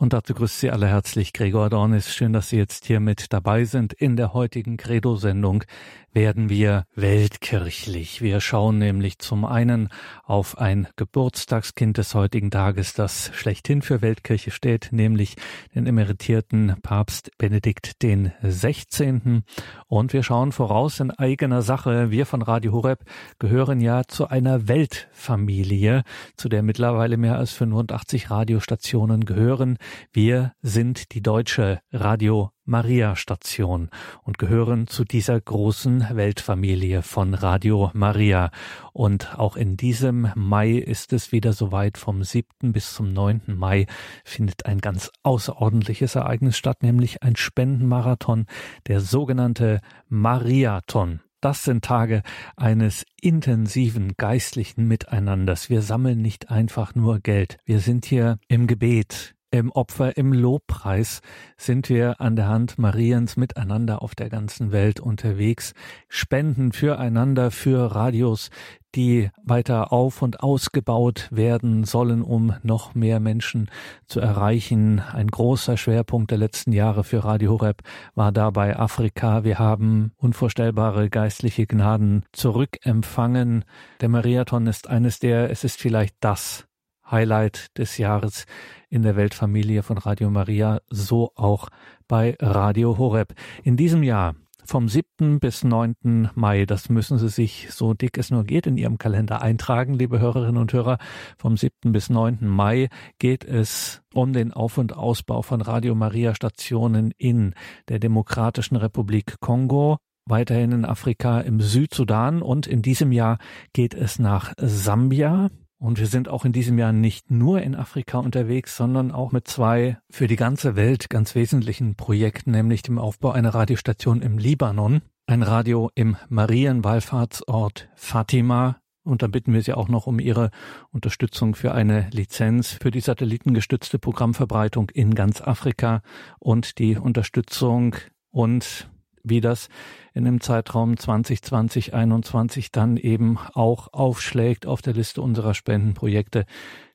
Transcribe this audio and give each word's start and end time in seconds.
Und 0.00 0.12
dazu 0.12 0.32
grüßt 0.32 0.60
Sie 0.60 0.70
alle 0.70 0.86
herzlich 0.86 1.32
Gregor 1.32 1.70
Dornis. 1.70 2.14
Schön, 2.14 2.32
dass 2.32 2.50
Sie 2.50 2.56
jetzt 2.56 2.84
hier 2.84 3.00
mit 3.00 3.32
dabei 3.32 3.64
sind. 3.64 3.92
In 3.92 4.14
der 4.14 4.32
heutigen 4.32 4.76
Credo-Sendung 4.76 5.64
werden 6.12 6.48
wir 6.48 6.84
weltkirchlich. 6.94 8.22
Wir 8.22 8.40
schauen 8.40 8.78
nämlich 8.78 9.18
zum 9.18 9.44
einen 9.44 9.88
auf 10.24 10.56
ein 10.56 10.88
Geburtstagskind 10.96 11.98
des 11.98 12.14
heutigen 12.14 12.50
Tages, 12.50 12.92
das 12.92 13.30
schlechthin 13.34 13.82
für 13.82 14.00
Weltkirche 14.00 14.50
steht, 14.50 14.88
nämlich 14.90 15.36
den 15.74 15.86
emeritierten 15.86 16.76
Papst 16.82 17.30
Benedikt 17.36 18.02
den 18.02 18.32
16. 18.42 19.42
Und 19.86 20.12
wir 20.12 20.22
schauen 20.22 20.52
voraus 20.52 21.00
in 21.00 21.10
eigener 21.10 21.62
Sache. 21.62 22.10
Wir 22.10 22.24
von 22.24 22.42
Radio 22.42 22.72
Horeb 22.72 23.04
gehören 23.38 23.80
ja 23.80 24.04
zu 24.04 24.28
einer 24.28 24.66
Weltfamilie, 24.68 26.02
zu 26.36 26.48
der 26.48 26.62
mittlerweile 26.62 27.16
mehr 27.16 27.36
als 27.36 27.52
85 27.52 28.30
Radiostationen 28.30 29.24
gehören. 29.24 29.76
Wir 30.12 30.52
sind 30.62 31.14
die 31.14 31.22
deutsche 31.22 31.80
Radio 31.92 32.50
Maria 32.64 33.16
Station 33.16 33.88
und 34.22 34.38
gehören 34.38 34.86
zu 34.86 35.04
dieser 35.04 35.40
großen 35.40 36.06
Weltfamilie 36.12 37.02
von 37.02 37.32
Radio 37.32 37.90
Maria. 37.94 38.50
Und 38.92 39.38
auch 39.38 39.56
in 39.56 39.76
diesem 39.76 40.30
Mai 40.34 40.72
ist 40.72 41.12
es 41.12 41.32
wieder 41.32 41.54
soweit. 41.54 41.96
Vom 41.96 42.22
7. 42.22 42.72
bis 42.72 42.92
zum 42.92 43.12
9. 43.12 43.42
Mai 43.56 43.86
findet 44.24 44.66
ein 44.66 44.78
ganz 44.78 45.10
außerordentliches 45.22 46.14
Ereignis 46.14 46.58
statt, 46.58 46.82
nämlich 46.82 47.22
ein 47.22 47.36
Spendenmarathon, 47.36 48.46
der 48.86 49.00
sogenannte 49.00 49.80
Mariathon. 50.08 51.20
Das 51.40 51.62
sind 51.62 51.84
Tage 51.84 52.22
eines 52.56 53.04
intensiven 53.20 54.14
geistlichen 54.16 54.88
Miteinanders. 54.88 55.70
Wir 55.70 55.82
sammeln 55.82 56.20
nicht 56.20 56.50
einfach 56.50 56.96
nur 56.96 57.20
Geld. 57.20 57.58
Wir 57.64 57.78
sind 57.78 58.04
hier 58.04 58.38
im 58.48 58.66
Gebet, 58.66 59.36
im 59.50 59.72
Opfer, 59.72 60.16
im 60.16 60.32
Lobpreis 60.32 61.20
sind 61.56 61.88
wir 61.88 62.20
an 62.20 62.36
der 62.36 62.48
Hand 62.48 62.78
Mariens 62.78 63.36
miteinander 63.36 64.02
auf 64.02 64.14
der 64.14 64.28
ganzen 64.28 64.72
Welt 64.72 65.00
unterwegs, 65.00 65.72
spenden 66.08 66.72
füreinander 66.72 67.50
für 67.50 67.94
Radios, 67.94 68.50
die 68.94 69.30
weiter 69.42 69.92
auf 69.92 70.22
und 70.22 70.40
ausgebaut 70.40 71.28
werden 71.30 71.84
sollen, 71.84 72.22
um 72.22 72.54
noch 72.62 72.94
mehr 72.94 73.20
Menschen 73.20 73.70
zu 74.06 74.20
erreichen. 74.20 75.00
Ein 75.00 75.28
großer 75.28 75.76
Schwerpunkt 75.76 76.30
der 76.30 76.38
letzten 76.38 76.72
Jahre 76.72 77.04
für 77.04 77.24
Radio 77.24 77.52
Horeb 77.52 77.82
war 78.14 78.32
dabei 78.32 78.78
Afrika. 78.78 79.44
Wir 79.44 79.58
haben 79.58 80.12
unvorstellbare 80.16 81.10
geistliche 81.10 81.66
Gnaden 81.66 82.24
zurückempfangen. 82.32 83.64
Der 84.00 84.08
Mariathon 84.08 84.66
ist 84.66 84.88
eines 84.88 85.18
der, 85.18 85.50
es 85.50 85.64
ist 85.64 85.80
vielleicht 85.80 86.16
das 86.20 86.67
Highlight 87.10 87.76
des 87.78 87.98
Jahres 87.98 88.46
in 88.88 89.02
der 89.02 89.16
Weltfamilie 89.16 89.82
von 89.82 89.98
Radio 89.98 90.30
Maria, 90.30 90.80
so 90.88 91.32
auch 91.34 91.68
bei 92.06 92.36
Radio 92.40 92.98
Horeb. 92.98 93.34
In 93.62 93.76
diesem 93.76 94.02
Jahr 94.02 94.34
vom 94.68 94.86
7. 94.86 95.40
bis 95.40 95.64
9. 95.64 96.28
Mai, 96.34 96.66
das 96.66 96.90
müssen 96.90 97.16
Sie 97.16 97.30
sich, 97.30 97.68
so 97.70 97.94
dick 97.94 98.18
es 98.18 98.30
nur 98.30 98.44
geht, 98.44 98.66
in 98.66 98.76
Ihrem 98.76 98.98
Kalender 98.98 99.40
eintragen, 99.40 99.94
liebe 99.94 100.20
Hörerinnen 100.20 100.60
und 100.60 100.74
Hörer. 100.74 100.98
Vom 101.38 101.56
7. 101.56 101.90
bis 101.92 102.10
9. 102.10 102.46
Mai 102.46 102.88
geht 103.18 103.44
es 103.44 104.02
um 104.12 104.34
den 104.34 104.52
Auf- 104.52 104.76
und 104.76 104.94
Ausbau 104.94 105.40
von 105.40 105.62
Radio 105.62 105.94
Maria 105.94 106.34
Stationen 106.34 107.12
in 107.16 107.54
der 107.88 107.98
Demokratischen 107.98 108.76
Republik 108.76 109.40
Kongo, 109.40 109.96
weiterhin 110.26 110.72
in 110.72 110.84
Afrika, 110.84 111.40
im 111.40 111.60
Südsudan 111.60 112.42
und 112.42 112.66
in 112.66 112.82
diesem 112.82 113.10
Jahr 113.10 113.38
geht 113.72 113.94
es 113.94 114.18
nach 114.18 114.52
Sambia. 114.58 115.48
Und 115.78 116.00
wir 116.00 116.08
sind 116.08 116.28
auch 116.28 116.44
in 116.44 116.52
diesem 116.52 116.76
Jahr 116.76 116.92
nicht 116.92 117.30
nur 117.30 117.62
in 117.62 117.76
Afrika 117.76 118.18
unterwegs, 118.18 118.76
sondern 118.76 119.12
auch 119.12 119.30
mit 119.30 119.46
zwei 119.46 119.98
für 120.10 120.26
die 120.26 120.36
ganze 120.36 120.74
Welt 120.74 121.08
ganz 121.08 121.36
wesentlichen 121.36 121.94
Projekten, 121.94 122.50
nämlich 122.50 122.82
dem 122.82 122.98
Aufbau 122.98 123.30
einer 123.30 123.54
Radiostation 123.54 124.20
im 124.20 124.38
Libanon, 124.38 125.02
ein 125.26 125.42
Radio 125.44 125.90
im 125.94 126.16
Marienwallfahrtsort 126.28 127.88
Fatima. 127.94 128.78
Und 129.04 129.22
da 129.22 129.28
bitten 129.28 129.52
wir 129.52 129.62
Sie 129.62 129.72
auch 129.72 129.88
noch 129.88 130.08
um 130.08 130.18
Ihre 130.18 130.50
Unterstützung 130.90 131.54
für 131.54 131.72
eine 131.72 132.10
Lizenz 132.10 132.72
für 132.82 132.90
die 132.90 133.00
satellitengestützte 133.00 134.00
Programmverbreitung 134.00 134.90
in 134.90 135.14
ganz 135.14 135.40
Afrika 135.40 136.02
und 136.40 136.78
die 136.78 136.96
Unterstützung 136.96 137.94
und 138.30 138.90
wie 139.22 139.40
das 139.40 139.68
in 140.14 140.24
dem 140.24 140.40
Zeitraum 140.40 140.96
2020, 140.96 141.92
2021 141.92 142.72
dann 142.72 142.96
eben 142.96 143.38
auch 143.54 143.92
aufschlägt 143.92 144.66
auf 144.66 144.82
der 144.82 144.94
Liste 144.94 145.22
unserer 145.22 145.54
Spendenprojekte, 145.54 146.44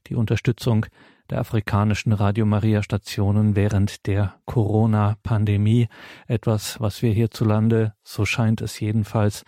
die 0.07 0.15
Unterstützung 0.15 0.85
der 1.29 1.39
afrikanischen 1.39 2.11
Radio 2.11 2.45
Maria 2.45 2.83
Stationen 2.83 3.55
während 3.55 4.07
der 4.07 4.35
Corona-Pandemie. 4.45 5.87
Etwas, 6.27 6.79
was 6.79 7.01
wir 7.01 7.11
hierzulande, 7.13 7.93
so 8.03 8.25
scheint 8.25 8.61
es 8.61 8.79
jedenfalls, 8.79 9.43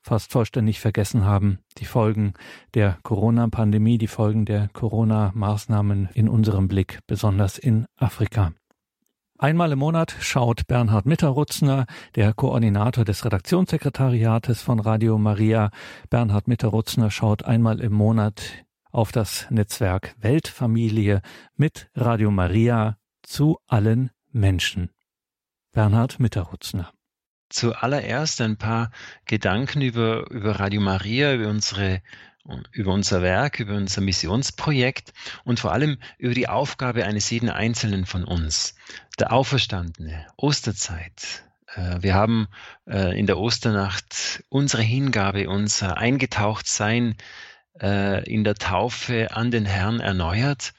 fast 0.00 0.32
vollständig 0.32 0.80
vergessen 0.80 1.24
haben. 1.24 1.58
Die 1.78 1.84
Folgen 1.84 2.32
der 2.74 2.98
Corona-Pandemie, 3.02 3.98
die 3.98 4.06
Folgen 4.06 4.46
der 4.46 4.68
Corona-Maßnahmen 4.72 6.08
in 6.14 6.28
unserem 6.28 6.66
Blick, 6.66 7.00
besonders 7.06 7.58
in 7.58 7.86
Afrika. 7.96 8.52
Einmal 9.40 9.70
im 9.70 9.78
Monat 9.78 10.16
schaut 10.18 10.66
Bernhard 10.66 11.06
Mitterrutzner, 11.06 11.86
der 12.16 12.34
Koordinator 12.34 13.04
des 13.04 13.24
Redaktionssekretariates 13.24 14.62
von 14.62 14.80
Radio 14.80 15.16
Maria. 15.16 15.70
Bernhard 16.10 16.48
Mitterrutzner 16.48 17.12
schaut 17.12 17.44
einmal 17.44 17.78
im 17.78 17.92
Monat 17.92 18.64
auf 18.90 19.12
das 19.12 19.46
Netzwerk 19.48 20.16
Weltfamilie 20.18 21.22
mit 21.54 21.88
Radio 21.94 22.32
Maria 22.32 22.98
zu 23.22 23.58
allen 23.68 24.10
Menschen. 24.32 24.90
Bernhard 25.70 26.18
Mitterrutzner. 26.18 26.92
Zuallererst 27.48 28.40
ein 28.40 28.56
paar 28.56 28.90
Gedanken 29.24 29.82
über, 29.82 30.28
über 30.32 30.58
Radio 30.58 30.80
Maria, 30.80 31.32
über 31.34 31.48
unsere 31.48 32.02
über 32.72 32.92
unser 32.92 33.22
Werk, 33.22 33.60
über 33.60 33.74
unser 33.74 34.00
Missionsprojekt 34.00 35.12
und 35.44 35.60
vor 35.60 35.72
allem 35.72 35.98
über 36.18 36.34
die 36.34 36.48
Aufgabe 36.48 37.04
eines 37.04 37.30
jeden 37.30 37.50
Einzelnen 37.50 38.06
von 38.06 38.24
uns. 38.24 38.74
Der 39.18 39.32
Auferstandene, 39.32 40.26
Osterzeit. 40.36 41.44
Äh, 41.74 41.98
wir 42.00 42.14
haben 42.14 42.48
äh, 42.86 43.18
in 43.18 43.26
der 43.26 43.38
Osternacht 43.38 44.44
unsere 44.48 44.82
Hingabe, 44.82 45.48
unser 45.48 45.98
Eingetauchtsein 45.98 47.16
äh, 47.80 48.24
in 48.30 48.44
der 48.44 48.54
Taufe 48.54 49.34
an 49.34 49.50
den 49.50 49.66
Herrn 49.66 50.00
erneuert 50.00 50.72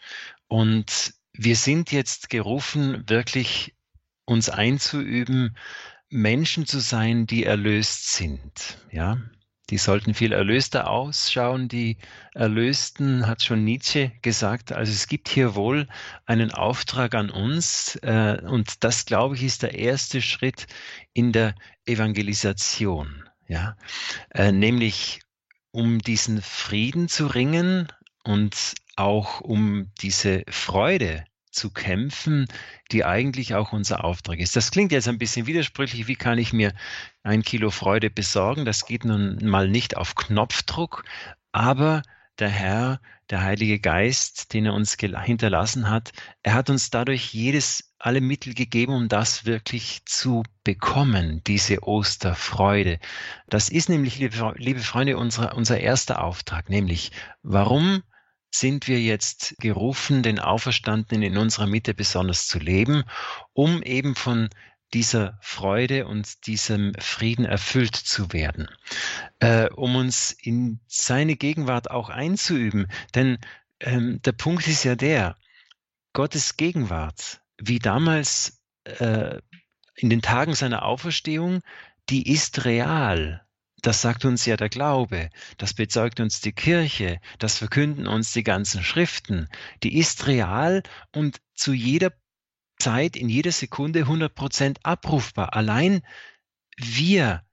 und 0.47 1.13
wir 1.33 1.55
sind 1.55 1.91
jetzt 1.91 2.29
gerufen, 2.29 3.03
wirklich 3.07 3.75
uns 4.25 4.49
einzuüben, 4.49 5.55
Menschen 6.09 6.65
zu 6.65 6.79
sein, 6.79 7.27
die 7.27 7.45
erlöst 7.45 8.13
sind. 8.13 8.77
Ja, 8.91 9.17
die 9.69 9.77
sollten 9.77 10.13
viel 10.13 10.31
erlöster 10.31 10.89
ausschauen. 10.89 11.67
Die 11.67 11.97
Erlösten 12.33 13.27
hat 13.27 13.43
schon 13.43 13.63
Nietzsche 13.63 14.11
gesagt. 14.21 14.71
Also 14.71 14.91
es 14.91 15.07
gibt 15.07 15.29
hier 15.29 15.55
wohl 15.55 15.87
einen 16.25 16.51
Auftrag 16.51 17.13
an 17.13 17.29
uns 17.29 17.95
äh, 17.97 18.41
und 18.43 18.83
das, 18.83 19.05
glaube 19.05 19.35
ich, 19.35 19.43
ist 19.43 19.63
der 19.63 19.75
erste 19.75 20.21
Schritt 20.21 20.67
in 21.13 21.31
der 21.31 21.55
Evangelisation. 21.85 23.23
Ja, 23.47 23.77
äh, 24.31 24.51
nämlich 24.51 25.21
um 25.71 25.99
diesen 25.99 26.41
Frieden 26.41 27.07
zu 27.07 27.27
ringen 27.27 27.87
und 28.23 28.75
auch 28.95 29.41
um 29.41 29.91
diese 30.01 30.43
Freude 30.49 31.23
zu 31.51 31.71
kämpfen, 31.71 32.47
die 32.91 33.05
eigentlich 33.05 33.55
auch 33.55 33.73
unser 33.73 34.03
Auftrag 34.03 34.39
ist. 34.39 34.55
Das 34.55 34.71
klingt 34.71 34.91
jetzt 34.91 35.07
ein 35.07 35.17
bisschen 35.17 35.47
widersprüchlich. 35.47 36.07
Wie 36.07 36.15
kann 36.15 36.37
ich 36.37 36.53
mir 36.53 36.73
ein 37.23 37.43
Kilo 37.43 37.71
Freude 37.71 38.09
besorgen? 38.09 38.65
Das 38.65 38.85
geht 38.85 39.05
nun 39.05 39.37
mal 39.41 39.67
nicht 39.67 39.97
auf 39.97 40.15
Knopfdruck, 40.15 41.03
aber 41.51 42.03
der 42.39 42.49
Herr, 42.49 43.01
der 43.29 43.41
Heilige 43.43 43.79
Geist, 43.79 44.53
den 44.53 44.65
er 44.65 44.73
uns 44.73 44.95
hinterlassen 44.95 45.89
hat, 45.89 46.11
er 46.41 46.53
hat 46.53 46.69
uns 46.69 46.89
dadurch 46.89 47.33
jedes, 47.33 47.93
alle 47.99 48.21
Mittel 48.21 48.53
gegeben, 48.53 48.93
um 48.93 49.09
das 49.09 49.45
wirklich 49.45 50.05
zu 50.05 50.43
bekommen, 50.63 51.43
diese 51.45 51.83
Osterfreude. 51.83 52.99
Das 53.49 53.69
ist 53.69 53.89
nämlich, 53.89 54.17
liebe, 54.19 54.53
liebe 54.57 54.79
Freunde, 54.79 55.17
unser, 55.17 55.55
unser 55.55 55.79
erster 55.79 56.23
Auftrag, 56.23 56.69
nämlich 56.69 57.11
warum 57.43 58.03
sind 58.51 58.87
wir 58.87 58.99
jetzt 58.99 59.55
gerufen, 59.59 60.23
den 60.23 60.39
Auferstandenen 60.39 61.23
in 61.23 61.37
unserer 61.37 61.67
Mitte 61.67 61.93
besonders 61.93 62.47
zu 62.47 62.59
leben, 62.59 63.03
um 63.53 63.81
eben 63.83 64.15
von 64.15 64.49
dieser 64.93 65.37
Freude 65.41 66.07
und 66.07 66.47
diesem 66.47 66.93
Frieden 66.97 67.45
erfüllt 67.45 67.95
zu 67.95 68.33
werden, 68.33 68.67
äh, 69.39 69.69
um 69.69 69.95
uns 69.95 70.31
in 70.31 70.79
seine 70.87 71.35
Gegenwart 71.35 71.91
auch 71.91 72.09
einzuüben. 72.09 72.87
Denn 73.13 73.37
ähm, 73.79 74.21
der 74.23 74.31
Punkt 74.31 74.67
ist 74.67 74.83
ja 74.83 74.95
der, 74.95 75.37
Gottes 76.13 76.57
Gegenwart, 76.57 77.41
wie 77.59 77.79
damals 77.79 78.61
äh, 78.83 79.39
in 79.95 80.09
den 80.09 80.21
Tagen 80.21 80.55
seiner 80.55 80.83
Auferstehung, 80.83 81.61
die 82.09 82.31
ist 82.31 82.65
real. 82.65 83.45
Das 83.81 84.01
sagt 84.01 84.25
uns 84.25 84.45
ja 84.45 84.57
der 84.57 84.69
Glaube, 84.69 85.29
das 85.57 85.73
bezeugt 85.73 86.19
uns 86.19 86.41
die 86.41 86.51
Kirche, 86.51 87.19
das 87.37 87.57
verkünden 87.57 88.07
uns 88.07 88.33
die 88.33 88.43
ganzen 88.43 88.83
Schriften. 88.83 89.47
Die 89.83 89.97
ist 89.97 90.27
real 90.27 90.83
und 91.13 91.41
zu 91.55 91.73
jeder 91.73 92.11
Zeit, 92.77 93.15
in 93.15 93.29
jeder 93.29 93.51
Sekunde 93.51 93.99
100 93.99 94.33
Prozent 94.33 94.79
abrufbar. 94.83 95.53
Allein 95.55 96.01
wir 96.77 97.43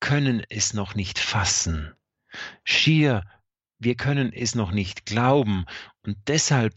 können 0.00 0.42
es 0.48 0.74
noch 0.74 0.94
nicht 0.94 1.18
fassen. 1.18 1.94
Schier, 2.64 3.24
wir 3.78 3.94
können 3.94 4.32
es 4.32 4.54
noch 4.54 4.72
nicht 4.72 5.06
glauben 5.06 5.64
und 6.04 6.16
deshalb 6.26 6.74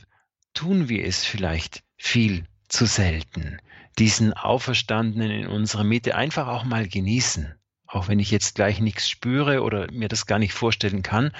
tun 0.54 0.90
wir 0.90 1.06
es 1.06 1.26
vielleicht 1.26 1.84
viel 1.98 2.46
zu 2.68 2.86
selten. 2.86 3.60
Diesen 3.98 4.34
Auferstandenen 4.34 5.32
in 5.32 5.48
unserer 5.48 5.84
Mitte 5.84 6.16
einfach 6.16 6.48
auch 6.48 6.64
mal 6.64 6.88
genießen. 6.88 7.57
Auch 7.88 8.08
wenn 8.10 8.20
ich 8.20 8.32
jetzt 8.32 8.56
gleich 8.56 8.80
nichts 8.80 9.10
spüre 9.10 9.64
oder 9.64 9.90
mir 9.92 10.10
das 10.10 10.26
gar 10.26 10.40
nicht 10.40 10.54
vorstellen 10.54 11.04
kann. 11.04 11.32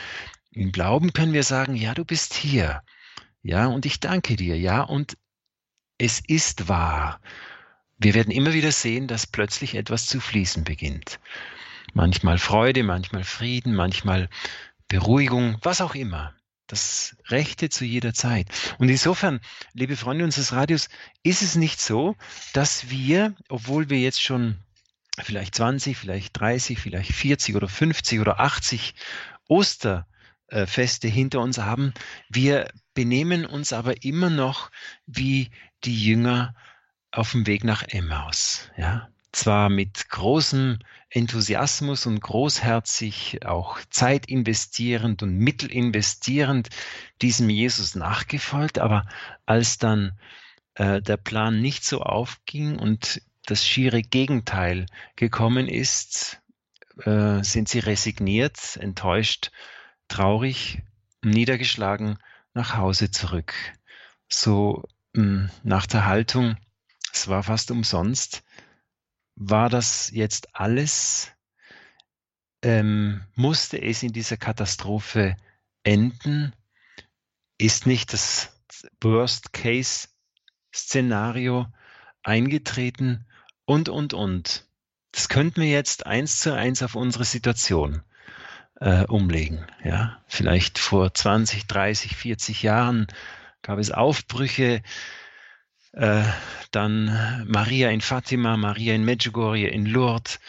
Im 0.52 0.72
Glauben 0.72 1.14
können 1.14 1.34
wir 1.34 1.44
sagen, 1.44 1.76
ja, 1.76 1.94
du 1.94 2.06
bist 2.06 2.34
hier. 2.34 2.82
Ja, 3.44 3.68
und 3.68 3.86
ich 3.86 4.00
danke 4.00 4.36
dir. 4.36 4.58
Ja, 4.58 4.82
und 4.82 5.18
es 5.98 6.22
ist 6.26 6.70
wahr. 6.70 7.20
Wir 7.98 8.14
werden 8.14 8.32
immer 8.32 8.54
wieder 8.54 8.72
sehen, 8.72 9.08
dass 9.08 9.28
plötzlich 9.28 9.76
etwas 9.76 10.06
zu 10.06 10.20
fließen 10.20 10.64
beginnt. 10.64 11.20
Manchmal 11.94 12.38
Freude, 12.38 12.84
manchmal 12.84 13.24
Frieden, 13.24 13.76
manchmal 13.76 14.30
Beruhigung, 14.88 15.58
was 15.64 15.82
auch 15.82 15.96
immer. 15.96 16.34
Das 16.68 17.16
Rechte 17.28 17.70
zu 17.70 17.86
jeder 17.86 18.14
Zeit. 18.14 18.48
Und 18.78 18.90
insofern, 18.90 19.40
liebe 19.74 19.96
Freunde 19.96 20.26
unseres 20.26 20.52
Radios, 20.52 20.90
ist 21.24 21.42
es 21.42 21.56
nicht 21.56 21.82
so, 21.82 22.16
dass 22.54 22.90
wir, 22.90 23.36
obwohl 23.50 23.90
wir 23.90 24.00
jetzt 24.00 24.22
schon 24.22 24.60
vielleicht 25.22 25.56
20, 25.56 25.98
vielleicht 25.98 26.40
30, 26.40 26.80
vielleicht 26.80 27.14
40 27.14 27.56
oder 27.56 27.68
50 27.68 28.20
oder 28.20 28.40
80 28.40 28.94
Osterfeste 29.48 31.08
hinter 31.08 31.42
uns 31.42 31.58
haben, 31.58 31.94
wir 32.30 32.70
benehmen 32.94 33.46
uns 33.46 33.74
aber 33.74 34.04
immer 34.04 34.30
noch 34.30 34.72
wie 35.06 35.50
die 35.84 36.04
Jünger 36.04 36.56
auf 37.12 37.32
dem 37.32 37.48
Weg 37.48 37.64
nach 37.64 37.84
Emmaus. 37.84 38.70
Ja? 38.78 39.10
Zwar 39.32 39.70
mit 39.70 40.10
großem 40.10 40.80
Enthusiasmus 41.10 42.06
und 42.06 42.20
großherzig, 42.20 43.46
auch 43.46 43.80
Zeit 43.90 44.26
investierend 44.28 45.24
und 45.24 45.38
Mittel 45.38 45.72
investierend 45.72 46.70
diesem 47.22 47.50
Jesus 47.50 47.96
nachgefolgt, 47.96 48.80
aber 48.80 49.08
als 49.46 49.78
dann 49.78 50.20
äh, 50.76 51.02
der 51.02 51.18
Plan 51.18 51.62
nicht 51.62 51.86
so 51.86 52.02
aufging 52.02 52.78
und 52.78 53.22
das 53.48 53.66
schiere 53.66 54.04
Gegenteil 54.04 54.86
gekommen 55.16 55.68
ist, 55.68 56.44
äh, 57.04 57.42
sind 57.44 57.68
sie 57.70 57.80
resigniert, 57.80 58.78
enttäuscht, 58.78 59.50
traurig, 60.10 60.84
niedergeschlagen 61.24 62.20
nach 62.54 62.76
Hause 62.76 63.10
zurück. 63.10 63.56
So 64.28 64.84
mh, 65.14 65.24
hm, 65.24 65.50
nach 65.64 65.88
der 65.88 66.06
Haltung, 66.06 66.58
es 67.14 67.30
war 67.30 67.42
fast 67.42 67.72
umsonst, 67.72 68.44
war 69.36 69.70
das 69.70 70.12
jetzt 70.12 70.54
alles? 70.56 71.32
Ähm, 72.62 73.24
musste 73.36 73.82
es 73.82 74.04
in 74.04 74.12
dieser 74.12 74.36
Katastrophe 74.36 75.38
enden? 75.84 76.54
Ist 77.58 77.88
nicht 77.88 78.12
das 78.14 78.62
Worst-Case-Szenario 79.00 81.68
eingetreten? 82.24 83.27
Und, 83.68 83.90
und, 83.90 84.14
und. 84.14 84.66
Das 85.12 85.28
könnten 85.28 85.62
wir 85.62 85.70
jetzt 85.70 86.06
eins 86.06 86.40
zu 86.40 86.54
eins 86.56 86.82
auf 86.84 86.96
unsere 86.96 87.26
Situation 87.26 88.02
äh, 88.80 89.04
umlegen. 89.06 89.68
Ja, 89.84 90.22
vielleicht 90.26 90.80
vor 90.80 91.14
20, 91.14 91.68
30, 91.68 92.16
40 92.16 92.64
Jahren 92.64 93.08
gab 93.62 93.78
es 93.78 93.92
Aufbrüche, 93.92 94.82
äh, 95.92 96.24
dann 96.72 97.46
Maria 97.46 97.90
in 97.90 98.00
Fatima, 98.00 98.56
Maria 98.56 98.96
in 98.96 99.04
Medjugorje, 99.04 99.68
in 99.68 99.86
Lourdes, 99.86 100.40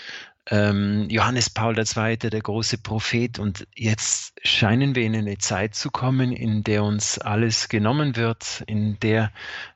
ähm, 0.50 1.08
Johannes 1.10 1.50
Paul 1.50 1.78
II., 1.78 2.16
der 2.16 2.40
große 2.40 2.78
Prophet. 2.78 3.38
Und 3.38 3.66
jetzt 3.74 4.34
scheinen 4.42 4.94
wir 4.94 5.04
in 5.04 5.14
eine 5.14 5.38
Zeit 5.38 5.74
zu 5.74 5.90
kommen, 5.90 6.32
in 6.32 6.64
der 6.64 6.84
uns 6.84 7.18
alles 7.18 7.68
genommen 7.68 8.16
wird, 8.16 8.62
in 8.66 8.98
der 9.00 9.30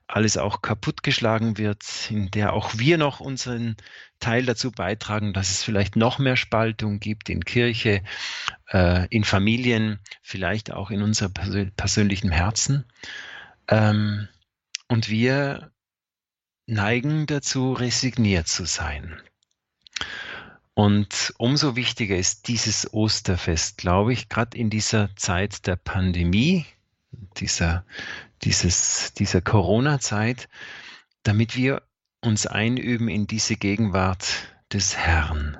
alles 0.07 0.37
auch 0.37 0.63
kaputtgeschlagen 0.63 1.59
wird, 1.59 1.83
in 2.11 2.31
der 2.31 2.53
auch 2.53 2.79
wir 2.79 2.99
noch 2.99 3.21
unseren 3.21 3.77
Teil 4.21 4.45
dazu 4.45 4.71
beitragen, 4.71 5.33
dass 5.33 5.51
es 5.51 5.63
vielleicht 5.63 5.97
noch 5.97 6.19
mehr 6.19 6.37
Spaltung 6.37 7.01
gibt 7.01 7.29
in 7.29 7.45
Kirche, 7.45 8.03
äh, 8.71 9.07
in 9.09 9.25
Familien, 9.25 10.01
vielleicht 10.23 10.73
auch 10.73 10.91
in 10.91 11.03
unserem 11.03 11.33
persönlichen 11.77 12.31
Herzen. 12.31 12.85
Ähm, 13.69 14.29
und 14.89 15.09
wir 15.09 15.73
neigen 16.67 17.27
dazu, 17.27 17.73
resigniert 17.73 18.49
zu 18.49 18.65
sein. 18.65 19.21
Und 20.75 21.35
umso 21.37 21.77
wichtiger 21.77 22.17
ist 22.17 22.49
dieses 22.49 22.93
Osterfest, 22.95 23.77
glaube 23.77 24.13
ich, 24.13 24.29
gerade 24.29 24.57
in 24.57 24.71
dieser 24.71 25.15
Zeit 25.17 25.67
der 25.67 25.77
Pandemie, 25.77 26.65
dieser, 27.37 27.85
dieses, 28.43 29.13
dieser 29.13 29.43
Corona-Zeit, 29.43 30.49
damit 31.25 31.57
wir 31.57 31.83
uns 32.23 32.47
einüben 32.47 33.09
in 33.09 33.27
diese 33.27 33.57
Gegenwart 33.57 34.49
des 34.73 34.97
Herrn. 34.97 35.59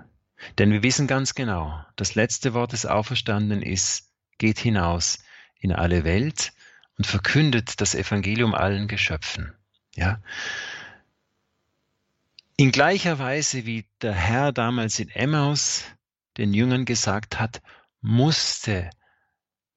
Denn 0.59 0.73
wir 0.73 0.83
wissen 0.83 1.07
ganz 1.07 1.35
genau, 1.35 1.85
das 1.97 2.15
letzte 2.15 2.55
Wort 2.55 2.73
des 2.73 2.87
Auferstandenen 2.87 3.63
ist, 3.63 4.11
geht 4.39 4.59
hinaus 4.59 5.19
in 5.61 5.73
alle 5.73 6.05
Welt 6.05 6.53
und 6.97 7.07
verkündet 7.07 7.81
das 7.81 7.95
Evangelium 7.95 8.55
allen 8.55 8.89
Geschöpfen. 8.89 9.53
Ja? 9.95 10.21
In 12.63 12.71
gleicher 12.71 13.19
Weise 13.19 13.67
wie 13.67 13.89
der 14.03 14.13
Herr 14.13 14.53
damals 14.53 15.01
in 15.01 15.09
Emmaus 15.09 15.83
den 16.37 16.55
Jüngern 16.55 16.85
gesagt 16.85 17.41
hat, 17.41 17.61
musste 18.01 18.89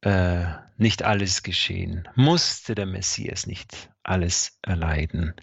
äh, 0.02 0.46
nicht 0.78 1.02
alles 1.02 1.42
geschehen, 1.42 2.08
musste 2.14 2.76
der 2.76 2.86
Messias 2.86 3.48
nicht 3.48 3.90
alles 4.04 4.60
erleiden, 4.62 5.34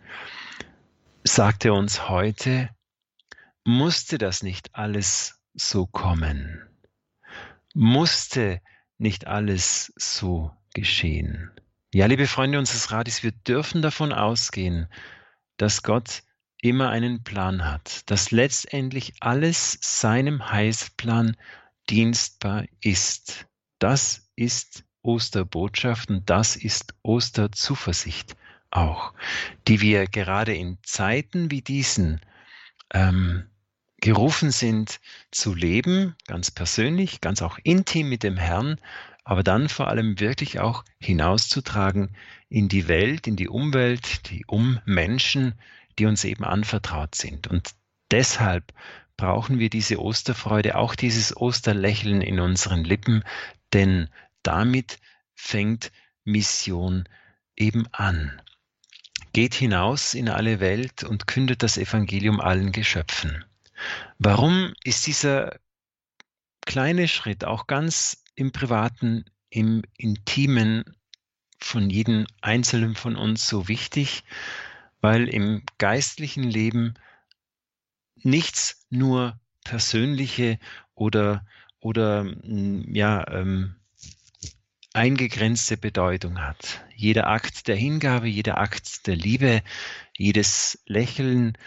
sagt 1.25 1.65
er 1.65 1.75
uns 1.75 2.09
heute, 2.09 2.71
musste 3.65 4.19
das 4.19 4.45
nicht 4.45 4.77
alles 4.77 5.43
so 5.53 5.85
kommen, 5.85 6.63
musste 7.75 8.61
nicht 8.99 9.27
alles 9.27 9.93
so 9.97 10.53
geschehen. 10.75 11.51
Ja, 11.93 12.07
liebe 12.07 12.29
Freunde 12.29 12.61
unseres 12.61 12.93
Rates, 12.93 13.25
wir 13.25 13.33
dürfen 13.33 13.83
davon 13.83 14.13
ausgehen, 14.13 14.87
dass 15.57 15.83
Gott 15.83 16.23
immer 16.63 16.91
einen 16.91 17.23
Plan 17.25 17.65
hat, 17.67 18.11
dass 18.11 18.31
letztendlich 18.31 19.15
alles 19.21 19.79
seinem 19.83 20.51
Heilsplan 20.51 21.37
dienstbar 21.91 22.65
ist. 22.81 23.47
Das 23.79 24.31
ist 24.37 24.85
Osterbotschaft 25.03 26.09
und 26.09 26.31
das 26.31 26.57
ist 26.57 26.95
Osterzuversicht 27.03 28.37
auch, 28.71 29.13
die 29.69 29.81
wir 29.81 30.07
gerade 30.07 30.55
in 30.55 30.79
Zeiten 30.83 31.51
wie 31.51 31.63
diesen 31.63 32.21
ähm, 32.95 33.45
gerufen 34.01 34.53
sind 34.53 35.01
zu 35.33 35.55
leben, 35.55 36.15
ganz 36.27 36.51
persönlich, 36.51 37.21
ganz 37.21 37.43
auch 37.43 37.59
intim 37.65 38.09
mit 38.09 38.23
dem 38.23 38.37
Herrn, 38.37 38.79
aber 39.25 39.43
dann 39.43 39.69
vor 39.69 39.89
allem 39.89 40.21
wirklich 40.21 40.61
auch 40.61 40.85
hinauszutragen 41.01 42.17
in 42.49 42.69
die 42.69 42.87
Welt, 42.89 43.27
in 43.27 43.37
die 43.37 43.49
Umwelt, 43.49 44.31
die 44.31 44.45
Ummenschen, 44.47 45.55
die 45.99 46.07
uns 46.07 46.25
eben 46.25 46.45
anvertraut 46.45 47.15
sind. 47.15 47.47
Und 47.47 47.71
deshalb 48.11 48.73
brauchen 49.17 49.59
wir 49.59 49.71
diese 49.71 50.01
Osterfreude, 50.01 50.77
auch 50.77 50.95
dieses 50.95 51.37
Osterlächeln 51.37 52.21
in 52.21 52.41
unseren 52.41 52.85
Lippen, 52.85 53.25
denn 53.73 54.09
damit 54.43 54.99
fängt 55.35 55.93
Mission 56.25 57.09
eben 57.57 57.87
an. 57.93 58.41
Geht 59.33 59.55
hinaus 59.55 60.15
in 60.15 60.29
alle 60.29 60.61
Welt 60.61 61.05
und 61.05 61.27
kündet 61.27 61.63
das 61.63 61.79
Evangelium 61.79 62.41
allen 62.41 62.73
Geschöpfen. 62.73 63.45
Warum 64.19 64.75
ist 64.85 65.07
dieser 65.07 65.59
kleine 66.67 67.09
Schritt 67.09 67.45
auch 67.45 67.67
ganz 67.67 68.23
im 68.35 68.53
Privaten, 68.53 69.25
im 69.51 69.83
Intimen 69.97 70.85
von 71.59 71.91
jedem 71.91 72.27
Einzelnen 72.41 72.95
von 72.95 73.17
uns 73.17 73.47
so 73.47 73.69
wichtig, 73.69 74.25
weil 75.03 75.29
im 75.29 75.63
geistlichen 75.77 76.45
Leben 76.45 76.95
nichts 78.17 78.87
nur 78.89 79.39
persönliche 79.65 80.59
oder, 80.95 81.45
oder 81.81 82.25
mm, 82.25 82.95
ja, 82.95 83.27
ähm, 83.29 83.77
eingegrenzte 84.95 85.77
Bedeutung 85.77 86.41
hat. 86.41 86.85
Jeder 86.95 87.27
Akt 87.27 87.69
der 87.69 87.77
Hingabe, 87.77 88.29
jeder 88.29 88.59
Akt 88.59 89.07
der 89.07 89.17
Liebe, 89.17 89.63
jedes 90.17 90.83
Lächeln, 90.87 91.59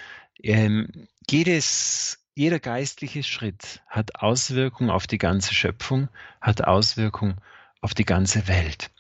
ähm, 0.42 1.08
jedes 1.30 2.20
jeder 2.38 2.60
geistliche 2.60 3.24
Schritt 3.24 3.82
hat 3.88 4.16
Auswirkungen 4.16 4.90
auf 4.90 5.08
die 5.08 5.18
ganze 5.18 5.54
Schöpfung, 5.54 6.10
hat 6.42 6.66
Auswirkungen 6.66 7.38
auf 7.80 7.94
die 7.94 8.04
ganze 8.04 8.50
Welt. 8.50 8.92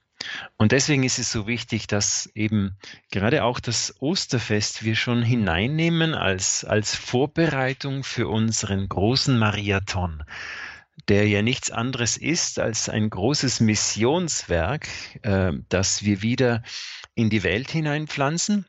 Und 0.58 0.72
deswegen 0.72 1.03
ist 1.03 1.20
es 1.20 1.32
so 1.32 1.48
wichtig, 1.48 1.88
dass 1.88 2.29
eben 2.34 2.77
gerade 3.12 3.44
auch 3.44 3.60
das 3.60 3.96
Osterfest 4.00 4.84
wir 4.84 4.96
schon 4.96 5.22
hineinnehmen 5.22 6.13
als, 6.13 6.63
als 6.65 6.96
Vorbereitung 6.96 8.03
für 8.03 8.27
unseren 8.27 8.88
großen 8.88 9.38
Mariathon, 9.38 10.24
der 11.08 11.27
ja 11.27 11.41
nichts 11.41 11.72
anderes 11.72 12.17
ist 12.17 12.60
als 12.60 12.89
ein 12.89 13.10
großes 13.10 13.60
Missionswerk, 13.60 14.88
äh, 15.24 15.51
das 15.70 16.03
wir 16.03 16.22
wieder 16.22 16.63
in 17.13 17.29
die 17.29 17.44
Welt 17.44 17.70
hineinpflanzen. 17.70 18.65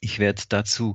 Ich 0.00 0.18
werde 0.18 0.42
dazu 0.48 0.94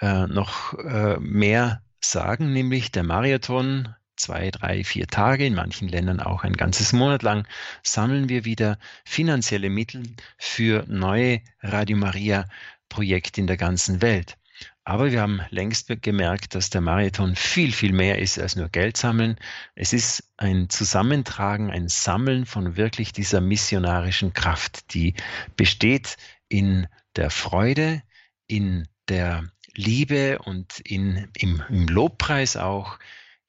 äh, 0.00 0.26
noch 0.26 0.74
äh, 0.74 1.18
mehr 1.18 1.82
sagen, 2.00 2.52
nämlich 2.52 2.92
der 2.92 3.02
Marathon 3.02 3.94
zwei, 4.18 4.50
drei, 4.50 4.84
vier 4.84 5.06
Tage, 5.06 5.46
in 5.46 5.54
manchen 5.54 5.88
Ländern 5.88 6.20
auch 6.20 6.44
ein 6.44 6.54
ganzes 6.54 6.92
Monat 6.92 7.22
lang, 7.22 7.46
sammeln 7.82 8.28
wir 8.28 8.44
wieder 8.44 8.78
finanzielle 9.04 9.70
Mittel 9.70 10.02
für 10.36 10.84
neue 10.88 11.40
Radio 11.62 11.96
Maria 11.96 12.44
Projekte 12.88 13.40
in 13.40 13.46
der 13.46 13.56
ganzen 13.56 14.02
Welt. 14.02 14.36
Aber 14.84 15.12
wir 15.12 15.20
haben 15.20 15.42
längst 15.50 15.88
gemerkt, 16.02 16.54
dass 16.54 16.70
der 16.70 16.80
Marathon 16.80 17.36
viel, 17.36 17.72
viel 17.72 17.92
mehr 17.92 18.18
ist 18.18 18.38
als 18.38 18.56
nur 18.56 18.70
Geld 18.70 18.96
sammeln. 18.96 19.36
Es 19.74 19.92
ist 19.92 20.32
ein 20.38 20.70
Zusammentragen, 20.70 21.70
ein 21.70 21.88
Sammeln 21.88 22.46
von 22.46 22.76
wirklich 22.76 23.12
dieser 23.12 23.42
missionarischen 23.42 24.32
Kraft, 24.32 24.94
die 24.94 25.14
besteht 25.56 26.16
in 26.48 26.86
der 27.16 27.30
Freude, 27.30 28.02
in 28.46 28.88
der 29.08 29.44
Liebe 29.74 30.38
und 30.38 30.80
in, 30.80 31.28
im, 31.36 31.62
im 31.68 31.86
Lobpreis 31.86 32.56
auch, 32.56 32.98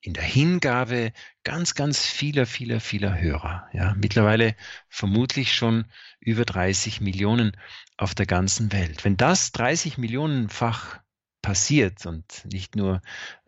in 0.02 0.14
der 0.14 0.24
Hingabe 0.24 1.12
ganz, 1.44 1.76
ganz 1.76 2.06
vieler, 2.06 2.46
vieler, 2.46 2.80
vieler 2.80 3.20
Hörer. 3.20 3.68
Ja, 3.74 3.94
mittlerweile 3.96 4.56
vermutlich 4.88 5.54
schon 5.54 5.86
über 6.20 6.46
30 6.46 7.02
Millionen 7.02 7.58
auf 7.98 8.16
der 8.16 8.26
ganzen 8.26 8.72
Welt. 8.72 9.04
Wenn 9.04 9.18
das 9.18 9.52
30 9.52 9.98
Millionenfach 9.98 11.00
passiert 11.42 12.06
und 12.06 12.46
nicht 12.52 12.76
nur 12.76 13.02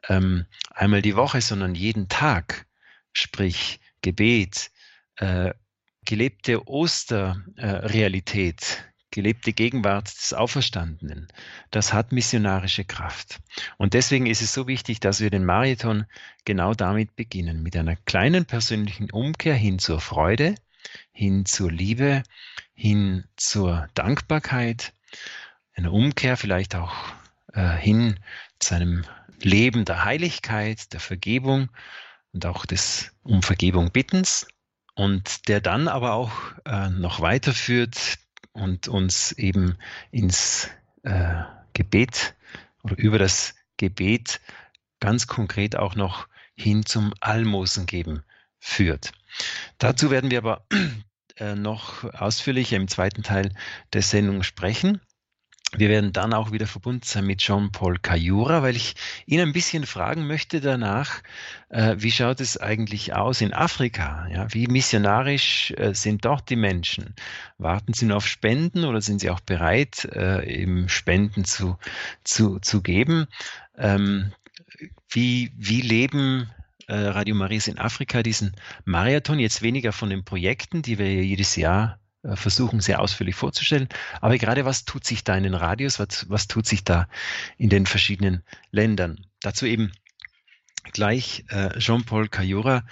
ähm, 0.09 0.45
einmal 0.71 1.01
die 1.01 1.15
Woche, 1.15 1.41
sondern 1.41 1.75
jeden 1.75 2.09
Tag, 2.09 2.65
sprich 3.13 3.79
Gebet, 4.01 4.71
äh, 5.17 5.53
gelebte 6.05 6.67
Osterrealität, 6.67 8.90
gelebte 9.11 9.53
Gegenwart 9.53 10.07
des 10.07 10.33
Auferstandenen, 10.33 11.27
das 11.69 11.93
hat 11.93 12.11
missionarische 12.11 12.85
Kraft. 12.85 13.39
Und 13.77 13.93
deswegen 13.93 14.25
ist 14.25 14.41
es 14.41 14.53
so 14.53 14.67
wichtig, 14.67 14.99
dass 14.99 15.19
wir 15.19 15.29
den 15.29 15.45
Marathon 15.45 16.05
genau 16.45 16.73
damit 16.73 17.15
beginnen, 17.15 17.61
mit 17.61 17.75
einer 17.75 17.95
kleinen 17.95 18.45
persönlichen 18.45 19.11
Umkehr 19.11 19.55
hin 19.55 19.79
zur 19.79 19.99
Freude, 19.99 20.55
hin 21.11 21.45
zur 21.45 21.71
Liebe, 21.71 22.23
hin 22.73 23.25
zur 23.35 23.87
Dankbarkeit, 23.93 24.93
eine 25.75 25.91
Umkehr 25.91 26.37
vielleicht 26.37 26.75
auch 26.75 26.93
äh, 27.53 27.75
hin 27.77 28.19
zu 28.59 28.75
einem 28.75 29.05
Leben 29.41 29.85
der 29.85 30.05
Heiligkeit, 30.05 30.93
der 30.93 30.99
Vergebung 30.99 31.69
und 32.33 32.45
auch 32.45 32.65
des 32.65 33.11
um 33.23 33.43
Vergebung 33.43 33.91
bittens 33.91 34.47
und 34.95 35.47
der 35.47 35.61
dann 35.61 35.87
aber 35.87 36.13
auch 36.13 36.31
äh, 36.65 36.89
noch 36.89 37.21
weiterführt 37.21 38.19
und 38.53 38.87
uns 38.87 39.31
eben 39.33 39.77
ins 40.11 40.69
äh, 41.03 41.43
Gebet 41.73 42.35
oder 42.83 42.97
über 42.97 43.19
das 43.19 43.55
Gebet 43.77 44.41
ganz 44.99 45.27
konkret 45.27 45.75
auch 45.75 45.95
noch 45.95 46.27
hin 46.55 46.85
zum 46.85 47.13
Almosen 47.19 47.85
geben 47.85 48.23
führt. 48.59 49.11
Dazu 49.77 50.11
werden 50.11 50.31
wir 50.31 50.37
aber 50.37 50.65
äh, 51.37 51.55
noch 51.55 52.03
ausführlicher 52.13 52.77
im 52.77 52.87
zweiten 52.87 53.23
Teil 53.23 53.53
der 53.93 54.01
Sendung 54.01 54.43
sprechen. 54.43 55.01
Wir 55.77 55.87
werden 55.87 56.11
dann 56.11 56.33
auch 56.33 56.51
wieder 56.51 56.67
verbunden 56.67 57.03
sein 57.05 57.25
mit 57.25 57.39
Jean-Paul 57.39 57.99
Cayura, 57.99 58.61
weil 58.61 58.75
ich 58.75 58.95
ihn 59.25 59.39
ein 59.39 59.53
bisschen 59.53 59.85
fragen 59.85 60.27
möchte 60.27 60.59
danach, 60.59 61.23
äh, 61.69 61.95
wie 61.97 62.11
schaut 62.11 62.41
es 62.41 62.57
eigentlich 62.57 63.13
aus 63.13 63.39
in 63.39 63.53
Afrika? 63.53 64.27
Ja, 64.27 64.53
wie 64.53 64.67
missionarisch 64.67 65.71
äh, 65.77 65.93
sind 65.93 66.25
dort 66.25 66.49
die 66.49 66.57
Menschen? 66.57 67.15
Warten 67.57 67.93
sie 67.93 68.05
nur 68.05 68.17
auf 68.17 68.27
Spenden 68.27 68.83
oder 68.83 68.99
sind 68.99 69.21
sie 69.21 69.29
auch 69.29 69.39
bereit, 69.39 70.03
äh, 70.11 70.45
eben 70.45 70.89
Spenden 70.89 71.45
zu, 71.45 71.77
zu, 72.25 72.59
zu 72.59 72.81
geben? 72.81 73.27
Ähm, 73.77 74.33
wie, 75.09 75.53
wie 75.55 75.81
leben 75.81 76.49
äh, 76.87 76.95
Radio 76.95 77.35
Maries 77.35 77.69
in 77.69 77.79
Afrika 77.79 78.23
diesen 78.23 78.57
Marathon? 78.83 79.39
Jetzt 79.39 79.61
weniger 79.61 79.93
von 79.93 80.09
den 80.09 80.25
Projekten, 80.25 80.81
die 80.81 80.97
wir 80.97 81.23
jedes 81.23 81.55
Jahr 81.55 82.00
versuchen, 82.23 82.81
sehr 82.81 82.99
ausführlich 82.99 83.35
vorzustellen. 83.35 83.89
Aber 84.19 84.37
gerade 84.37 84.65
was 84.65 84.85
tut 84.85 85.05
sich 85.05 85.23
da 85.23 85.35
in 85.35 85.43
den 85.43 85.55
Radios, 85.55 85.99
was, 85.99 86.29
was 86.29 86.47
tut 86.47 86.67
sich 86.67 86.83
da 86.83 87.07
in 87.57 87.69
den 87.69 87.85
verschiedenen 87.85 88.43
Ländern? 88.71 89.25
Dazu 89.41 89.65
eben 89.65 89.91
gleich 90.93 91.45
äh, 91.49 91.77
Jean-Paul 91.79 92.27
Cayora, 92.27 92.83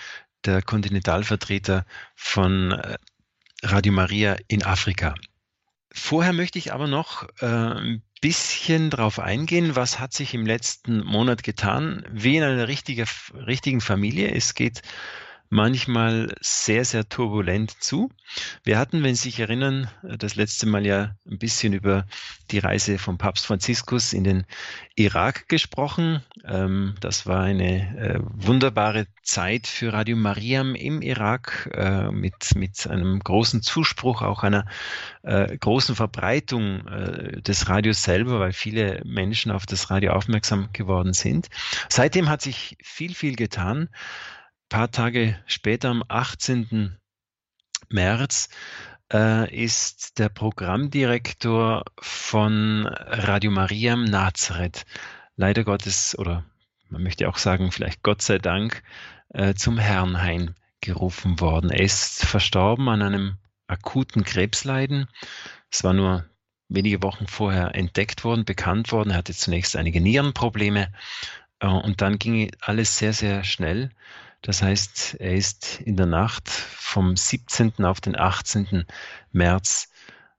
der 0.46 0.62
Kontinentalvertreter 0.62 1.86
von 2.16 2.72
äh, 2.72 2.98
Radio 3.64 3.92
Maria 3.92 4.38
in 4.48 4.64
Afrika. 4.64 5.16
Vorher 5.92 6.34
möchte 6.34 6.60
ich 6.60 6.72
aber 6.74 6.88
noch 6.88 7.28
äh, 7.42 7.46
ein 7.46 8.04
bisschen 8.22 8.90
darauf 8.90 9.20
eingehen, 9.20 9.76
was 9.76 10.00
hat 10.00 10.14
sich 10.14 10.34
im 10.34 10.46
letzten 10.46 11.04
Monat 11.04 11.44
getan, 11.44 12.06
wie 12.12 12.38
in 12.38 12.44
einer 12.44 12.68
richtige, 12.68 13.06
richtigen 13.34 13.82
Familie. 13.82 14.32
Es 14.32 14.54
geht 14.54 14.82
manchmal 15.50 16.36
sehr, 16.42 16.86
sehr 16.86 17.10
turbulent 17.10 17.72
zu. 17.82 18.12
Wir 18.64 18.78
hatten, 18.78 19.02
wenn 19.04 19.16
Sie 19.16 19.30
sich 19.30 19.40
erinnern, 19.40 19.90
das 20.04 20.36
letzte 20.36 20.68
Mal 20.68 20.86
ja 20.86 21.16
ein 21.30 21.40
bisschen 21.40 21.74
über 21.74 22.06
die 22.52 22.60
Reise 22.60 23.00
von 23.00 23.18
Papst 23.18 23.48
Franziskus 23.48 24.14
in 24.14 24.24
den 24.24 24.46
Irak 24.96 25.50
gesprochen. 25.50 26.22
Ähm, 26.46 26.96
das 27.00 27.26
war 27.26 27.42
eine 27.42 27.98
äh, 27.98 28.20
wunderbare 28.22 29.08
Zeit 29.24 29.66
für 29.66 29.92
Radio 29.92 30.16
Mariam 30.16 30.76
im 30.76 31.02
Irak 31.02 31.70
äh, 31.74 32.12
mit, 32.12 32.56
mit 32.56 32.86
einem 32.86 33.20
großen 33.20 33.64
Zuspruch, 33.64 34.22
auch 34.22 34.44
einer 34.44 34.66
äh, 35.24 35.58
großen 35.58 35.96
Verbreitung 35.96 36.60
des 36.90 37.70
Radios 37.70 38.04
selber, 38.04 38.40
weil 38.40 38.54
viele 38.54 39.02
Menschen 39.06 39.52
auf 39.52 39.66
das 39.66 39.90
Radio 39.90 40.12
aufmerksam 40.12 40.70
geworden 40.74 41.14
sind. 41.14 41.50
Seitdem 41.90 42.30
hat 42.30 42.42
sich 42.42 42.78
viel, 42.82 43.14
viel 43.16 43.36
getan 43.36 43.90
paar 44.70 44.92
Tage 44.92 45.38
später, 45.48 45.90
am 45.90 46.04
18. 46.08 46.98
März, 47.90 48.50
äh, 49.12 49.54
ist 49.54 50.20
der 50.20 50.30
Programmdirektor 50.30 51.84
von 52.00 52.86
Radio 52.88 53.50
Mariam 53.50 54.06
Nazareth, 54.06 54.86
leider 55.36 55.64
Gottes, 55.64 56.18
oder 56.18 56.46
man 56.90 57.04
möchte 57.04 57.28
auch 57.28 57.38
sagen, 57.38 57.72
vielleicht 57.72 58.04
Gott 58.04 58.22
sei 58.22 58.38
Dank, 58.38 58.84
äh, 59.30 59.56
zum 59.56 59.80
Herrn 59.80 60.56
gerufen 60.82 61.40
worden. 61.40 61.72
Er 61.72 61.84
ist 61.84 62.26
verstorben 62.26 62.88
an 62.90 63.02
einem 63.02 63.38
akuten 63.68 64.24
Krebsleiden. 64.24 65.08
Es 65.72 65.84
war 65.84 65.94
nur 65.94 66.26
wenige 66.68 67.02
Wochen 67.02 67.28
vorher 67.28 67.76
entdeckt 67.76 68.24
worden, 68.24 68.46
bekannt 68.46 68.92
worden. 68.92 69.12
Er 69.12 69.18
hatte 69.18 69.34
zunächst 69.34 69.76
einige 69.76 70.00
Nierenprobleme 70.00 70.92
äh, 71.60 71.68
und 71.68 72.02
dann 72.02 72.20
ging 72.20 72.52
alles 72.62 72.98
sehr, 72.98 73.14
sehr 73.14 73.44
schnell. 73.44 73.90
Das 74.42 74.62
heißt, 74.62 75.18
er 75.20 75.36
ist 75.36 75.82
in 75.82 75.98
der 75.98 76.06
Nacht 76.06 76.50
vom 76.50 77.16
17. 77.16 77.84
auf 77.84 78.00
den 78.02 78.18
18. 78.18 78.86
März 79.32 79.90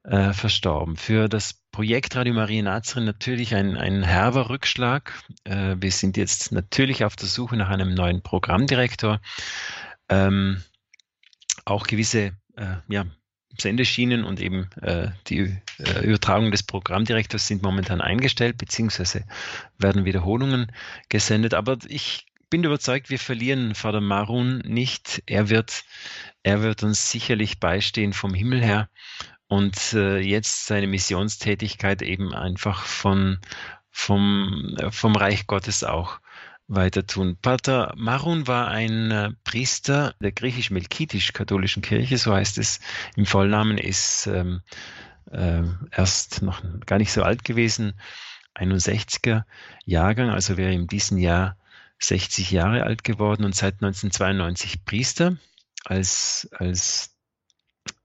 äh, 0.05 0.33
verstorben. 0.33 0.97
Für 0.97 1.29
das 1.29 1.55
Projekt 1.71 2.17
Radio 2.17 2.35
Maria 2.35 2.63
Nazareth 2.63 3.07
natürlich 3.07 3.55
ein, 3.55 3.77
ein 3.77 4.03
herber 4.03 4.49
Rückschlag. 4.49 5.23
Äh, 5.45 5.77
wir 5.79 5.93
sind 5.93 6.17
jetzt 6.17 6.53
natürlich 6.53 7.05
auf 7.05 7.17
der 7.17 7.29
Suche 7.29 7.57
nach 7.57 7.69
einem 7.69 7.95
neuen 7.95 8.23
Programmdirektor. 8.23 9.21
Ähm, 10.09 10.63
auch 11.65 11.87
gewisse 11.87 12.33
äh, 12.57 12.77
ja, 12.89 13.05
Sendeschienen 13.59 14.25
und 14.25 14.41
eben 14.41 14.71
äh, 14.81 15.09
die 15.27 15.57
äh, 15.79 16.05
Übertragung 16.05 16.51
des 16.51 16.63
Programmdirektors 16.63 17.47
sind 17.47 17.63
momentan 17.63 18.01
eingestellt, 18.01 18.59
beziehungsweise 18.59 19.25
werden 19.79 20.05
Wiederholungen 20.05 20.73
gesendet. 21.09 21.55
Aber 21.55 21.77
ich 21.87 22.27
bin 22.51 22.65
überzeugt, 22.65 23.11
wir 23.11 23.19
verlieren 23.19 23.75
Vater 23.75 24.01
Marun 24.01 24.59
nicht. 24.59 25.23
Er 25.27 25.49
wird, 25.49 25.85
er 26.43 26.63
wird 26.63 26.83
uns 26.83 27.11
sicherlich 27.11 27.61
beistehen 27.61 28.13
vom 28.13 28.35
Himmel 28.35 28.63
her 28.63 28.89
und 29.47 29.93
äh, 29.95 30.19
jetzt 30.19 30.67
seine 30.67 30.89
Missionstätigkeit 30.89 32.03
eben 32.03 32.35
einfach 32.35 32.85
von, 32.85 33.39
vom, 33.91 34.77
äh, 34.79 34.91
vom 34.91 35.17
Reich 35.17 35.47
Gottes 35.47 35.85
auch 35.85 36.21
weiter 36.67 37.07
tun. 37.07 37.37
Pater 37.41 37.93
Marun 37.97 38.47
war 38.47 38.69
ein 38.69 39.11
äh, 39.11 39.31
Priester 39.45 40.15
der 40.21 40.33
griechisch-melkitisch-katholischen 40.33 41.83
Kirche, 41.83 42.17
so 42.19 42.33
heißt 42.33 42.59
es 42.59 42.81
im 43.17 43.27
Vollnamen, 43.27 43.77
ist 43.77 44.29
ähm, 44.29 44.63
äh, 45.31 45.63
erst 45.91 46.43
noch 46.43 46.63
gar 46.87 46.99
nicht 46.99 47.13
so 47.13 47.23
alt 47.23 47.45
gewesen, 47.45 47.95
61er 48.57 49.43
Jahrgang, 49.85 50.31
also 50.31 50.57
wäre 50.57 50.73
in 50.73 50.87
diesem 50.87 51.19
Jahr 51.19 51.57
60 52.01 52.51
Jahre 52.51 52.83
alt 52.85 53.05
geworden 53.05 53.45
und 53.45 53.55
seit 53.55 53.75
1992 53.75 54.85
Priester 54.85 55.37
als, 55.85 56.49
als 56.53 57.17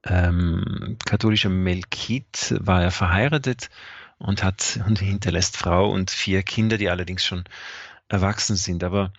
ähm, 0.04 0.96
katholischer 1.04 1.48
Melkit 1.48 2.54
war 2.60 2.82
er 2.82 2.90
verheiratet 2.90 3.70
und 4.18 4.42
hat 4.42 4.80
und 4.86 4.98
hinterlässt 4.98 5.56
Frau 5.56 5.90
und 5.90 6.10
vier 6.10 6.42
Kinder, 6.42 6.78
die 6.78 6.90
allerdings 6.90 7.24
schon 7.24 7.44
erwachsen 8.08 8.56
sind. 8.56 8.84
Aber 8.84 9.12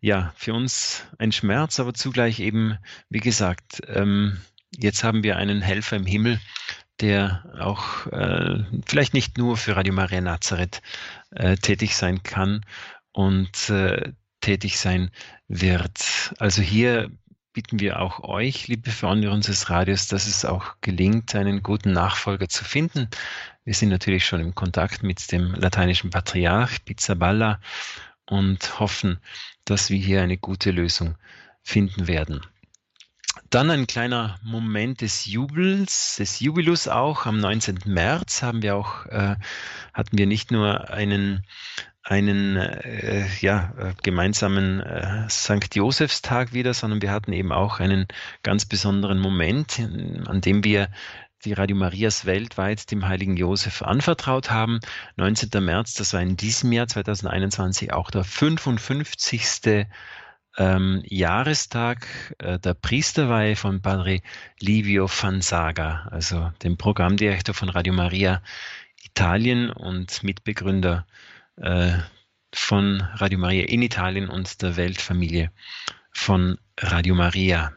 ja, 0.00 0.32
für 0.36 0.54
uns 0.54 1.04
ein 1.18 1.32
Schmerz, 1.32 1.78
aber 1.78 1.94
zugleich 1.94 2.40
eben, 2.40 2.78
wie 3.08 3.20
gesagt, 3.20 3.82
ähm, 3.86 4.40
jetzt 4.76 5.04
haben 5.04 5.22
wir 5.22 5.36
einen 5.36 5.60
Helfer 5.60 5.96
im 5.96 6.06
Himmel, 6.06 6.40
der 7.00 7.44
auch 7.58 8.06
äh, 8.06 8.64
vielleicht 8.86 9.14
nicht 9.14 9.38
nur 9.38 9.56
für 9.56 9.76
Radio 9.76 9.92
Maria 9.92 10.20
Nazareth 10.20 10.82
äh, 11.30 11.56
tätig 11.56 11.96
sein 11.96 12.22
kann 12.22 12.64
und 13.12 13.70
äh, 13.70 14.12
tätig 14.40 14.78
sein 14.78 15.10
wird. 15.48 16.34
Also 16.38 16.62
hier 16.62 17.10
bitten 17.52 17.80
wir 17.80 18.00
auch 18.00 18.20
euch, 18.20 18.68
liebe 18.68 18.90
Freunde 18.90 19.30
unseres 19.30 19.70
Radios, 19.70 20.06
dass 20.06 20.26
es 20.26 20.44
auch 20.44 20.76
gelingt, 20.80 21.34
einen 21.34 21.62
guten 21.62 21.92
Nachfolger 21.92 22.48
zu 22.48 22.64
finden. 22.64 23.08
Wir 23.64 23.74
sind 23.74 23.88
natürlich 23.88 24.24
schon 24.24 24.40
im 24.40 24.54
Kontakt 24.54 25.02
mit 25.02 25.32
dem 25.32 25.54
lateinischen 25.54 26.10
Patriarch 26.10 26.84
Pizzaballa 26.84 27.60
und 28.26 28.78
hoffen, 28.78 29.18
dass 29.64 29.90
wir 29.90 29.98
hier 29.98 30.22
eine 30.22 30.38
gute 30.38 30.70
Lösung 30.70 31.16
finden 31.62 32.06
werden. 32.06 32.40
Dann 33.50 33.70
ein 33.70 33.88
kleiner 33.88 34.38
Moment 34.42 35.00
des 35.00 35.26
Jubels, 35.26 36.16
des 36.16 36.38
Jubilus 36.38 36.86
auch. 36.86 37.26
Am 37.26 37.40
19. 37.40 37.80
März 37.84 38.42
haben 38.42 38.62
wir 38.62 38.76
auch, 38.76 39.06
äh, 39.06 39.36
hatten 39.92 40.18
wir 40.18 40.26
nicht 40.26 40.52
nur 40.52 40.90
einen 40.90 41.44
einen 42.02 42.56
äh, 42.56 43.26
ja, 43.40 43.74
äh, 43.78 43.92
gemeinsamen 44.02 44.80
äh, 44.80 45.28
St. 45.28 45.74
Josefstag 45.74 46.52
wieder, 46.52 46.74
sondern 46.74 47.02
wir 47.02 47.12
hatten 47.12 47.32
eben 47.32 47.52
auch 47.52 47.78
einen 47.80 48.06
ganz 48.42 48.64
besonderen 48.64 49.18
Moment, 49.18 49.78
an 49.78 50.40
dem 50.40 50.64
wir 50.64 50.88
die 51.44 51.52
Radio 51.52 51.76
Marias 51.76 52.26
weltweit 52.26 52.90
dem 52.90 53.06
heiligen 53.06 53.36
Josef 53.36 53.82
anvertraut 53.82 54.50
haben. 54.50 54.80
19. 55.16 55.48
März, 55.64 55.94
das 55.94 56.12
war 56.12 56.20
in 56.20 56.36
diesem 56.36 56.72
Jahr 56.72 56.86
2021 56.86 57.92
auch 57.92 58.10
der 58.10 58.24
55. 58.24 59.86
Ähm, 60.58 61.00
Jahrestag 61.06 62.08
äh, 62.38 62.58
der 62.58 62.74
Priesterweihe 62.74 63.54
von 63.54 63.82
Padre 63.82 64.20
Livio 64.58 65.06
Fanzaga, 65.06 66.08
also 66.10 66.50
dem 66.64 66.76
Programmdirektor 66.76 67.54
von 67.54 67.68
Radio 67.68 67.92
Maria 67.92 68.42
Italien 69.04 69.70
und 69.70 70.22
Mitbegründer 70.22 71.06
äh, 71.60 71.98
von 72.52 73.00
Radio 73.14 73.38
Maria 73.38 73.64
in 73.66 73.82
Italien 73.82 74.28
und 74.28 74.60
der 74.62 74.76
Weltfamilie 74.76 75.50
von 76.12 76.58
Radio 76.78 77.14
Maria. 77.14 77.72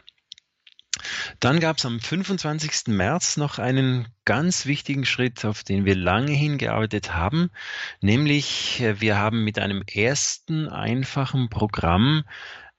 Dann 1.40 1.60
gab 1.60 1.78
es 1.78 1.86
am 1.86 2.00
25. 2.00 2.88
März 2.88 3.38
noch 3.38 3.60
einen 3.60 4.08
ganz 4.26 4.66
wichtigen 4.66 5.06
Schritt, 5.06 5.44
auf 5.44 5.64
den 5.64 5.86
wir 5.86 5.96
lange 5.96 6.32
hingearbeitet 6.32 7.14
haben, 7.14 7.50
nämlich 8.00 8.80
äh, 8.82 9.02
wir 9.02 9.18
haben 9.18 9.44
mit 9.44 9.60
einem 9.60 9.84
ersten 9.92 10.70
einfachen 10.70 11.50
Programm 11.50 12.24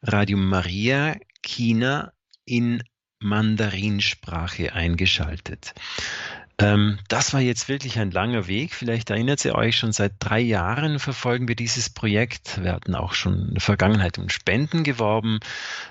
Radio 0.03 0.37
Maria 0.37 1.17
China 1.43 2.13
in 2.45 2.83
Mandarinsprache 3.19 4.75
eingeschaltet. 4.75 5.75
Ähm, 6.59 6.99
das 7.09 7.33
war 7.33 7.41
jetzt 7.41 7.69
wirklich 7.69 7.99
ein 7.99 8.11
langer 8.11 8.47
Weg. 8.47 8.75
Vielleicht 8.75 9.11
erinnert 9.11 9.45
ihr 9.45 9.55
euch, 9.55 9.77
schon 9.77 9.93
seit 9.93 10.13
drei 10.21 10.41
Jahren 10.41 10.99
verfolgen 10.99 11.49
wir 11.49 11.57
dieses 11.57 11.91
Projekt. 11.91 12.63
Wir 12.63 12.73
hatten 12.73 12.95
auch 12.95 13.15
schon 13.15 13.49
in 13.49 13.55
der 13.55 13.61
Vergangenheit 13.61 14.19
um 14.19 14.29
Spenden 14.29 14.85
geworben. 14.85 15.41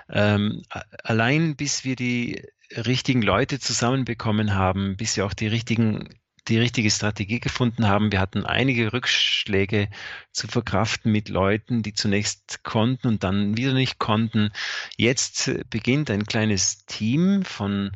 Ähm, 0.10 0.64
allein 1.04 1.56
bis 1.56 1.84
wir 1.84 1.96
die 1.96 2.46
richtigen 2.76 3.22
Leute 3.22 3.60
zusammenbekommen 3.60 4.56
haben, 4.56 4.96
bis 4.96 5.18
wir 5.18 5.26
auch 5.26 5.34
die 5.34 5.48
richtigen 5.48 6.10
die 6.50 6.60
richtige 6.60 6.92
Strategie 6.92 7.40
gefunden 7.40 7.88
haben. 7.88 8.12
Wir 8.12 8.20
hatten 8.20 8.46
einige 8.46 8.92
Rückschläge 8.92 9.88
zu 10.34 10.48
verkraften 10.48 11.12
mit 11.12 11.30
Leuten, 11.30 11.84
die 11.84 11.94
zunächst 11.94 12.64
konnten 12.64 13.08
und 13.08 13.24
dann 13.24 13.56
wieder 13.56 13.74
nicht 13.74 13.98
konnten. 13.98 14.52
Jetzt 14.98 15.50
beginnt 15.70 16.12
ein 16.12 16.26
kleines 16.26 16.86
Team 16.86 17.44
von 17.46 17.92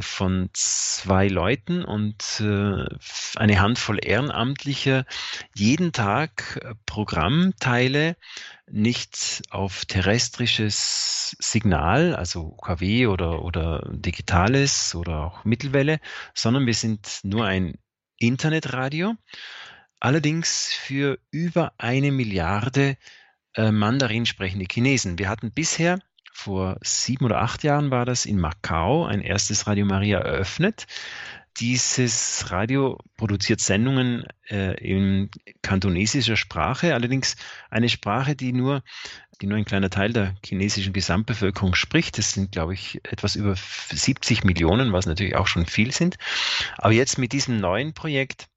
von 0.00 0.50
zwei 0.52 1.28
Leuten 1.28 1.84
und 1.84 2.40
äh, 2.40 2.84
eine 3.36 3.60
Handvoll 3.60 3.98
Ehrenamtlicher 4.02 5.04
jeden 5.54 5.92
Tag 5.92 6.60
äh, 6.62 6.74
Programmteile 6.86 8.16
nicht 8.70 9.42
auf 9.50 9.84
terrestrisches 9.84 11.36
Signal, 11.38 12.14
also 12.16 12.54
UKW 12.58 13.06
oder, 13.06 13.44
oder 13.44 13.88
digitales 13.92 14.94
oder 14.94 15.20
auch 15.20 15.44
Mittelwelle, 15.44 16.00
sondern 16.34 16.66
wir 16.66 16.74
sind 16.74 17.20
nur 17.22 17.46
ein 17.46 17.78
Internetradio, 18.18 19.14
allerdings 20.00 20.72
für 20.72 21.18
über 21.30 21.72
eine 21.78 22.12
Milliarde 22.12 22.96
äh, 23.54 23.70
Mandarin 23.70 24.26
sprechende 24.26 24.66
Chinesen. 24.70 25.18
Wir 25.18 25.28
hatten 25.28 25.52
bisher 25.52 25.98
vor 26.32 26.78
sieben 26.82 27.26
oder 27.26 27.40
acht 27.40 27.62
Jahren 27.62 27.90
war 27.90 28.04
das 28.04 28.26
in 28.26 28.40
Macau 28.40 29.04
ein 29.04 29.20
erstes 29.20 29.66
Radio 29.66 29.84
Maria 29.84 30.18
eröffnet. 30.18 30.86
Dieses 31.58 32.50
Radio 32.50 32.98
produziert 33.18 33.60
Sendungen 33.60 34.24
äh, 34.48 34.74
in 34.82 35.30
kantonesischer 35.60 36.36
Sprache, 36.36 36.94
allerdings 36.94 37.36
eine 37.68 37.90
Sprache, 37.90 38.34
die 38.34 38.54
nur, 38.54 38.82
die 39.42 39.46
nur 39.46 39.58
ein 39.58 39.66
kleiner 39.66 39.90
Teil 39.90 40.14
der 40.14 40.34
chinesischen 40.44 40.94
Gesamtbevölkerung 40.94 41.74
spricht. 41.74 42.16
Das 42.16 42.32
sind, 42.32 42.52
glaube 42.52 42.72
ich, 42.72 43.00
etwas 43.04 43.36
über 43.36 43.54
70 43.54 44.44
Millionen, 44.44 44.94
was 44.94 45.04
natürlich 45.04 45.36
auch 45.36 45.46
schon 45.46 45.66
viel 45.66 45.92
sind. 45.92 46.16
Aber 46.78 46.94
jetzt 46.94 47.18
mit 47.18 47.34
diesem 47.34 47.60
neuen 47.60 47.92
Projekt, 47.92 48.48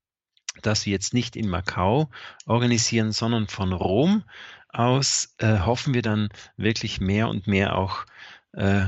das 0.61 0.85
wir 0.85 0.93
jetzt 0.93 1.13
nicht 1.13 1.35
in 1.35 1.49
Macau 1.49 2.09
organisieren, 2.45 3.11
sondern 3.11 3.47
von 3.47 3.73
Rom 3.73 4.23
aus 4.79 5.35
äh, 5.37 5.59
hoffen 5.59 5.93
wir 5.93 6.01
dann 6.01 6.29
wirklich 6.57 6.99
mehr 6.99 7.27
und 7.27 7.47
mehr 7.47 7.77
auch 7.77 8.05
äh, 8.53 8.87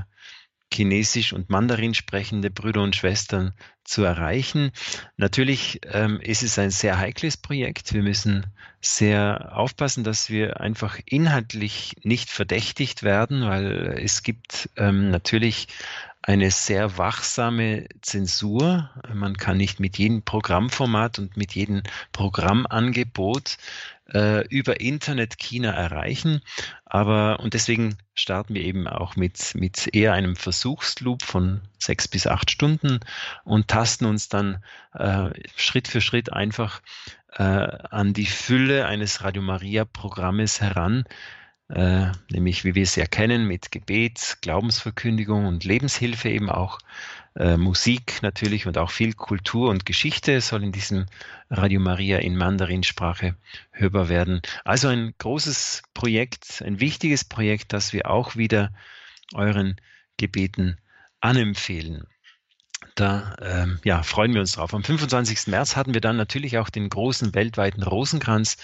Chinesisch 0.73 1.31
und 1.31 1.49
Mandarin 1.49 1.93
sprechende 1.93 2.51
Brüder 2.51 2.83
und 2.83 2.95
Schwestern 2.95 3.53
zu 3.83 4.03
erreichen. 4.03 4.71
Natürlich 5.15 5.79
ähm, 5.85 6.19
ist 6.19 6.43
es 6.43 6.59
ein 6.59 6.71
sehr 6.71 6.99
heikles 6.99 7.37
Projekt. 7.37 7.93
Wir 7.93 8.03
müssen 8.03 8.45
sehr 8.81 9.53
aufpassen, 9.55 10.03
dass 10.03 10.29
wir 10.29 10.59
einfach 10.59 10.99
inhaltlich 11.05 11.95
nicht 12.03 12.29
verdächtigt 12.29 13.03
werden, 13.03 13.45
weil 13.45 13.97
es 14.03 14.23
gibt 14.23 14.69
ähm, 14.75 15.09
natürlich 15.09 15.67
eine 16.21 16.51
sehr 16.51 16.97
wachsame 16.97 17.87
Zensur. 18.01 18.89
Man 19.13 19.37
kann 19.37 19.55
nicht 19.55 19.79
mit 19.79 19.97
jedem 19.97 20.23
Programmformat 20.23 21.19
und 21.19 21.37
mit 21.37 21.55
jedem 21.55 21.83
Programmangebot 22.11 23.57
äh, 24.13 24.47
über 24.47 24.79
Internet 24.79 25.37
China 25.37 25.71
erreichen. 25.71 26.41
Aber 26.85 27.39
und 27.39 27.53
deswegen 27.53 27.97
starten 28.13 28.55
wir 28.55 28.61
eben 28.61 28.87
auch 28.87 29.15
mit, 29.15 29.53
mit 29.55 29.93
eher 29.93 30.13
einem 30.13 30.35
Versuchsloop 30.35 31.23
von 31.23 31.61
sechs 31.77 32.07
bis 32.07 32.27
acht 32.27 32.51
Stunden 32.51 32.99
und 33.43 33.67
tasten 33.67 34.05
uns 34.05 34.29
dann 34.29 34.63
äh, 34.93 35.29
Schritt 35.55 35.87
für 35.87 36.01
Schritt 36.01 36.31
einfach 36.31 36.81
äh, 37.33 37.43
an 37.43 38.13
die 38.13 38.25
Fülle 38.25 38.85
eines 38.87 39.23
Radio 39.23 39.41
Maria 39.41 39.85
Programmes 39.85 40.61
heran, 40.61 41.05
äh, 41.69 42.07
nämlich 42.31 42.63
wie 42.63 42.75
wir 42.75 42.83
es 42.83 42.95
ja 42.95 43.05
kennen 43.05 43.45
mit 43.45 43.71
Gebet, 43.71 44.37
Glaubensverkündigung 44.41 45.45
und 45.45 45.63
Lebenshilfe 45.63 46.29
eben 46.29 46.49
auch. 46.49 46.79
Äh, 47.37 47.57
Musik 47.57 48.23
natürlich 48.23 48.65
und 48.65 48.79
auch 48.79 48.89
viel 48.89 49.13
Kultur 49.13 49.69
und 49.69 49.85
Geschichte 49.85 50.41
soll 50.41 50.63
in 50.63 50.71
diesem 50.71 51.05
Radio 51.51 51.79
Maria 51.79 52.17
in 52.17 52.35
Mandarinsprache 52.35 53.35
hörbar 53.71 54.09
werden. 54.09 54.41
Also 54.65 54.87
ein 54.87 55.13
großes 55.19 55.83
Projekt, 55.93 56.63
ein 56.65 56.79
wichtiges 56.79 57.23
Projekt, 57.23 57.73
das 57.73 57.93
wir 57.93 58.09
auch 58.09 58.37
wieder 58.37 58.73
euren 59.35 59.75
Gebeten 60.17 60.77
anempfehlen. 61.21 62.07
Da 62.95 63.35
ähm, 63.39 63.79
ja, 63.83 64.01
freuen 64.01 64.33
wir 64.33 64.41
uns 64.41 64.53
drauf. 64.53 64.73
Am 64.73 64.83
25. 64.83 65.45
März 65.47 65.75
hatten 65.75 65.93
wir 65.93 66.01
dann 66.01 66.17
natürlich 66.17 66.57
auch 66.57 66.71
den 66.71 66.89
großen 66.89 67.35
weltweiten 67.35 67.83
Rosenkranz 67.83 68.57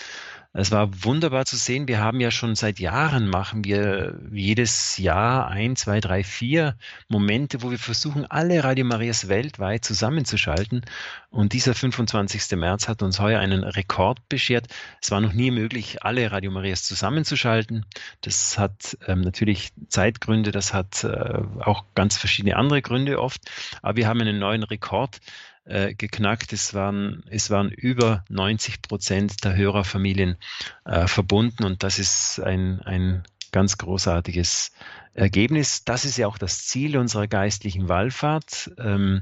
es 0.56 0.70
war 0.70 1.04
wunderbar 1.04 1.46
zu 1.46 1.58
sehen. 1.58 1.88
Wir 1.88 2.00
haben 2.00 2.20
ja 2.20 2.30
schon 2.30 2.54
seit 2.54 2.80
Jahren 2.80 3.28
machen 3.28 3.64
wir 3.64 4.20
jedes 4.32 5.00
Jahr 5.00 5.48
ein, 5.48 5.76
zwei, 5.76 6.00
drei, 6.00 6.24
vier 6.24 6.78
Momente, 7.08 7.64
wo 7.64 7.72
wir 7.72 7.80
versuchen, 7.80 8.30
alle 8.30 8.64
Radio 8.64 8.86
Marias 8.86 9.30
weltweit 9.30 9.84
zusammenzuschalten. 9.84 10.86
Und 11.32 11.54
dieser 11.54 11.74
25. 11.74 12.56
März 12.56 12.88
hat 12.88 13.02
uns 13.02 13.20
heuer 13.20 13.40
einen 13.40 13.64
Rekord 13.64 14.30
beschert. 14.30 14.68
Es 15.02 15.10
war 15.10 15.22
noch 15.22 15.34
nie 15.34 15.50
möglich, 15.50 16.04
alle 16.04 16.32
Radio 16.32 16.52
Marias 16.52 16.84
zusammenzuschalten. 16.84 17.88
Das 18.22 18.60
hat 18.60 18.96
ähm, 19.08 19.22
natürlich 19.22 19.72
Zeitgründe, 19.88 20.52
das 20.52 20.72
hat 20.72 21.04
äh, 21.04 21.40
auch 21.62 21.86
ganz 21.96 22.16
verschiedene 22.18 22.58
andere 22.58 22.84
Gründe 22.84 23.20
oft. 23.20 23.42
Aber 23.82 23.96
wir 23.96 24.08
haben 24.08 24.22
einen 24.22 24.38
neuen 24.38 24.62
Rekord 24.62 25.20
äh, 25.66 25.94
geknackt. 25.94 26.54
Es 26.54 26.74
waren, 26.74 27.24
es 27.30 27.50
waren 27.50 27.70
über 27.70 28.24
90 28.30 28.82
Prozent 28.82 29.44
der 29.44 29.56
Hörerfamilien 29.56 30.38
äh, 30.86 31.08
verbunden 31.08 31.64
und 31.64 31.84
das 31.84 32.00
ist 32.00 32.40
ein, 32.40 32.82
ein 32.82 33.24
ganz 33.52 33.78
großartiges 33.78 34.72
Ergebnis. 35.14 35.86
Das 35.86 36.06
ist 36.06 36.18
ja 36.18 36.28
auch 36.28 36.38
das 36.38 36.66
Ziel 36.66 36.98
unserer 36.98 37.28
geistlichen 37.28 37.88
Wallfahrt. 37.88 38.72
Ähm, 38.78 39.22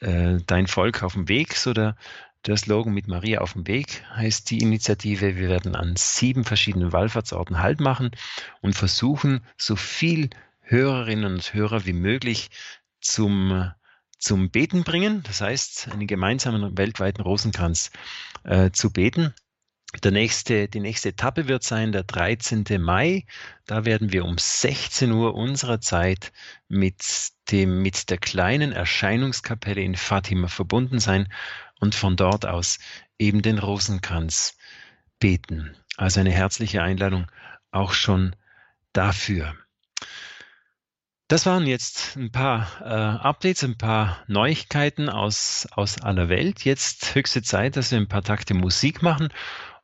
äh, 0.00 0.38
Dein 0.46 0.66
Volk 0.66 1.02
auf 1.02 1.12
dem 1.12 1.28
Weg, 1.28 1.54
so 1.54 1.72
der, 1.72 1.96
der 2.46 2.56
Slogan 2.56 2.94
mit 2.94 3.08
Maria 3.08 3.40
auf 3.40 3.52
dem 3.52 3.66
Weg 3.66 4.04
heißt 4.14 4.50
die 4.50 4.58
Initiative. 4.58 5.36
Wir 5.36 5.48
werden 5.48 5.76
an 5.76 5.94
sieben 5.96 6.44
verschiedenen 6.44 6.92
Wallfahrtsorten 6.92 7.60
Halt 7.60 7.80
machen 7.80 8.10
und 8.60 8.74
versuchen, 8.74 9.42
so 9.56 9.76
viel 9.76 10.30
Hörerinnen 10.62 11.24
und 11.34 11.54
Hörer 11.54 11.86
wie 11.86 11.92
möglich 11.92 12.50
zum, 13.00 13.72
zum 14.18 14.50
Beten 14.50 14.84
bringen. 14.84 15.22
Das 15.24 15.40
heißt, 15.40 15.88
einen 15.92 16.06
gemeinsamen 16.06 16.76
weltweiten 16.76 17.22
Rosenkranz 17.22 17.90
äh, 18.44 18.70
zu 18.70 18.92
beten. 18.92 19.34
Der 20.02 20.10
nächste, 20.10 20.68
die 20.68 20.80
nächste 20.80 21.10
Etappe 21.10 21.48
wird 21.48 21.62
sein 21.62 21.92
der 21.92 22.02
13. 22.02 22.64
Mai. 22.80 23.24
Da 23.66 23.84
werden 23.84 24.12
wir 24.12 24.24
um 24.24 24.36
16 24.36 25.10
Uhr 25.12 25.34
unserer 25.34 25.80
Zeit 25.80 26.32
mit 26.68 27.02
dem, 27.50 27.82
mit 27.82 28.10
der 28.10 28.18
kleinen 28.18 28.72
Erscheinungskapelle 28.72 29.80
in 29.80 29.94
Fatima 29.94 30.48
verbunden 30.48 30.98
sein 30.98 31.32
und 31.80 31.94
von 31.94 32.16
dort 32.16 32.46
aus 32.46 32.78
eben 33.18 33.42
den 33.42 33.58
Rosenkranz 33.58 34.58
beten. 35.18 35.76
Also 35.96 36.20
eine 36.20 36.32
herzliche 36.32 36.82
Einladung 36.82 37.26
auch 37.70 37.92
schon 37.92 38.36
dafür. 38.92 39.54
Das 41.28 41.44
waren 41.44 41.66
jetzt 41.66 42.16
ein 42.16 42.30
paar 42.30 42.68
äh, 42.82 42.84
Updates, 42.84 43.64
ein 43.64 43.76
paar 43.76 44.22
Neuigkeiten 44.28 45.08
aus, 45.08 45.66
aus 45.72 46.00
aller 46.00 46.28
Welt. 46.28 46.64
Jetzt 46.64 47.16
höchste 47.16 47.42
Zeit, 47.42 47.76
dass 47.76 47.90
wir 47.90 47.98
ein 47.98 48.06
paar 48.06 48.22
Takte 48.22 48.54
Musik 48.54 49.02
machen 49.02 49.30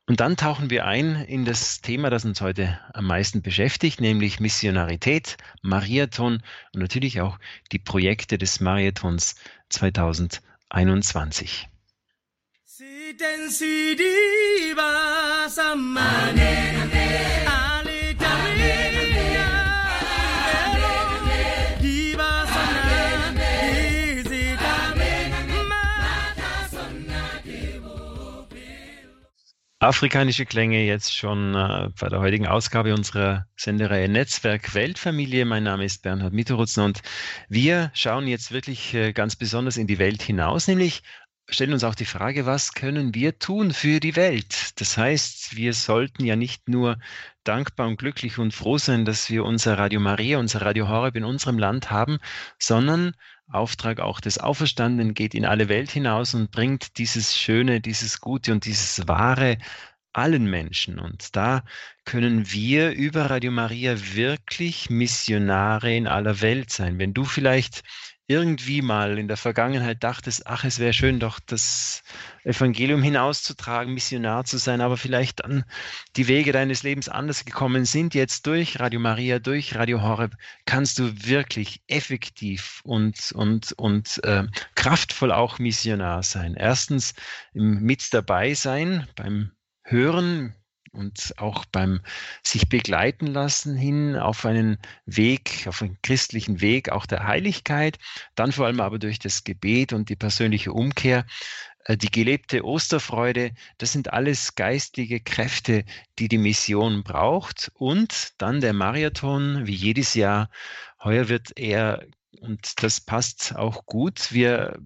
und 0.05 0.19
dann 0.19 0.35
tauchen 0.35 0.69
wir 0.69 0.85
ein 0.85 1.15
in 1.15 1.45
das 1.45 1.79
Thema, 1.81 2.09
das 2.09 2.25
uns 2.25 2.41
heute 2.41 2.77
am 2.93 3.05
meisten 3.05 3.41
beschäftigt, 3.41 4.01
nämlich 4.01 4.41
Missionarität, 4.41 5.37
Mariathon 5.61 6.43
und 6.73 6.81
natürlich 6.81 7.21
auch 7.21 7.39
die 7.71 7.79
Projekte 7.79 8.37
des 8.37 8.59
Mariathons 8.59 9.35
2021. 9.69 11.69
Afrikanische 29.83 30.45
Klänge 30.45 30.85
jetzt 30.85 31.13
schon 31.13 31.55
äh, 31.55 31.89
bei 31.99 32.07
der 32.07 32.21
heutigen 32.21 32.47
Ausgabe 32.47 32.93
unserer 32.93 33.47
Sendereihe 33.57 34.07
Netzwerk 34.07 34.73
Weltfamilie. 34.73 35.43
Mein 35.43 35.63
Name 35.63 35.83
ist 35.83 36.03
Bernhard 36.03 36.31
Mitterutzen 36.31 36.85
und 36.85 37.01
wir 37.49 37.91
schauen 37.93 38.25
jetzt 38.25 38.53
wirklich 38.53 38.93
äh, 38.93 39.11
ganz 39.11 39.35
besonders 39.35 39.75
in 39.75 39.85
die 39.85 39.99
Welt 39.99 40.21
hinaus, 40.21 40.69
nämlich 40.69 41.03
stellen 41.49 41.73
uns 41.73 41.83
auch 41.83 41.95
die 41.95 42.05
Frage, 42.05 42.45
was 42.45 42.71
können 42.71 43.13
wir 43.13 43.39
tun 43.39 43.73
für 43.73 43.99
die 43.99 44.15
Welt? 44.15 44.79
Das 44.79 44.97
heißt, 44.97 45.57
wir 45.57 45.73
sollten 45.73 46.23
ja 46.23 46.37
nicht 46.37 46.69
nur 46.69 46.97
dankbar 47.43 47.87
und 47.87 47.97
glücklich 47.97 48.37
und 48.37 48.53
froh 48.53 48.77
sein, 48.77 49.03
dass 49.03 49.29
wir 49.29 49.43
unser 49.43 49.77
Radio 49.77 49.99
Maria, 49.99 50.39
unser 50.39 50.61
Radio 50.61 50.87
Horeb 50.87 51.17
in 51.17 51.25
unserem 51.25 51.59
Land 51.59 51.91
haben, 51.91 52.19
sondern 52.57 53.15
Auftrag 53.53 53.99
auch 53.99 54.19
des 54.19 54.37
Auferstandenen 54.37 55.13
geht 55.13 55.33
in 55.35 55.45
alle 55.45 55.69
Welt 55.69 55.91
hinaus 55.91 56.33
und 56.33 56.51
bringt 56.51 56.97
dieses 56.97 57.37
Schöne, 57.37 57.81
dieses 57.81 58.19
Gute 58.19 58.51
und 58.51 58.65
dieses 58.65 59.07
Wahre 59.07 59.57
allen 60.13 60.45
Menschen. 60.49 60.99
Und 60.99 61.35
da 61.35 61.63
können 62.05 62.51
wir 62.51 62.91
über 62.91 63.29
Radio 63.29 63.51
Maria 63.51 63.95
wirklich 64.13 64.89
Missionare 64.89 65.95
in 65.95 66.07
aller 66.07 66.41
Welt 66.41 66.69
sein. 66.69 66.99
Wenn 66.99 67.13
du 67.13 67.25
vielleicht 67.25 67.83
irgendwie 68.27 68.81
mal 68.81 69.17
in 69.17 69.27
der 69.27 69.37
Vergangenheit 69.37 70.03
dachtest, 70.03 70.47
ach, 70.47 70.63
es 70.63 70.79
wäre 70.79 70.93
schön, 70.93 71.19
doch 71.19 71.39
das 71.39 72.03
Evangelium 72.43 73.03
hinauszutragen, 73.03 73.93
Missionar 73.93 74.45
zu 74.45 74.57
sein, 74.57 74.79
aber 74.79 74.95
vielleicht 74.95 75.41
dann 75.41 75.65
die 76.15 76.27
Wege 76.27 76.53
deines 76.53 76.83
Lebens 76.83 77.09
anders 77.09 77.43
gekommen 77.43 77.83
sind, 77.85 78.15
jetzt 78.15 78.47
durch 78.47 78.79
Radio 78.79 79.01
Maria, 79.01 79.39
durch 79.39 79.75
Radio 79.75 80.01
Horeb, 80.01 80.35
kannst 80.65 80.99
du 80.99 81.11
wirklich 81.27 81.81
effektiv 81.87 82.81
und, 82.83 83.33
und, 83.33 83.73
und 83.73 84.23
äh, 84.23 84.45
kraftvoll 84.75 85.31
auch 85.33 85.59
Missionar 85.59 86.23
sein. 86.23 86.55
Erstens 86.55 87.13
mit 87.53 88.13
dabei 88.13 88.53
sein 88.53 89.07
beim 89.15 89.51
Hören, 89.83 90.55
und 90.93 91.33
auch 91.37 91.65
beim 91.65 92.01
sich 92.43 92.69
begleiten 92.69 93.27
lassen 93.27 93.75
hin 93.75 94.15
auf 94.15 94.45
einen 94.45 94.77
Weg, 95.05 95.65
auf 95.67 95.81
einen 95.81 95.97
christlichen 96.01 96.61
Weg 96.61 96.89
auch 96.89 97.05
der 97.05 97.27
Heiligkeit, 97.27 97.97
dann 98.35 98.51
vor 98.51 98.67
allem 98.67 98.79
aber 98.79 98.99
durch 98.99 99.19
das 99.19 99.43
Gebet 99.43 99.91
und 99.91 100.09
die 100.09 100.15
persönliche 100.15 100.71
Umkehr, 100.71 101.25
äh, 101.85 101.97
die 101.97 102.11
gelebte 102.11 102.63
Osterfreude, 102.63 103.51
das 103.77 103.91
sind 103.91 104.13
alles 104.13 104.55
geistige 104.55 105.19
Kräfte, 105.19 105.83
die 106.19 106.27
die 106.27 106.37
Mission 106.37 107.03
braucht. 107.03 107.71
Und 107.75 108.33
dann 108.37 108.61
der 108.61 108.73
Marathon, 108.73 109.65
wie 109.67 109.75
jedes 109.75 110.13
Jahr. 110.13 110.49
Heuer 111.03 111.27
wird 111.27 111.57
er 111.57 112.05
und 112.41 112.83
das 112.83 112.99
passt 113.01 113.55
auch 113.55 113.85
gut. 113.85 114.31
Wir 114.31 114.79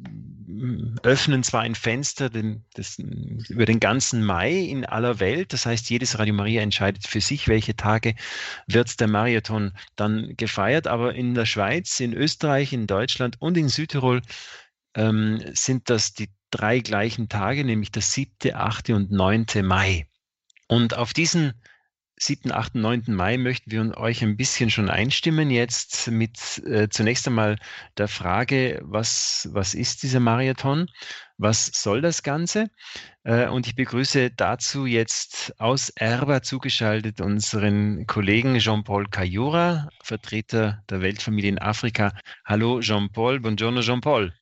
öffnen 1.03 1.43
zwar 1.43 1.61
ein 1.61 1.75
Fenster 1.75 2.29
den, 2.29 2.65
das, 2.73 2.97
über 2.97 3.65
den 3.65 3.79
ganzen 3.79 4.23
Mai 4.23 4.51
in 4.51 4.85
aller 4.85 5.19
Welt. 5.19 5.53
Das 5.53 5.65
heißt, 5.65 5.89
jedes 5.89 6.19
Radio 6.19 6.33
Maria 6.33 6.61
entscheidet 6.61 7.07
für 7.07 7.21
sich, 7.21 7.47
welche 7.47 7.75
Tage 7.75 8.15
wird 8.67 8.99
der 8.99 9.07
Marathon 9.07 9.73
dann 9.95 10.35
gefeiert. 10.35 10.87
Aber 10.87 11.15
in 11.15 11.33
der 11.33 11.45
Schweiz, 11.45 11.99
in 11.99 12.13
Österreich, 12.13 12.73
in 12.73 12.87
Deutschland 12.87 13.37
und 13.39 13.57
in 13.57 13.69
Südtirol 13.69 14.21
ähm, 14.95 15.41
sind 15.53 15.89
das 15.89 16.13
die 16.13 16.29
drei 16.51 16.79
gleichen 16.79 17.29
Tage, 17.29 17.63
nämlich 17.63 17.91
der 17.91 18.01
siebte, 18.01 18.55
achte 18.55 18.95
und 18.95 19.11
neunte 19.11 19.63
Mai. 19.63 20.07
Und 20.67 20.95
auf 20.95 21.13
diesen 21.13 21.53
7., 22.19 22.51
8., 22.51 22.75
9. 22.75 23.03
Mai 23.07 23.37
möchten 23.37 23.69
wir 23.69 23.95
euch 23.97 24.23
ein 24.23 24.37
bisschen 24.37 24.71
schon 24.71 24.89
einstimmen 24.89 25.51
jetzt 25.51 26.09
mit 26.09 26.63
äh, 26.65 26.89
zunächst 26.89 27.27
einmal 27.27 27.57
der 27.97 28.07
Frage, 28.07 28.79
was, 28.83 29.47
was 29.51 29.75
ist 29.75 30.01
dieser 30.01 30.19
Marathon? 30.19 30.89
Was 31.37 31.67
soll 31.67 32.01
das 32.01 32.23
Ganze? 32.23 32.71
Äh, 33.23 33.47
und 33.47 33.67
ich 33.67 33.75
begrüße 33.75 34.31
dazu 34.31 34.87
jetzt 34.87 35.53
aus 35.59 35.89
Erba 35.91 36.41
zugeschaltet 36.41 37.21
unseren 37.21 38.07
Kollegen 38.07 38.57
Jean-Paul 38.57 39.07
Cayura, 39.09 39.87
Vertreter 40.03 40.83
der 40.89 41.01
Weltfamilie 41.01 41.51
in 41.51 41.59
Afrika. 41.59 42.13
Hallo 42.45 42.79
Jean-Paul, 42.81 43.41
buongiorno 43.41 43.81
Jean-Paul. 43.81 44.33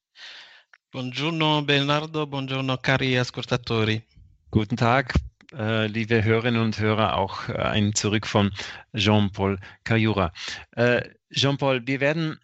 Buongiorno 0.91 1.61
Bernardo, 1.63 2.25
buongiorno 2.25 2.77
cari 2.77 3.17
ascoltatori. 3.17 4.01
Guten 4.49 4.77
Tag, 4.77 5.13
äh, 5.53 5.87
liebe 5.87 6.23
Hörerinnen 6.23 6.61
und 6.61 6.79
Hörer, 6.79 7.17
auch 7.17 7.49
äh, 7.49 7.53
ein 7.53 7.93
Zurück 7.93 8.27
von 8.27 8.51
Jean-Paul 8.95 9.59
Cayura. 9.83 10.31
Äh, 10.71 11.01
Jean-Paul, 11.31 11.85
wir 11.85 11.99
werden, 11.99 12.39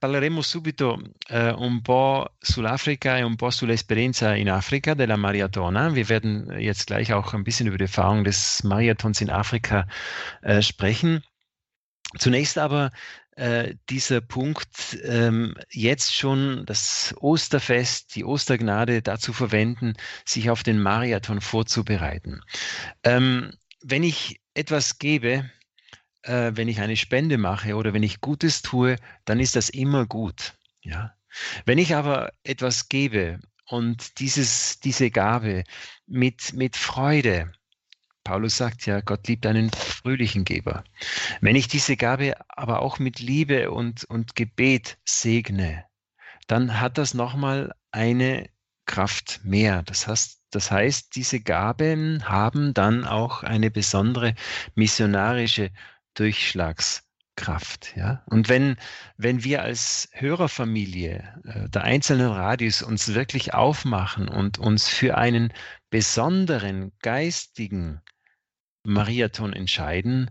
parleremo 0.00 0.42
subito 0.42 0.98
eh, 1.28 1.52
un 1.52 1.82
po' 1.82 2.28
sull'Africa 2.40 3.18
e 3.18 3.24
un 3.24 3.36
po' 3.36 3.50
sull'esperienza 3.50 4.34
in 4.34 4.48
Afrika 4.48 4.94
della 4.94 5.16
Maratona. 5.16 5.94
Wir 5.94 6.08
werden 6.08 6.50
jetzt 6.58 6.86
gleich 6.86 7.12
auch 7.12 7.34
ein 7.34 7.44
bisschen 7.44 7.66
über 7.66 7.76
die 7.76 7.84
Erfahrung 7.84 8.24
des 8.24 8.62
Marathons 8.64 9.20
in 9.20 9.28
Afrika 9.28 9.86
äh, 10.40 10.62
sprechen. 10.62 11.22
Zunächst 12.18 12.58
aber 12.58 12.90
äh, 13.36 13.74
dieser 13.88 14.20
Punkt, 14.20 14.98
ähm, 15.04 15.56
jetzt 15.70 16.14
schon 16.14 16.64
das 16.66 17.14
Osterfest, 17.18 18.14
die 18.14 18.24
Ostergnade 18.24 19.02
dazu 19.02 19.32
verwenden, 19.32 19.94
sich 20.24 20.50
auf 20.50 20.62
den 20.62 20.80
Marathon 20.80 21.40
vorzubereiten. 21.40 22.42
Ähm, 23.04 23.52
wenn 23.80 24.02
ich 24.02 24.40
etwas 24.54 24.98
gebe, 24.98 25.50
äh, 26.22 26.52
wenn 26.54 26.68
ich 26.68 26.80
eine 26.80 26.96
Spende 26.96 27.38
mache 27.38 27.74
oder 27.76 27.94
wenn 27.94 28.02
ich 28.02 28.20
Gutes 28.20 28.62
tue, 28.62 28.96
dann 29.24 29.40
ist 29.40 29.56
das 29.56 29.70
immer 29.70 30.06
gut. 30.06 30.54
Ja? 30.82 31.14
Wenn 31.64 31.78
ich 31.78 31.94
aber 31.94 32.32
etwas 32.44 32.88
gebe 32.88 33.40
und 33.66 34.18
dieses, 34.20 34.80
diese 34.80 35.10
Gabe 35.10 35.64
mit, 36.06 36.52
mit 36.52 36.76
Freude, 36.76 37.52
Paulus 38.24 38.56
sagt 38.56 38.86
ja, 38.86 39.00
Gott 39.00 39.26
liebt 39.26 39.46
einen 39.46 39.70
fröhlichen 39.70 40.44
Geber. 40.44 40.84
Wenn 41.40 41.56
ich 41.56 41.68
diese 41.68 41.96
Gabe 41.96 42.34
aber 42.48 42.80
auch 42.80 42.98
mit 42.98 43.20
Liebe 43.20 43.70
und, 43.70 44.04
und 44.04 44.36
Gebet 44.36 44.98
segne, 45.04 45.84
dann 46.46 46.80
hat 46.80 46.98
das 46.98 47.14
nochmal 47.14 47.74
eine 47.90 48.48
Kraft 48.86 49.40
mehr. 49.42 49.82
Das 49.82 50.06
heißt, 50.06 50.40
das 50.50 50.70
heißt, 50.70 51.16
diese 51.16 51.40
Gaben 51.40 52.28
haben 52.28 52.74
dann 52.74 53.06
auch 53.06 53.42
eine 53.42 53.70
besondere 53.70 54.34
missionarische 54.74 55.70
Durchschlagskraft. 56.14 57.96
Ja? 57.96 58.22
Und 58.26 58.48
wenn, 58.48 58.76
wenn 59.16 59.44
wir 59.44 59.62
als 59.62 60.08
Hörerfamilie 60.12 61.40
äh, 61.44 61.68
der 61.70 61.84
einzelnen 61.84 62.30
Radios 62.30 62.82
uns 62.82 63.14
wirklich 63.14 63.54
aufmachen 63.54 64.28
und 64.28 64.58
uns 64.58 64.88
für 64.88 65.16
einen 65.16 65.52
besonderen 65.90 66.92
geistigen 67.00 68.02
Mariathon 68.84 69.52
entscheiden, 69.52 70.30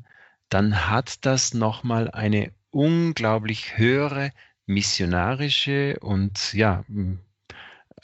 dann 0.49 0.89
hat 0.89 1.25
das 1.25 1.53
nochmal 1.53 2.11
eine 2.11 2.51
unglaublich 2.71 3.77
höhere 3.77 4.31
missionarische 4.65 5.97
und 5.99 6.53
ja, 6.53 6.83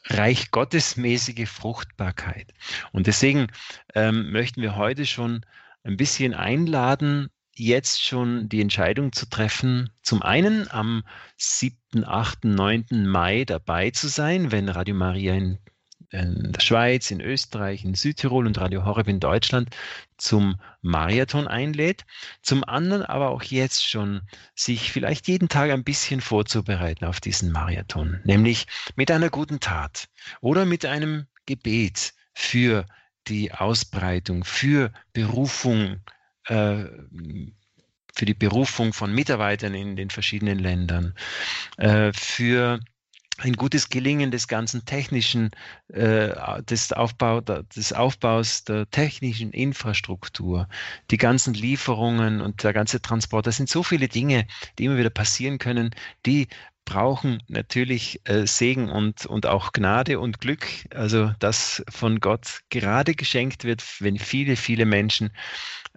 Reich 0.06 0.52
Gottesmäßige 0.52 1.50
Fruchtbarkeit. 1.50 2.54
Und 2.92 3.08
deswegen 3.08 3.48
ähm, 3.94 4.32
möchten 4.32 4.62
wir 4.62 4.76
heute 4.76 5.06
schon 5.06 5.46
ein 5.84 5.98
bisschen 5.98 6.34
einladen, 6.34 7.30
jetzt 7.56 8.04
schon 8.04 8.50
die 8.50 8.62
Entscheidung 8.62 9.12
zu 9.12 9.28
treffen, 9.28 9.90
zum 10.02 10.22
einen 10.22 10.70
am 10.70 11.04
7., 11.38 12.06
8., 12.06 12.46
9. 12.46 12.86
Mai 13.08 13.44
dabei 13.46 13.90
zu 13.92 14.08
sein, 14.08 14.52
wenn 14.52 14.70
Radio 14.70 14.96
Maria 14.96 15.34
in 15.34 15.58
in 16.10 16.54
der 16.54 16.62
Schweiz, 16.62 17.12
in 17.12 17.22
Österreich, 17.22 17.84
in 17.84 17.94
Südtirol 17.94 18.48
und 18.48 18.60
Radio 18.60 18.86
Horeb 18.86 19.08
in 19.08 19.20
Deutschland 19.20 19.76
zum 20.18 20.60
Marathon 20.82 21.48
einlädt. 21.48 22.06
Zum 22.42 22.64
anderen 22.64 23.04
aber 23.04 23.30
auch 23.30 23.44
jetzt 23.44 23.88
schon 23.88 24.22
sich 24.56 24.92
vielleicht 24.92 25.28
jeden 25.28 25.50
Tag 25.50 25.72
ein 25.72 25.84
bisschen 25.84 26.22
vorzubereiten 26.22 27.06
auf 27.06 27.20
diesen 27.20 27.52
Marathon, 27.52 28.22
nämlich 28.24 28.68
mit 28.96 29.12
einer 29.12 29.30
guten 29.30 29.60
Tat 29.60 30.08
oder 30.40 30.66
mit 30.66 30.86
einem 30.86 31.28
Gebet 31.46 32.14
für 32.34 32.86
die 33.28 33.52
Ausbreitung, 33.52 34.44
für 34.44 34.92
Berufung, 35.12 36.02
äh, 36.46 36.86
für 38.14 38.26
die 38.26 38.34
Berufung 38.34 38.94
von 38.94 39.14
Mitarbeitern 39.14 39.74
in 39.74 39.96
den 39.96 40.10
verschiedenen 40.10 40.60
Ländern, 40.60 41.14
äh, 41.78 42.12
für 42.14 42.80
ein 43.38 43.54
gutes 43.54 43.90
Gelingen 43.90 44.32
des 44.32 44.48
ganzen 44.48 44.86
technischen, 44.86 45.52
äh, 45.90 46.30
des, 46.64 46.92
Aufbau, 46.92 47.42
des 47.42 47.94
Aufbaus 47.94 48.64
der 48.64 48.90
technischen 48.90 49.52
Infrastruktur, 49.52 50.68
die 51.12 51.18
ganzen 51.18 51.54
Lieferungen 51.54 52.42
und 52.42 52.64
der 52.64 52.74
ganze 52.74 53.02
Transport. 53.02 53.48
Das 53.48 53.58
sind 53.58 53.70
so 53.70 53.84
viele 53.84 54.08
Dinge, 54.08 54.48
die 54.78 54.86
immer 54.86 54.98
wieder 54.98 55.10
passieren 55.10 55.60
können, 55.60 55.92
die 56.26 56.48
brauchen 56.88 57.44
natürlich 57.50 58.22
äh, 58.24 58.48
Segen 58.48 58.90
und, 58.90 59.26
und 59.26 59.46
auch 59.46 59.74
Gnade 59.74 60.22
und 60.22 60.40
Glück, 60.40 60.66
also 60.96 61.34
das 61.40 61.84
von 61.90 62.22
Gott 62.22 62.62
gerade 62.70 63.14
geschenkt 63.14 63.66
wird, 63.66 63.84
wenn 64.00 64.18
viele, 64.18 64.56
viele 64.56 64.86
Menschen 64.86 65.32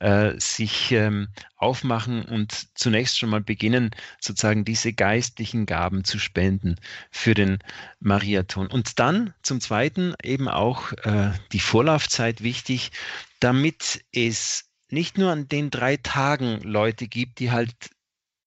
äh, 0.01 0.33
sich 0.41 0.91
ähm, 0.91 1.29
aufmachen 1.57 2.25
und 2.25 2.77
zunächst 2.77 3.21
schon 3.21 3.31
mal 3.31 3.41
beginnen, 3.41 3.91
sozusagen 4.21 4.65
diese 4.65 4.93
geistlichen 4.93 5.65
Gaben 5.65 6.03
zu 6.03 6.19
spenden 6.19 6.75
für 7.13 7.35
den 7.35 7.59
Mariathon. 8.01 8.67
Und 8.67 8.99
dann 8.99 9.33
zum 9.43 9.61
Zweiten 9.61 10.15
eben 10.25 10.49
auch 10.49 10.93
äh, 11.05 11.31
die 11.53 11.61
Vorlaufzeit 11.61 12.43
wichtig, 12.43 12.91
damit 13.39 14.05
es 14.13 14.65
nicht 14.89 15.19
nur 15.19 15.31
an 15.31 15.47
den 15.47 15.71
drei 15.71 15.99
Tagen 15.99 16.61
Leute 16.63 17.07
gibt, 17.07 17.39
die 17.39 17.53
halt 17.53 17.91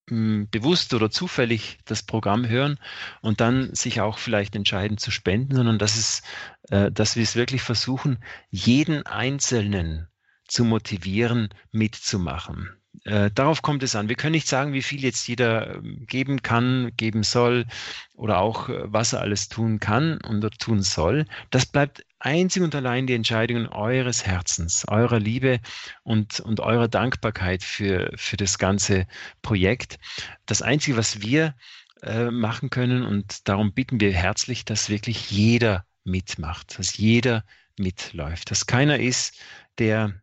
bewusst 0.05 0.93
oder 0.93 1.09
zufällig 1.09 1.79
das 1.85 2.03
Programm 2.03 2.47
hören 2.47 2.77
und 3.21 3.39
dann 3.39 3.73
sich 3.73 4.01
auch 4.01 4.17
vielleicht 4.17 4.55
entscheiden 4.55 4.97
zu 4.97 5.11
spenden, 5.11 5.55
sondern 5.55 5.79
dass 5.79 5.95
es, 5.95 6.23
äh, 6.69 6.91
dass 6.91 7.15
wir 7.15 7.23
es 7.23 7.35
wirklich 7.35 7.61
versuchen, 7.61 8.17
jeden 8.49 9.05
Einzelnen 9.05 10.07
zu 10.45 10.65
motivieren, 10.65 11.49
mitzumachen. 11.71 12.69
Äh, 13.05 13.31
darauf 13.33 13.61
kommt 13.61 13.81
es 13.83 13.95
an. 13.95 14.07
Wir 14.07 14.15
können 14.15 14.33
nicht 14.33 14.47
sagen, 14.47 14.73
wie 14.73 14.81
viel 14.81 15.01
jetzt 15.03 15.27
jeder 15.27 15.75
ähm, 15.75 16.05
geben 16.07 16.41
kann, 16.41 16.91
geben 16.95 17.23
soll 17.23 17.65
oder 18.13 18.39
auch 18.39 18.69
äh, 18.69 18.83
was 18.85 19.13
er 19.13 19.21
alles 19.21 19.49
tun 19.49 19.79
kann 19.79 20.19
und 20.21 20.59
tun 20.59 20.81
soll. 20.81 21.25
Das 21.49 21.65
bleibt 21.65 22.05
einzig 22.23 22.63
und 22.63 22.73
allein 22.73 23.07
die 23.07 23.13
Entscheidung 23.13 23.67
eures 23.67 24.25
Herzens, 24.25 24.85
eurer 24.87 25.19
Liebe 25.19 25.59
und, 26.03 26.39
und 26.39 26.59
eurer 26.59 26.87
Dankbarkeit 26.87 27.63
für, 27.63 28.11
für 28.15 28.37
das 28.37 28.57
ganze 28.57 29.07
Projekt. 29.41 29.99
Das 30.45 30.61
Einzige, 30.61 30.97
was 30.97 31.21
wir 31.21 31.55
äh, 32.01 32.31
machen 32.31 32.69
können 32.69 33.03
und 33.03 33.47
darum 33.47 33.73
bitten 33.73 33.99
wir 33.99 34.13
herzlich, 34.13 34.65
dass 34.65 34.89
wirklich 34.89 35.31
jeder 35.31 35.85
mitmacht, 36.03 36.79
dass 36.79 36.97
jeder 36.97 37.43
mitläuft, 37.77 38.51
dass 38.51 38.65
keiner 38.65 38.99
ist, 38.99 39.37
der 39.77 40.13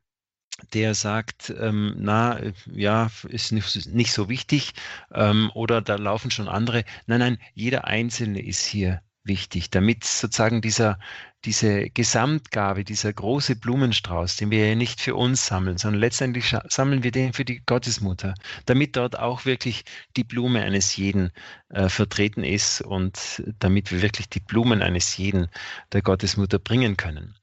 der 0.75 0.95
sagt, 0.95 1.55
ähm, 1.59 1.95
na 1.97 2.39
ja, 2.71 3.11
ist 3.29 3.51
nicht, 3.53 3.87
nicht 3.87 4.13
so 4.13 4.29
wichtig 4.29 4.75
ähm, 5.11 5.51
oder 5.55 5.81
da 5.81 5.97
laufen 5.97 6.31
schon 6.31 6.49
andere. 6.49 6.85
Nein, 7.07 7.21
nein, 7.21 7.39
jeder 7.55 7.87
Einzelne 7.87 8.43
ist 8.45 8.65
hier 8.67 9.01
wichtig, 9.25 9.71
damit 9.71 10.05
sozusagen 10.05 10.61
dieser, 10.61 10.99
diese 11.45 11.91
Gesamtgabe, 11.91 12.85
dieser 12.85 13.13
große 13.13 13.57
Blumenstrauß, 13.57 14.37
den 14.37 14.51
wir 14.51 14.69
ja 14.69 14.75
nicht 14.75 15.01
für 15.01 15.15
uns 15.15 15.47
sammeln, 15.47 15.79
sondern 15.79 16.01
letztendlich 16.01 16.55
sammeln 16.69 17.03
wir 17.03 17.11
den 17.11 17.33
für 17.33 17.45
die 17.45 17.63
Gottesmutter, 17.65 18.35
damit 18.67 18.97
dort 18.97 19.19
auch 19.19 19.45
wirklich 19.45 19.85
die 20.17 20.25
Blume 20.25 20.63
eines 20.63 20.97
jeden 20.97 21.31
äh, 21.69 21.89
vertreten 21.89 22.45
ist 22.45 22.81
und 22.81 23.43
damit 23.59 23.91
wir 23.93 24.03
wirklich 24.03 24.29
die 24.29 24.41
Blumen 24.41 24.83
eines 24.83 25.17
jeden 25.17 25.49
der 25.93 26.03
Gottesmutter 26.03 26.59
bringen 26.59 26.97
können. 26.97 27.35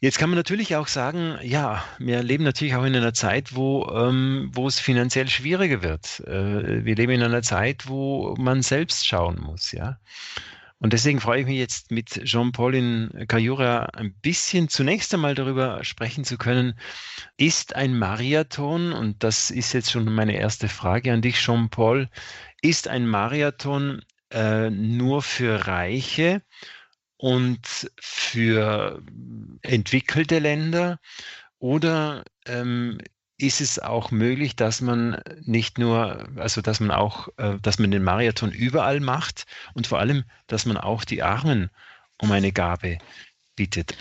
Jetzt 0.00 0.18
kann 0.18 0.30
man 0.30 0.36
natürlich 0.36 0.76
auch 0.76 0.86
sagen, 0.86 1.38
ja, 1.42 1.82
wir 1.98 2.22
leben 2.22 2.44
natürlich 2.44 2.76
auch 2.76 2.84
in 2.84 2.94
einer 2.94 3.14
Zeit, 3.14 3.56
wo, 3.56 3.84
ähm, 3.92 4.48
wo 4.52 4.68
es 4.68 4.78
finanziell 4.78 5.28
schwieriger 5.28 5.82
wird. 5.82 6.20
Äh, 6.20 6.84
wir 6.84 6.94
leben 6.94 7.14
in 7.14 7.22
einer 7.24 7.42
Zeit, 7.42 7.88
wo 7.88 8.36
man 8.38 8.62
selbst 8.62 9.08
schauen 9.08 9.40
muss, 9.40 9.72
ja. 9.72 9.98
Und 10.80 10.92
deswegen 10.92 11.20
freue 11.20 11.40
ich 11.40 11.46
mich 11.46 11.58
jetzt 11.58 11.90
mit 11.90 12.24
Jean-Paul 12.24 12.74
in 12.74 13.24
Cayura 13.26 13.86
ein 13.94 14.14
bisschen 14.14 14.68
zunächst 14.68 15.12
einmal 15.12 15.34
darüber 15.34 15.82
sprechen 15.82 16.24
zu 16.24 16.38
können. 16.38 16.78
Ist 17.36 17.74
ein 17.74 17.98
Marathon, 17.98 18.92
und 18.92 19.24
das 19.24 19.50
ist 19.50 19.72
jetzt 19.72 19.90
schon 19.90 20.04
meine 20.12 20.36
erste 20.36 20.68
Frage 20.68 21.12
an 21.12 21.22
dich, 21.22 21.36
Jean-Paul, 21.36 22.08
ist 22.62 22.86
ein 22.86 23.08
Marathon 23.08 24.02
äh, 24.30 24.70
nur 24.70 25.22
für 25.22 25.66
Reiche 25.66 26.42
und 27.16 27.90
für 28.00 29.02
entwickelte 29.62 30.38
Länder? 30.38 31.00
Oder 31.58 32.24
ähm, 32.46 32.98
ist 33.38 33.60
es 33.60 33.78
auch 33.78 34.10
möglich, 34.10 34.56
dass 34.56 34.80
man 34.80 35.20
nicht 35.42 35.78
nur, 35.78 36.28
also 36.36 36.60
dass 36.60 36.80
man 36.80 36.90
auch, 36.90 37.28
äh, 37.38 37.58
dass 37.62 37.78
man 37.78 37.90
den 37.90 38.02
Marathon 38.02 38.50
überall 38.50 39.00
macht 39.00 39.46
und 39.74 39.86
vor 39.86 40.00
allem, 40.00 40.24
dass 40.48 40.66
man 40.66 40.76
auch 40.76 41.04
die 41.04 41.22
Armen 41.22 41.70
um 42.20 42.32
eine 42.32 42.52
Gabe 42.52 42.98
bittet? 43.54 43.96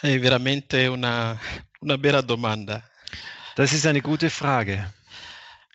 È 0.00 0.18
veramente 0.20 0.90
una, 0.90 1.38
una 1.80 1.96
bella 1.96 2.22
domanda. 2.22 2.82
Das 3.56 3.72
ist 3.72 3.86
eine 3.86 4.02
gute 4.02 4.30
Frage. 4.30 4.92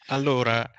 Allora, 0.08 0.70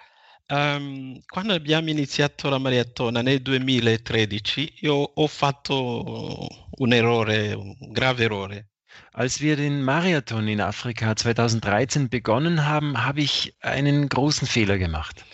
Um, 0.53 1.23
quando 1.29 1.55
abbiamo 1.55 1.91
iniziato 1.91 2.49
la 2.49 2.59
maratona 2.59 3.23
nel 3.23 3.41
2013, 3.41 4.79
io 4.81 4.95
ho 4.95 5.27
fatto 5.29 6.49
un 6.79 6.93
errore, 6.93 7.53
un 7.53 7.77
grave 7.93 8.25
errore. 8.25 8.70
Als 9.13 9.41
wir 9.41 9.57
den 9.57 9.83
Marathon 9.83 10.49
in 10.49 10.61
Afrika 10.61 11.17
2013 11.17 12.09
begonnen 12.09 12.67
haben, 12.67 13.05
habe 13.05 13.21
ich 13.21 13.55
einen 13.61 14.09
großen 14.09 14.47
Fehler 14.47 14.79
gemacht. 14.79 15.25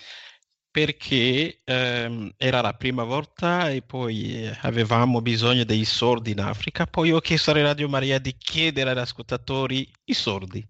Perché 0.73 1.63
ehm, 1.65 2.35
era 2.37 2.61
la 2.61 2.75
prima 2.75 3.05
volta 3.05 3.71
e 3.71 3.81
poi 3.81 4.51
avevamo 4.61 5.23
bisogno 5.23 5.65
dei 5.65 5.85
sordi 5.85 6.33
in 6.33 6.41
Africa, 6.41 6.87
poi 6.87 7.13
ho 7.13 7.21
chiesto 7.21 7.51
alla 7.51 7.63
Radio 7.63 7.89
Maria 7.89 8.19
di 8.19 8.37
chiedere 8.37 8.91
agli 8.91 8.99
ascoltatori 8.99 9.91
i 10.05 10.13
sordi. 10.13 10.67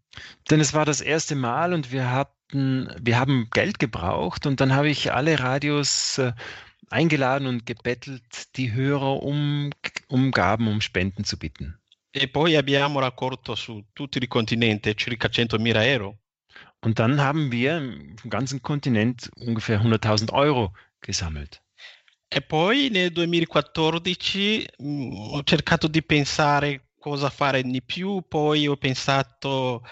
Denn 0.48 0.60
es 0.60 0.72
war 0.72 0.84
das 0.84 1.00
erste 1.00 1.34
Mal 1.34 1.72
und 1.72 1.90
wir 1.90 2.08
hatten 2.08 2.36
wir 3.00 3.18
haben 3.18 3.48
Geld 3.50 3.80
gebraucht 3.80 4.46
und 4.46 4.60
dann 4.60 4.72
habe 4.72 4.88
ich 4.88 5.12
alle 5.12 5.40
Radios 5.40 6.18
äh, 6.18 6.32
eingeladen 6.90 7.46
und 7.46 7.66
gebettelt, 7.66 8.56
die 8.56 8.72
Hörer 8.72 9.22
um, 9.22 9.70
um 10.08 10.30
Gaben, 10.30 10.68
um 10.68 10.80
Spenden 10.80 11.24
zu 11.24 11.36
bitten. 11.38 11.78
E 12.18 12.28
poi 12.28 12.56
abbiamo 12.56 12.98
raccolto 12.98 13.54
su 13.54 13.88
tutto 13.92 14.16
il 14.16 14.26
continente 14.26 14.94
circa 14.94 15.28
100.000 15.28 15.84
euro. 15.84 16.20
Und 16.80 16.98
dann 16.98 17.20
haben 17.20 17.52
wir 17.52 17.76
im 17.76 18.16
ganzen 18.30 18.62
Kontinent 18.62 19.28
ungefähr 19.36 19.82
100.000 19.82 20.32
Euro 20.32 20.72
gesammelt. 21.02 21.60
E 22.30 22.40
poi 22.40 22.88
nel 22.88 23.10
2014 23.10 24.66
mh, 24.78 24.88
mm, 24.88 25.12
ho 25.34 25.42
cercato 25.44 25.88
di 25.88 26.02
pensare 26.02 26.92
cosa 26.98 27.28
fare 27.28 27.62
di 27.62 27.82
più, 27.82 28.22
poi 28.26 28.66
ho 28.66 28.76
pensato 28.76 29.82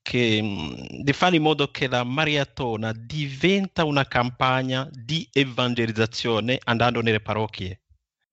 che, 0.00 0.40
mhmm, 0.40 1.02
di 1.02 1.12
fare 1.12 1.34
in 1.34 1.42
modo 1.42 1.72
che 1.72 1.88
la 1.88 2.04
maratona 2.04 2.92
diventa 2.92 3.84
una 3.84 4.06
campagna 4.06 4.88
di 4.92 5.28
evangelizzazione 5.32 6.60
andando 6.62 7.00
nelle 7.02 7.20
parrocchie. 7.20 7.80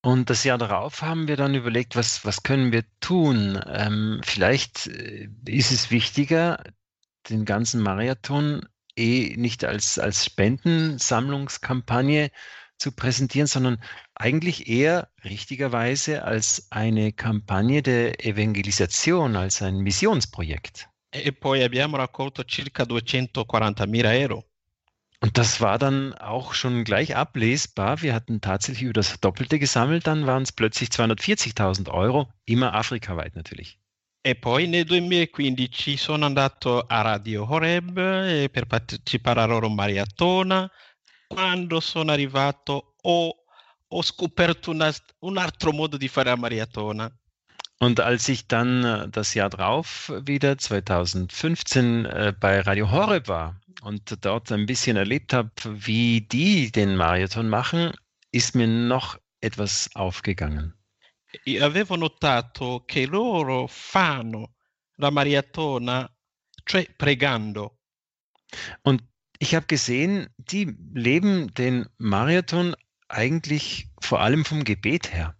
Und 0.04 0.32
das 0.32 0.44
Jahr 0.44 0.58
darauf 0.58 1.04
haben 1.04 1.28
wir 1.28 1.38
dann 1.38 1.54
überlegt, 1.54 1.96
was, 1.96 2.26
was 2.26 2.42
können 2.42 2.72
wir 2.72 2.84
tun? 3.02 3.62
Ähm, 3.68 4.20
vielleicht 4.24 4.88
äh, 4.88 5.30
ist 5.46 5.72
es 5.72 5.92
wichtiger, 5.92 6.64
den 7.30 7.46
ganzen 7.46 7.82
Marathon 7.82 8.68
eh 8.96 9.36
nicht 9.38 9.64
als, 9.64 10.00
als 10.00 10.26
Spendensammlungskampagne 10.26 12.32
zu 12.78 12.92
präsentieren, 12.92 13.46
sondern 13.46 13.80
eigentlich 14.16 14.68
eher 14.68 15.12
richtigerweise 15.24 16.24
als 16.24 16.72
eine 16.72 17.14
Kampagne 17.14 17.84
der 17.84 18.26
Evangelisation, 18.26 19.36
als 19.36 19.62
ein 19.62 19.82
Missionsprojekt. 19.82 20.90
E 21.14 21.32
poi 21.32 21.64
abbiamo 21.64 21.98
raccolto 21.98 22.44
circa 22.50 22.84
240.000 22.84 24.24
euro. 24.24 24.51
Und 25.24 25.38
das 25.38 25.62
war 25.62 25.78
dann 25.78 26.16
auch 26.16 26.56
schon 26.56 26.84
gleich 26.84 27.16
ablesbar. 27.16 28.02
Wir 28.02 28.16
hatten 28.16 28.42
tatsächlich 28.42 28.84
über 28.84 28.94
das 28.94 29.20
Doppelte 29.20 29.60
gesammelt, 29.60 30.08
dann 30.08 30.26
waren 30.26 30.42
es 30.42 30.52
plötzlich 30.52 30.90
240.000 30.90 31.90
Euro, 31.92 32.28
immer 32.46 32.74
afrikaweit 32.74 33.36
natürlich. 33.36 33.78
E 34.24 34.36
poi 34.36 34.68
nel 34.68 34.86
2015 34.86 35.98
sono 35.98 36.26
andato 36.26 36.86
a 36.88 37.02
Radio 37.02 37.48
Horeb 37.48 37.98
eh, 37.98 38.50
per 38.50 38.66
partecipare 38.66 39.42
alla 39.42 39.54
loro 39.54 39.70
maratona. 39.70 40.70
Quando 41.28 41.80
sono 41.80 42.12
arrivato 42.12 42.96
ho, 43.02 43.36
ho 43.88 44.02
scoperto 44.02 44.72
una, 44.72 44.92
un 45.20 45.38
altro 45.38 45.72
modo 45.72 45.98
di 45.98 46.08
fare 46.08 46.30
la 46.30 46.36
maratona. 46.36 47.12
Und 47.80 48.00
als 48.00 48.28
ich 48.28 48.48
dann 48.48 48.84
äh, 48.84 49.10
das 49.10 49.34
Jahr 49.34 49.50
drauf 49.50 50.12
wieder 50.24 50.58
2015 50.58 52.06
äh, 52.06 52.34
bei 52.40 52.60
Radio 52.62 52.92
Horeb 52.92 53.28
war 53.28 53.61
und 53.82 54.24
dort 54.26 54.52
ein 54.52 54.66
bisschen 54.66 54.98
erlebt 54.98 55.34
habe, 55.34 55.52
wie 55.66 56.22
die 56.22 56.72
den 56.72 56.96
Marathon 56.96 57.50
machen, 57.50 57.92
ist 58.32 58.56
mir 58.56 58.68
noch 58.68 59.18
etwas 59.42 59.90
aufgegangen. 59.96 60.74
Io 61.46 61.66
avevo 61.66 61.96
notato 61.96 62.84
che 62.86 63.06
loro 63.06 63.68
fanno 63.68 64.56
la 64.98 65.10
maratona, 65.10 66.10
cioè 66.66 66.86
pregando. 66.98 67.80
Und 68.84 69.02
ich 69.40 69.56
habe 69.56 69.66
gesehen, 69.66 70.28
die 70.38 70.76
leben 70.94 71.54
den 71.54 71.88
Marathon 71.98 72.76
eigentlich 73.08 73.90
vor 74.00 74.20
allem 74.20 74.46
vom 74.46 74.64
Gebet 74.64 75.14
her. 75.14 75.36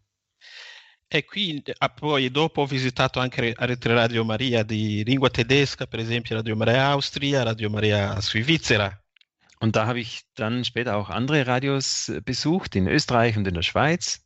E 1.14 1.26
qui 1.26 1.62
ah, 1.80 1.90
poi 1.90 2.32
dopo 2.32 2.62
ho 2.62 2.66
visitato 2.66 3.20
anche 3.20 3.54
altre 3.58 3.94
Radio 3.94 4.24
Maria 4.24 4.64
di 4.64 5.04
lingua 5.04 5.30
tedesca, 5.30 5.86
per 5.86 6.00
esempio 6.00 6.38
Radio 6.38 6.56
Maria 6.56 6.94
Austria, 6.94 7.44
Radio 7.44 7.70
Maria 7.70 8.18
Svizzera. 8.22 8.98
Und 9.60 9.76
da 9.76 9.88
habe 9.88 10.00
ich 10.00 10.24
dann 10.36 10.64
später 10.64 10.96
auch 10.96 11.10
andere 11.10 11.46
Radios 11.46 12.08
äh, 12.08 12.22
besucht, 12.22 12.78
in 12.78 12.88
Österreich 12.88 13.36
und 13.36 13.46
in 13.46 13.56
der 13.56 13.62
Schweiz. 13.62 14.22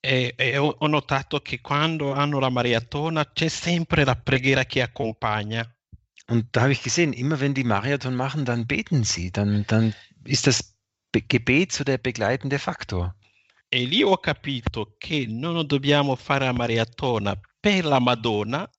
E, 0.00 0.32
e 0.38 0.56
ho, 0.56 0.74
ho 0.78 0.86
notato 0.86 1.40
che 1.40 1.60
quando 1.60 2.14
hanno 2.14 2.38
la 2.38 2.48
maratona 2.48 3.30
c'è 3.30 3.48
sempre 3.48 4.04
la 4.06 4.16
preghiera 4.16 4.64
che 4.64 4.80
accompagna. 4.80 5.70
Und 6.28 6.46
da 6.52 6.62
habe 6.62 6.72
ich 6.72 6.82
gesehen, 6.82 7.12
immer 7.12 7.38
wenn 7.40 7.52
die 7.52 7.64
Marathon 7.64 8.14
machen, 8.14 8.46
dann 8.46 8.66
beten 8.66 9.04
sie, 9.04 9.30
dann, 9.30 9.66
dann 9.66 9.94
ist 10.24 10.46
das 10.46 10.74
Be 11.12 11.20
Gebet 11.20 11.70
so 11.72 11.84
der 11.84 11.98
begleitende 11.98 12.58
Faktor. 12.58 13.14
E 13.74 13.86
lì 13.86 14.04
ho 14.04 14.18
capito 14.18 14.94
che 14.98 15.26
non 15.28 15.66
dobbiamo 15.66 16.14
fare 16.14 16.44
la 16.44 16.52
maratona 16.52 17.34
per 17.58 17.84
la 17.84 17.98
Madonna, 17.98 18.70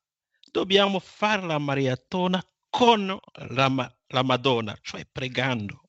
dobbiamo 0.50 1.02
fare 1.02 1.46
la 1.46 1.58
maratona 1.58 2.42
con 2.70 3.20
la, 3.50 3.94
la 4.08 4.24
Madonna, 4.24 4.74
cioè 4.82 5.06
pregando. 5.12 5.82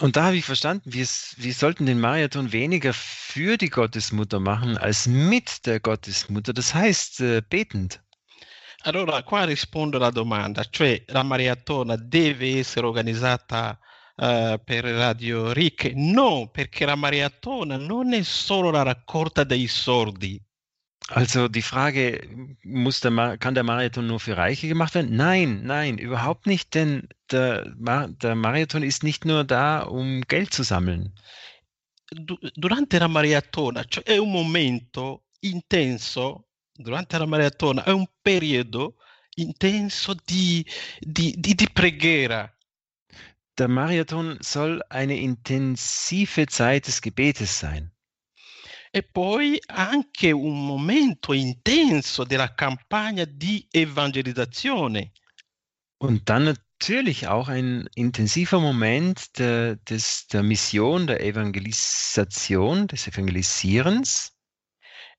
Und 0.00 0.14
da 0.14 0.26
habe 0.26 0.36
ich 0.36 0.44
verstanden, 0.44 0.92
wir, 0.92 1.08
wir 1.38 1.54
sollten 1.54 1.86
den 1.86 1.98
Marathon 1.98 2.52
weniger 2.52 2.92
für 2.92 3.56
die 3.56 3.68
Gottesmutter 3.68 4.38
machen, 4.38 4.78
als 4.78 5.08
mit 5.08 5.66
der 5.66 5.80
Gottesmutter, 5.80 6.52
das 6.52 6.72
heißt 6.72 7.20
äh, 7.22 7.42
betend. 7.48 8.00
Allora, 8.82 9.24
qua 9.24 9.42
rispondo 9.42 9.96
alla 9.96 10.12
domanda, 10.12 10.62
cioè 10.70 11.02
la 11.08 11.24
maratona 11.24 11.96
deve 11.96 12.60
essere 12.60 12.86
organizzata 12.86 13.76
eh, 14.16 14.60
per 14.64 14.84
Radio 14.84 15.52
Ricche? 15.52 15.92
No, 15.94 16.48
perché 16.50 16.84
la 16.86 16.94
maratona 16.96 17.76
non 17.76 18.12
è 18.12 18.22
solo 18.22 18.70
la 18.70 18.82
raccolta 18.82 19.44
dei 19.44 19.66
sordi. 19.66 20.40
Also 21.08 21.46
die 21.46 21.62
Frage, 21.62 22.56
muss 22.64 23.00
der 23.00 23.38
kann 23.38 23.54
der 23.54 23.62
Marathon 23.62 24.08
nur 24.08 24.18
für 24.18 24.36
Reiche 24.36 24.66
gemacht 24.66 24.94
werden? 24.94 25.14
Nein, 25.14 25.62
nein, 25.62 25.98
überhaupt 25.98 26.46
nicht, 26.46 26.74
denn 26.74 27.08
der, 27.30 27.72
Ma 27.78 28.08
der 28.08 28.34
Marathon 28.34 28.82
ist 28.82 29.04
nicht 29.04 29.24
nur 29.24 29.44
da, 29.44 29.82
um 29.82 30.22
Geld 30.22 30.52
zu 30.52 30.64
sammeln. 30.64 31.14
Du- 32.10 32.38
durante 32.54 32.98
la 32.98 33.08
maratona, 33.08 33.84
cioè 33.84 34.02
è 34.04 34.16
un 34.16 34.32
momento 34.32 35.26
intenso, 35.40 36.48
durante 36.72 37.18
la 37.18 37.26
maratona 37.26 37.84
è 37.84 37.90
un 37.90 38.06
periodo 38.20 38.96
intenso 39.36 40.14
di, 40.24 40.66
di- 40.98 41.34
di- 41.36 41.54
di 41.54 41.68
preghiera. 41.72 42.52
Der 43.58 43.68
Marathon 43.68 44.38
soll 44.40 44.82
eine 44.90 45.16
intensive 45.18 46.46
Zeit 46.46 46.86
des 46.86 47.00
Gebetes 47.00 47.58
sein. 47.58 47.90
E 48.92 49.02
poi 49.02 49.58
anche 49.68 50.32
un 50.32 50.66
momento 50.66 51.32
intenso 51.32 52.24
della 52.24 52.54
campagna 52.54 53.24
di 53.24 53.66
evangelizzazione. 53.70 55.12
Und 55.98 56.28
dann 56.28 56.44
natürlich 56.44 57.26
auch 57.26 57.48
ein 57.48 57.88
intensiver 57.94 58.60
Moment 58.60 59.38
der, 59.38 59.76
des, 59.76 60.26
der 60.28 60.42
Mission, 60.42 61.06
der 61.06 61.22
Evangelisation, 61.22 62.86
des 62.86 63.06
Evangelisierens. 63.06 64.32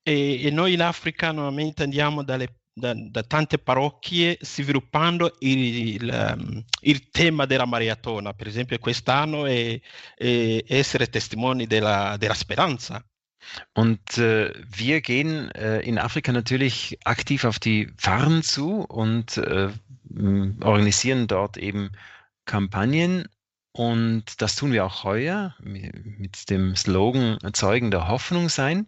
E, 0.04 0.46
e 0.46 0.50
noi 0.50 0.74
in 0.74 0.82
Africa 0.82 1.32
normalmente 1.32 1.82
andiamo 1.82 2.22
dalle- 2.22 2.57
da, 2.78 2.94
da 2.94 3.22
tante 3.22 3.58
parrocchie 3.58 4.38
sviluppando 4.40 5.36
il, 5.40 5.94
il, 5.94 6.08
ehm, 6.10 6.64
tema 7.10 7.46
della 7.46 7.66
maratona. 7.66 8.32
Per 8.32 8.46
esempio, 8.46 8.78
quest'anno 8.78 9.46
è, 9.46 9.80
è 10.16 10.64
essere 10.66 11.08
testimoni 11.08 11.66
della, 11.66 12.16
della 12.18 12.34
speranza. 12.34 13.04
Und 13.72 14.18
äh, 14.18 14.52
wir 14.76 15.00
gehen 15.00 15.50
äh, 15.52 15.80
in 15.80 15.98
Afrika 15.98 16.32
natürlich 16.32 16.98
aktiv 17.04 17.44
auf 17.44 17.58
die 17.58 17.86
Pfarren 17.96 18.42
zu 18.42 18.82
und 18.82 19.36
äh, 19.38 19.70
m, 20.10 20.58
organisieren 20.62 21.26
dort 21.26 21.56
eben 21.56 21.90
Kampagnen. 22.44 23.28
Und 23.72 24.42
das 24.42 24.56
tun 24.56 24.72
wir 24.72 24.84
auch 24.84 25.04
heuer 25.04 25.54
mi- 25.62 25.92
mit 26.18 26.50
dem 26.50 26.74
Slogan 26.76 27.38
Zeugen 27.52 27.90
der 27.90 28.08
Hoffnung 28.08 28.48
sein. 28.48 28.86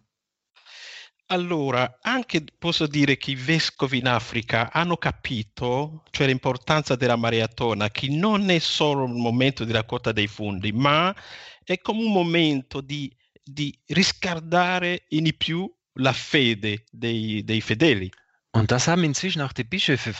Allora, 1.32 1.98
anche 2.02 2.44
posso 2.58 2.88
dire 2.88 3.16
che 3.16 3.30
i 3.30 3.34
vescovi 3.36 3.98
in 3.98 4.08
Africa 4.08 4.72
hanno 4.72 4.96
capito, 4.96 6.02
cioè 6.10 6.26
l'importanza 6.26 6.96
della 6.96 7.14
maratona, 7.14 7.88
che 7.88 8.08
non 8.08 8.50
è 8.50 8.58
solo 8.58 9.04
un 9.04 9.20
momento 9.20 9.64
di 9.64 9.70
raccolta 9.70 10.10
dei 10.10 10.26
fondi, 10.26 10.72
ma 10.72 11.14
è 11.62 11.78
come 11.78 12.02
un 12.02 12.10
momento 12.12 12.80
di, 12.80 13.14
di 13.44 13.72
riscaldare 13.86 15.04
in 15.10 15.32
più 15.36 15.72
la 15.94 16.12
fede 16.12 16.84
dei, 16.90 17.44
dei 17.44 17.60
fedeli. 17.60 18.10
Und 18.52 18.72
das 18.72 18.88
haben 18.88 19.04
inzwischen 19.04 19.40
auch 19.40 19.52
die 19.52 19.62
Bischöfe 19.62 20.12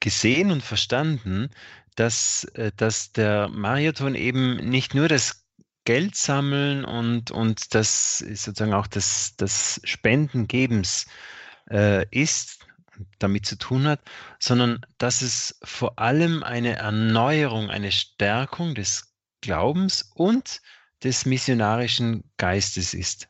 gesehen 0.00 0.50
und 0.50 0.62
verstanden, 0.62 1.48
dass, 1.94 2.44
äh, 2.56 2.72
dass 2.76 3.12
der 3.12 3.48
Marathon 3.48 4.14
eben 4.14 4.56
nicht 4.56 4.94
nur 4.94 5.08
das 5.08 5.39
Geld 5.84 6.14
sammeln 6.14 6.84
und, 6.84 7.30
und 7.30 7.74
das 7.74 8.18
sozusagen 8.18 8.74
auch 8.74 8.86
das, 8.86 9.34
das 9.36 9.80
Spendengebens 9.84 11.06
äh, 11.70 12.06
ist, 12.10 12.66
damit 13.18 13.46
zu 13.46 13.56
tun 13.56 13.86
hat, 13.86 14.00
sondern 14.38 14.84
dass 14.98 15.22
es 15.22 15.58
vor 15.62 15.98
allem 15.98 16.42
eine 16.42 16.76
Erneuerung, 16.76 17.70
eine 17.70 17.92
Stärkung 17.92 18.74
des 18.74 19.14
Glaubens 19.40 20.10
und 20.14 20.60
des 21.02 21.24
missionarischen 21.24 22.24
Geistes 22.36 22.92
ist. 22.94 23.28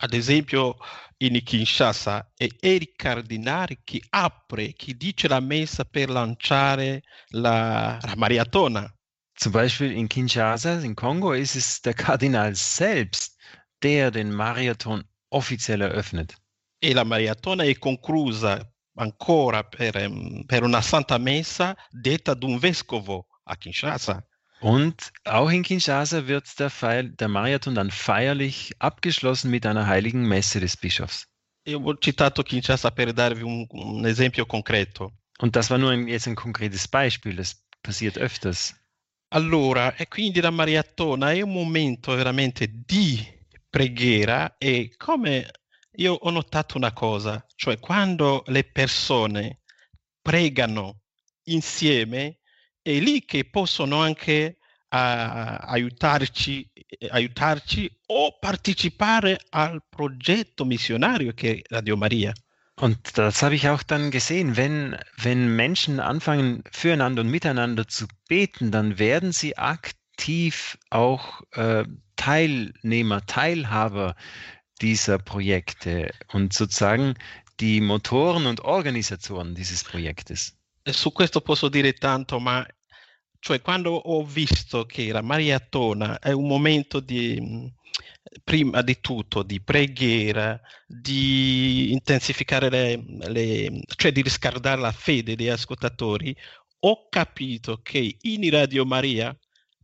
Ad 0.00 0.14
esempio, 0.14 0.78
in 1.18 1.42
Kinshasa 1.44 2.32
è 2.36 2.46
Eric 2.60 2.96
Cardinale 2.96 3.80
che 3.82 4.00
apre, 4.10 4.74
che 4.74 4.94
dice 4.96 5.26
la 5.26 5.40
messa 5.40 5.84
per 5.84 6.10
lanciare 6.10 7.02
la, 7.30 7.98
la 8.00 8.14
maratona. 8.16 8.92
Zum 9.38 9.52
Beispiel 9.52 9.92
in 9.92 10.08
Kinshasa, 10.08 10.80
in 10.80 10.94
Kongo, 10.94 11.32
ist 11.32 11.54
es 11.54 11.80
der 11.80 11.94
Kardinal 11.94 12.54
selbst, 12.54 13.36
der 13.82 14.10
den 14.10 14.32
Marathon 14.32 15.04
offiziell 15.30 15.80
eröffnet. 15.80 16.36
e 16.80 16.92
la 16.92 17.04
maratona 17.04 17.64
è 17.64 17.76
conclusa 17.78 18.60
ancora 18.94 19.64
per, 19.64 19.96
ehm, 19.96 20.44
per 20.46 20.62
una 20.62 20.80
santa 20.80 21.18
messa 21.18 21.76
detta 21.90 22.32
ad 22.32 22.42
un 22.42 22.58
vescovo 22.58 23.26
a 23.44 23.56
Kinshasa. 23.56 24.24
Und 24.60 25.12
auch 25.24 25.50
in 25.50 25.62
Kinshasa 25.62 26.26
wird 26.26 26.58
der, 26.58 26.70
Feil, 26.70 27.10
der 27.10 27.28
Marathon 27.28 27.76
dann 27.76 27.92
feierlich 27.92 28.72
abgeschlossen 28.80 29.50
mit 29.50 29.64
einer 29.64 29.86
heiligen 29.86 30.26
Messe 30.26 30.58
des 30.58 30.76
Bischofs. 30.76 31.26
Io 31.64 31.80
ho 31.80 31.94
citato 31.94 32.42
Kinshasa 32.42 32.90
per 32.90 33.12
darvi 33.12 33.42
un, 33.42 33.68
un 33.70 34.04
esempio 34.04 34.46
concreto. 34.46 35.12
Und 35.38 35.54
das 35.54 35.70
war 35.70 35.78
nur 35.78 35.92
ein, 35.92 36.08
jetzt 36.08 36.26
ein 36.26 36.34
konkretes 36.34 36.88
Beispiel, 36.88 37.36
das 37.36 37.62
passiert 37.82 38.18
öfters. 38.18 38.74
Allora, 39.32 39.94
e 39.94 40.08
quindi 40.08 40.40
la 40.40 40.50
maratona 40.50 41.32
è 41.32 41.42
un 41.42 41.52
momento 41.52 42.14
veramente 42.14 42.70
di 42.86 43.22
preghiera 43.68 44.56
e 44.56 44.94
come 44.96 45.50
io 45.96 46.14
ho 46.14 46.30
notato 46.30 46.78
una 46.78 46.92
cosa, 46.94 47.44
cioè 47.54 47.78
quando 47.78 48.42
le 48.46 48.64
persone 48.64 49.60
pregano 50.22 51.02
insieme 51.44 52.38
è 52.80 52.98
lì 52.98 53.24
che 53.26 53.44
possono 53.50 54.00
anche 54.00 54.58
ah, 54.88 55.56
aiutarci, 55.58 56.70
aiutarci 57.10 58.00
o 58.06 58.38
partecipare 58.38 59.38
al 59.50 59.82
progetto 59.86 60.64
missionario 60.64 61.32
che 61.34 61.56
è 61.56 61.60
Radio 61.68 61.98
Maria. 61.98 62.32
Und 62.80 63.18
das 63.18 63.42
habe 63.42 63.56
ich 63.56 63.68
auch 63.68 63.82
dann 63.82 64.10
gesehen, 64.10 64.56
wenn, 64.56 64.96
wenn 65.16 65.56
Menschen 65.56 65.98
anfangen, 65.98 66.62
füreinander 66.70 67.22
und 67.22 67.28
miteinander 67.28 67.88
zu 67.88 68.06
beten, 68.28 68.70
dann 68.70 68.98
werden 68.98 69.32
sie 69.32 69.58
akt, 69.58 69.96
aktiv 70.18 70.76
auch 70.90 71.42
äh, 71.52 71.84
Teilnehmer, 72.16 73.24
Teilhaber 73.26 74.16
dieser 74.82 75.18
Projekte 75.18 76.12
und 76.32 76.52
sozusagen 76.52 77.14
die 77.60 77.80
Motoren 77.80 78.46
und 78.46 78.60
Organisatoren 78.60 79.54
dieses 79.54 79.84
Projektes. 79.84 80.56
Su 80.86 81.12
questo 81.12 81.40
posso 81.40 81.68
dire 81.68 81.94
tanto, 81.94 82.40
ma 82.40 82.66
cioè 83.40 83.60
quando 83.60 83.92
ho 83.92 84.24
visto 84.24 84.84
che 84.84 85.12
la 85.12 85.22
maratona 85.22 86.18
è 86.18 86.32
un 86.32 86.46
momento 86.46 87.00
di 87.00 87.72
prima 88.44 88.82
di 88.82 89.00
tutto 89.00 89.42
di 89.42 89.60
preghiera, 89.62 90.60
di 90.86 91.92
intensificare 91.92 92.68
le, 92.68 93.04
le 93.28 93.80
cioè 93.96 94.12
di 94.12 94.22
riscaldare 94.22 94.80
la 94.80 94.92
fede 94.92 95.34
degli 95.36 95.48
ascoltatori, 95.48 96.36
ho 96.80 97.08
capito 97.08 97.80
che 97.82 98.16
in 98.20 98.50
Radio 98.50 98.84
Maria 98.84 99.36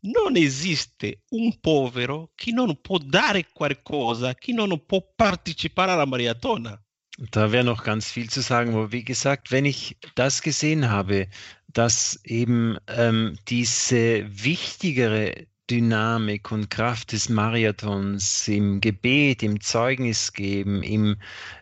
non 0.03 0.37
esiste 0.37 1.23
un 1.31 1.59
povero 1.61 2.33
che 2.35 2.53
non 2.53 2.81
può 2.81 2.99
dare 2.99 3.49
qualcosa, 3.53 4.35
che 4.35 4.53
non 4.53 4.85
può 4.85 5.03
partecipare 5.15 5.93
alla 5.93 6.05
maratona. 6.05 6.79
Da 7.19 7.53
wäre 7.53 7.65
noch 7.65 7.85
ganz 7.85 8.11
viel 8.11 8.29
zu 8.29 8.41
sagen, 8.41 8.71
aber 8.71 8.91
wie 8.91 9.05
gesagt, 9.05 9.53
wenn 9.53 9.65
ich 9.65 9.97
das 10.17 10.43
gesehen 10.43 10.91
habe, 10.91 11.29
dass 11.69 12.19
eben 12.25 12.77
ähm, 12.89 13.39
diese 13.49 14.25
wichtigere 14.29 15.47
Dynamik 15.71 16.53
und 16.53 16.71
Kraft 16.71 17.13
des 17.13 17.29
Marathons 17.29 18.49
im 18.49 18.81
Gebet, 18.81 19.43
im 19.43 19.61
Zeugnis 19.61 20.33
geben, 20.33 20.83
im, 20.83 21.17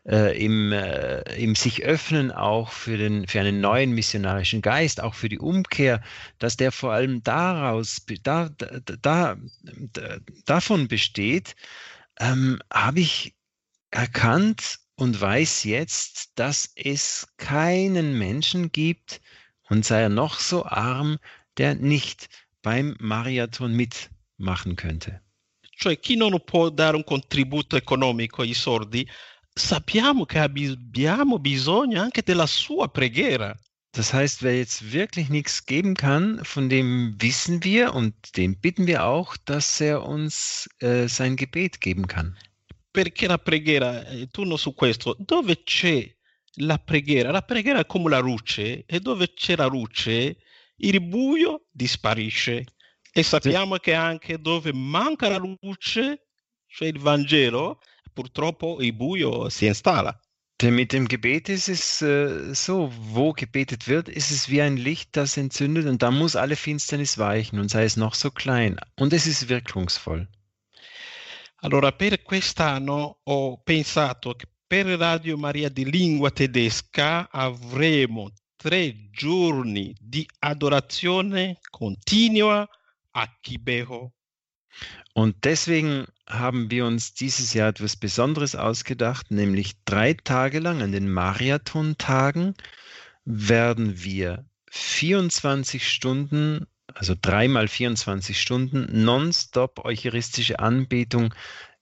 äh, 0.08 0.36
im, 0.42 0.72
äh, 0.72 1.20
im 1.36 1.54
sich 1.54 1.84
öffnen 1.84 2.32
auch 2.32 2.72
für, 2.72 2.96
den, 2.96 3.28
für 3.28 3.40
einen 3.40 3.60
neuen 3.60 3.92
missionarischen 3.92 4.60
Geist, 4.60 5.00
auch 5.00 5.14
für 5.14 5.28
die 5.28 5.38
Umkehr, 5.38 6.02
dass 6.38 6.56
der 6.56 6.72
vor 6.72 6.92
allem 6.92 7.22
daraus, 7.22 8.04
da, 8.22 8.48
da, 8.48 9.36
da, 9.92 10.16
davon 10.46 10.88
besteht, 10.88 11.54
ähm, 12.18 12.58
habe 12.72 13.00
ich 13.00 13.34
erkannt 13.92 14.81
und 15.02 15.20
weiß 15.20 15.64
jetzt, 15.64 16.30
dass 16.36 16.70
es 16.76 17.26
keinen 17.36 18.16
Menschen 18.16 18.70
gibt, 18.70 19.20
und 19.68 19.84
sei 19.84 20.02
er 20.02 20.08
noch 20.08 20.38
so 20.38 20.64
arm, 20.64 21.18
der 21.56 21.74
nicht 21.74 22.28
beim 22.62 22.94
Marathon 23.00 23.74
mitmachen 23.74 24.76
könnte. 24.76 25.20
Cioè 25.76 25.98
chi 25.98 26.14
non 26.14 26.38
può 26.44 26.70
dare 26.70 26.96
un 26.96 27.02
contributo 27.02 27.76
economico 27.76 28.42
ai 28.42 28.54
sordi, 28.54 29.04
sappiamo 29.52 30.24
che 30.24 30.38
abbiamo 30.38 31.40
bisogno 31.40 32.00
anche 32.00 32.22
della 32.22 32.46
sua 32.46 32.86
preghiera. 32.86 33.56
Das 33.90 34.12
heißt, 34.12 34.44
wer 34.44 34.56
jetzt 34.56 34.92
wirklich 34.92 35.30
nichts 35.30 35.66
geben 35.66 35.96
kann, 35.96 36.44
von 36.44 36.68
dem 36.68 37.16
wissen 37.18 37.64
wir 37.64 37.92
und 37.92 38.14
den 38.36 38.56
bitten 38.56 38.86
wir 38.86 39.04
auch, 39.04 39.36
dass 39.36 39.80
er 39.80 40.06
uns 40.06 40.68
äh, 40.78 41.08
sein 41.08 41.34
Gebet 41.34 41.80
geben 41.80 42.06
kann. 42.06 42.38
Perché 42.92 43.26
la 43.26 43.38
preghiera, 43.38 44.06
eh, 44.06 44.28
turno 44.28 44.56
su 44.56 44.74
questo, 44.74 45.16
dove 45.18 45.64
c'è 45.64 46.08
la 46.56 46.78
preghiera? 46.78 47.32
La 47.32 47.42
preghiera 47.42 47.80
è 47.80 47.86
come 47.86 48.10
la 48.10 48.20
luce 48.20 48.84
e 48.84 49.00
dove 49.00 49.32
c'è 49.32 49.56
la 49.56 49.66
luce 49.66 50.36
il 50.76 51.00
buio 51.00 51.66
disparisce 51.70 52.66
e 53.12 53.22
sappiamo 53.22 53.76
che 53.76 53.94
anche 53.94 54.40
dove 54.40 54.72
manca 54.72 55.28
la 55.28 55.36
luce, 55.36 56.28
cioè 56.66 56.88
il 56.88 56.98
Vangelo, 56.98 57.80
purtroppo 58.12 58.78
il 58.80 58.92
buio 58.92 59.48
si 59.48 59.66
installa. 59.66 60.18
Denn 60.60 60.74
mit 60.74 60.92
dem 60.92 61.08
Gebet 61.08 61.48
ist 61.48 61.68
es 61.68 62.02
äh, 62.02 62.54
so, 62.54 62.92
wo 62.96 63.32
gebetet 63.32 63.88
wird, 63.88 64.08
ist 64.08 64.30
es 64.30 64.48
wie 64.48 64.62
ein 64.62 64.76
Licht, 64.76 65.16
das 65.16 65.36
entzündet 65.36 65.86
und 65.86 66.02
da 66.02 66.12
muss 66.12 66.36
alle 66.36 66.54
Finsternis 66.54 67.18
weichen 67.18 67.58
und 67.58 67.68
sei 67.68 67.82
es 67.82 67.96
noch 67.96 68.14
so 68.14 68.30
klein. 68.30 68.76
Und 68.96 69.12
es 69.12 69.26
ist 69.26 69.48
wirkungsvoll. 69.48 70.28
Allora, 71.64 71.92
per 71.92 72.22
quest'anno 72.22 73.20
ho 73.22 73.62
pensato 73.62 74.34
che 74.34 74.46
per 74.66 74.86
Radio 74.86 75.36
Maria 75.36 75.68
di 75.68 75.88
lingua 75.88 76.30
tedesca 76.30 77.30
avremo 77.30 78.32
tre 78.56 79.10
giorni 79.10 79.94
di 80.00 80.26
adorazione 80.40 81.58
continua 81.70 82.68
a 83.12 83.38
Kibeho. 83.40 84.12
Und 85.12 85.44
deswegen 85.44 86.06
haben 86.26 86.68
wir 86.70 86.84
uns 86.84 87.14
dieses 87.14 87.52
Jahr 87.52 87.68
etwas 87.68 87.96
Besonderes 87.96 88.56
ausgedacht, 88.56 89.30
nämlich 89.30 89.74
drei 89.84 90.14
Tage 90.14 90.58
lang 90.58 90.82
an 90.82 90.90
den 90.90 91.12
Marathon-Tagen 91.12 92.54
werden 93.24 94.02
wir 94.02 94.44
24 94.70 95.86
Stunden, 95.86 96.66
also 96.94 97.14
dreimal 97.14 97.68
24 97.68 98.38
Stunden, 98.38 98.86
nonstop 99.04 99.84
eucharistische 99.84 100.58
Anbetung 100.58 101.34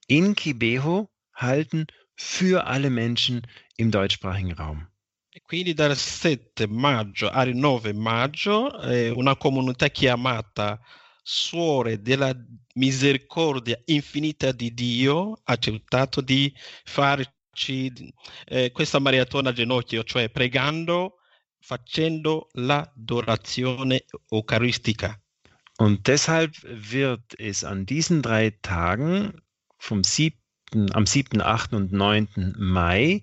in 0.07 0.34
Kibeho 0.34 1.09
halten 1.34 1.86
für 2.14 2.66
alle 2.66 2.90
Menschen 2.90 3.46
im 3.76 3.90
deutschsprachigen 3.90 4.53
Raum. 4.53 4.86
Quindi 5.46 5.74
dal 5.74 5.96
7 5.96 6.66
maggio 6.68 7.28
al 7.30 7.55
9 7.55 7.92
maggio 7.92 8.80
eh, 8.82 9.11
una 9.11 9.36
comunità 9.36 9.88
chiamata 9.88 10.80
Suore 11.22 12.01
della 12.01 12.34
Misericordia 12.74 13.80
Infinita 13.86 14.53
di 14.53 14.74
Dio 14.74 15.40
ha 15.44 15.53
accettato 15.53 16.20
di 16.20 16.53
farci 16.84 17.92
eh, 18.46 18.72
questa 18.72 18.98
maratona 18.98 19.51
a 19.51 19.53
ginocchio, 19.53 20.03
cioè 20.03 20.30
pregando, 20.30 21.19
facendo 21.61 22.48
l'adorazione 22.54 24.02
eucharistica. 24.30 25.16
Und 25.78 26.06
deshalb 26.08 26.56
wird 26.64 27.38
es 27.38 27.64
an 27.64 27.86
diesen 27.86 28.22
drei 28.22 28.50
Tagen 28.62 29.40
vom 29.78 30.04
7., 30.04 30.36
am 30.92 31.06
7., 31.06 31.40
8. 31.40 31.74
und 31.74 31.92
9. 31.92 32.54
Mai 32.58 33.22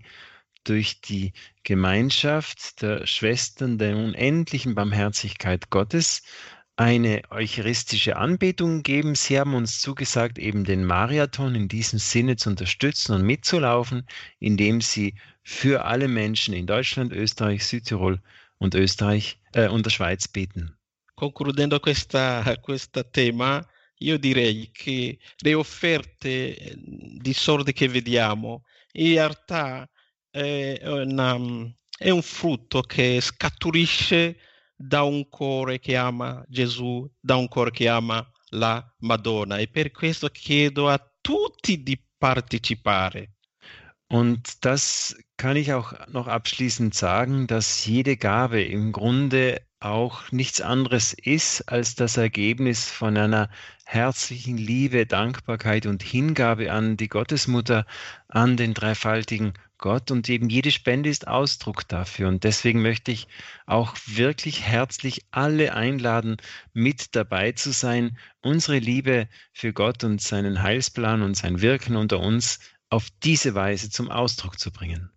durch 0.64 1.02
die 1.02 1.34
Gemeinschaft 1.64 2.82
der 2.82 3.06
Schwestern 3.06 3.78
der 3.78 3.96
unendlichen 3.96 4.76
Barmherzigkeit 4.76 5.70
Gottes 5.70 6.24
eine 6.78 7.24
eucharistische 7.32 8.18
Anbetung 8.18 8.84
geben. 8.84 9.16
Sie 9.16 9.40
haben 9.40 9.56
uns 9.56 9.82
zugesagt, 9.82 10.38
eben 10.38 10.64
den 10.64 10.86
Marathon 10.86 11.56
in 11.56 11.68
diesem 11.68 12.00
Sinne 12.00 12.36
zu 12.36 12.50
unterstützen 12.50 13.14
und 13.14 13.24
mitzulaufen, 13.24 14.08
indem 14.40 14.82
sie 14.82 15.16
für 15.48 15.86
alle 15.86 16.10
Menschen 16.10 16.54
in 16.54 16.66
Deutschland, 16.66 17.14
Österreich, 17.14 17.66
Südtirol 17.66 18.22
und 18.58 18.76
Österreich 18.76 19.40
äh, 19.54 19.70
und 19.70 19.86
der 19.86 19.92
Schweiz 19.92 20.28
beten. 20.28 20.78
Concludendo 21.16 21.80
questo 21.80 23.02
tema, 23.14 23.66
io 24.00 24.18
direi 24.18 24.70
che 24.74 25.18
le 25.40 25.54
offerte 25.54 26.76
di 26.76 27.34
sordi 27.34 27.72
che 27.72 27.88
vediamo 27.88 28.66
in 28.92 29.14
realtà 29.14 29.90
è, 30.30 30.82
una, 30.84 31.38
è 31.98 32.10
un 32.10 32.22
frutto 32.22 32.82
che 32.82 33.22
scaturisce 33.22 34.38
da 34.76 35.04
un 35.04 35.30
cuore 35.30 35.80
che 35.80 35.96
ama 35.96 36.44
Gesù, 36.50 37.10
da 37.18 37.38
un 37.38 37.48
cuore 37.48 37.72
che 37.72 37.88
ama 37.88 38.22
la 38.50 38.86
Madonna. 39.00 39.60
E 39.60 39.70
per 39.70 39.92
questo 39.92 40.28
chiedo 40.28 40.90
a 40.90 41.02
tutti 41.22 41.82
di 41.82 41.98
partecipare. 42.18 43.37
Und 44.10 44.66
das 44.66 45.16
kann 45.36 45.58
ich 45.58 45.74
auch 45.74 45.94
noch 46.08 46.28
abschließend 46.28 46.94
sagen, 46.94 47.46
dass 47.48 47.86
jede 47.86 48.16
Gabe 48.16 48.64
im 48.64 48.94
Grunde 48.94 49.62
auch 49.80 50.32
nichts 50.32 50.62
anderes 50.62 51.14
ist 51.14 51.70
als 51.70 51.96
das 51.96 52.18
Ergebnis 52.18 52.90
von 52.90 53.18
einer 53.18 53.50
herzlichen 53.86 54.58
Liebe, 54.58 55.06
Dankbarkeit 55.06 55.86
und 55.86 56.04
Hingabe 56.04 56.72
an 56.72 56.98
die 56.98 57.10
Gottesmutter, 57.10 57.86
an 58.28 58.58
den 58.58 58.74
dreifaltigen 58.74 59.54
Gott 59.78 60.10
und 60.10 60.28
eben 60.28 60.50
jede 60.50 60.72
Spende 60.72 61.10
ist 61.10 61.28
Ausdruck 61.28 61.88
dafür. 61.88 62.30
Und 62.30 62.44
deswegen 62.44 62.82
möchte 62.82 63.12
ich 63.12 63.28
auch 63.68 63.96
wirklich 64.08 64.64
herzlich 64.64 65.26
alle 65.30 65.76
einladen, 65.76 66.38
mit 66.74 67.16
dabei 67.16 67.52
zu 67.52 67.72
sein, 67.72 68.18
unsere 68.42 68.80
Liebe 68.80 69.28
für 69.54 69.74
Gott 69.74 70.04
und 70.04 70.22
seinen 70.22 70.64
Heilsplan 70.64 71.22
und 71.22 71.36
sein 71.36 71.62
Wirken 71.62 71.96
unter 71.96 72.20
uns 72.20 72.60
auf 72.90 73.10
diese 73.24 73.54
Weise 73.56 73.90
zum 73.90 74.10
Ausdruck 74.10 74.60
zu 74.60 74.72
bringen. 74.72 75.12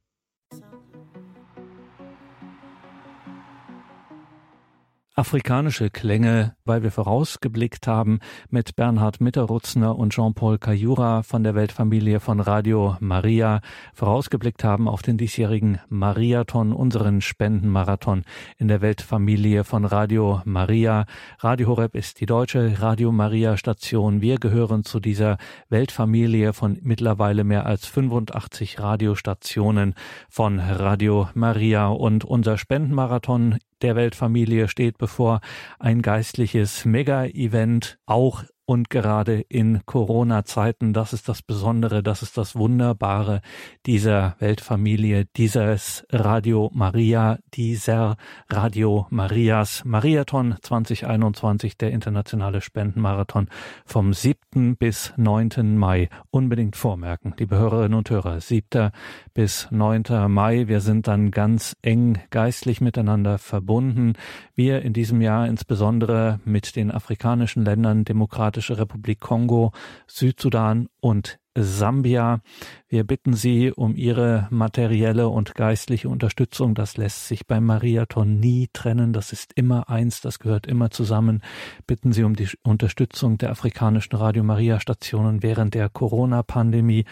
Afrikanische 5.16 5.90
Klänge, 5.90 6.54
weil 6.64 6.82
wir 6.82 6.92
vorausgeblickt 6.92 7.86
haben 7.86 8.20
mit 8.48 8.76
Bernhard 8.76 9.20
Mitterrutzner 9.20 9.98
und 9.98 10.12
Jean-Paul 10.12 10.58
Cayura 10.58 11.22
von 11.22 11.42
der 11.42 11.54
Weltfamilie 11.54 12.20
von 12.20 12.38
Radio 12.40 12.96
Maria, 13.00 13.60
vorausgeblickt 13.92 14.62
haben 14.62 14.88
auf 14.88 15.02
den 15.02 15.18
diesjährigen 15.18 15.80
Mariathon, 15.88 16.72
unseren 16.72 17.20
Spendenmarathon 17.20 18.24
in 18.56 18.68
der 18.68 18.80
Weltfamilie 18.82 19.64
von 19.64 19.84
Radio 19.84 20.42
Maria. 20.44 21.06
Radio 21.40 21.68
Horeb 21.68 21.96
ist 21.96 22.20
die 22.20 22.26
deutsche 22.26 22.80
Radio 22.80 23.10
Maria 23.10 23.56
Station. 23.56 24.20
Wir 24.20 24.38
gehören 24.38 24.84
zu 24.84 25.00
dieser 25.00 25.38
Weltfamilie 25.68 26.52
von 26.52 26.78
mittlerweile 26.82 27.42
mehr 27.42 27.66
als 27.66 27.84
85 27.86 28.78
Radiostationen 28.78 29.94
von 30.28 30.60
Radio 30.60 31.28
Maria 31.34 31.88
und 31.88 32.24
unser 32.24 32.56
Spendenmarathon 32.56 33.58
der 33.82 33.96
Weltfamilie 33.96 34.68
steht 34.68 34.98
bevor. 34.98 35.40
Ein 35.78 36.02
geistliches 36.02 36.84
Mega-Event 36.84 37.98
auch 38.06 38.44
und 38.70 38.88
gerade 38.88 39.40
in 39.48 39.84
Corona-Zeiten, 39.84 40.92
das 40.92 41.12
ist 41.12 41.28
das 41.28 41.42
Besondere, 41.42 42.04
das 42.04 42.22
ist 42.22 42.38
das 42.38 42.54
Wunderbare 42.54 43.40
dieser 43.84 44.36
Weltfamilie, 44.38 45.26
dieses 45.36 46.06
Radio 46.12 46.70
Maria, 46.72 47.40
dieser 47.52 48.16
Radio 48.48 49.08
Marias 49.10 49.82
Mariathon 49.84 50.54
2021, 50.62 51.78
der 51.78 51.90
internationale 51.90 52.60
Spendenmarathon 52.60 53.48
vom 53.84 54.12
7. 54.12 54.76
bis 54.76 55.14
9. 55.16 55.76
Mai. 55.76 56.08
Unbedingt 56.30 56.76
vormerken, 56.76 57.34
liebe 57.38 57.56
Hörerinnen 57.56 57.98
und 57.98 58.08
Hörer, 58.08 58.40
7. 58.40 58.92
bis 59.34 59.66
9. 59.72 60.04
Mai. 60.28 60.68
Wir 60.68 60.80
sind 60.80 61.08
dann 61.08 61.32
ganz 61.32 61.74
eng 61.82 62.20
geistlich 62.30 62.80
miteinander 62.80 63.38
verbunden. 63.38 64.12
Wir 64.54 64.82
in 64.82 64.92
diesem 64.92 65.20
Jahr 65.22 65.48
insbesondere 65.48 66.38
mit 66.44 66.76
den 66.76 66.92
afrikanischen 66.92 67.64
Ländern 67.64 68.04
demokratisch 68.04 68.59
Demokratische 68.60 68.78
Republik 68.78 69.20
Kongo, 69.20 69.72
Südsudan 70.06 70.88
und 71.00 71.39
Sambia. 71.56 72.40
Wir 72.88 73.04
bitten 73.04 73.34
Sie 73.34 73.70
um 73.70 73.96
Ihre 73.96 74.48
materielle 74.50 75.28
und 75.28 75.54
geistliche 75.54 76.08
Unterstützung. 76.08 76.74
Das 76.74 76.96
lässt 76.96 77.28
sich 77.28 77.46
beim 77.46 77.64
Mariathon 77.64 78.38
nie 78.38 78.68
trennen. 78.72 79.12
Das 79.12 79.32
ist 79.32 79.52
immer 79.54 79.88
eins. 79.88 80.20
Das 80.20 80.38
gehört 80.38 80.66
immer 80.66 80.90
zusammen. 80.90 81.42
Bitten 81.86 82.12
Sie 82.12 82.24
um 82.24 82.36
die 82.36 82.48
Unterstützung 82.62 83.38
der 83.38 83.50
afrikanischen 83.50 84.16
Radio 84.16 84.44
Maria 84.44 84.80
Stationen 84.80 85.42
während 85.42 85.74
der 85.74 85.88
Corona-Pandemie. 85.88 87.04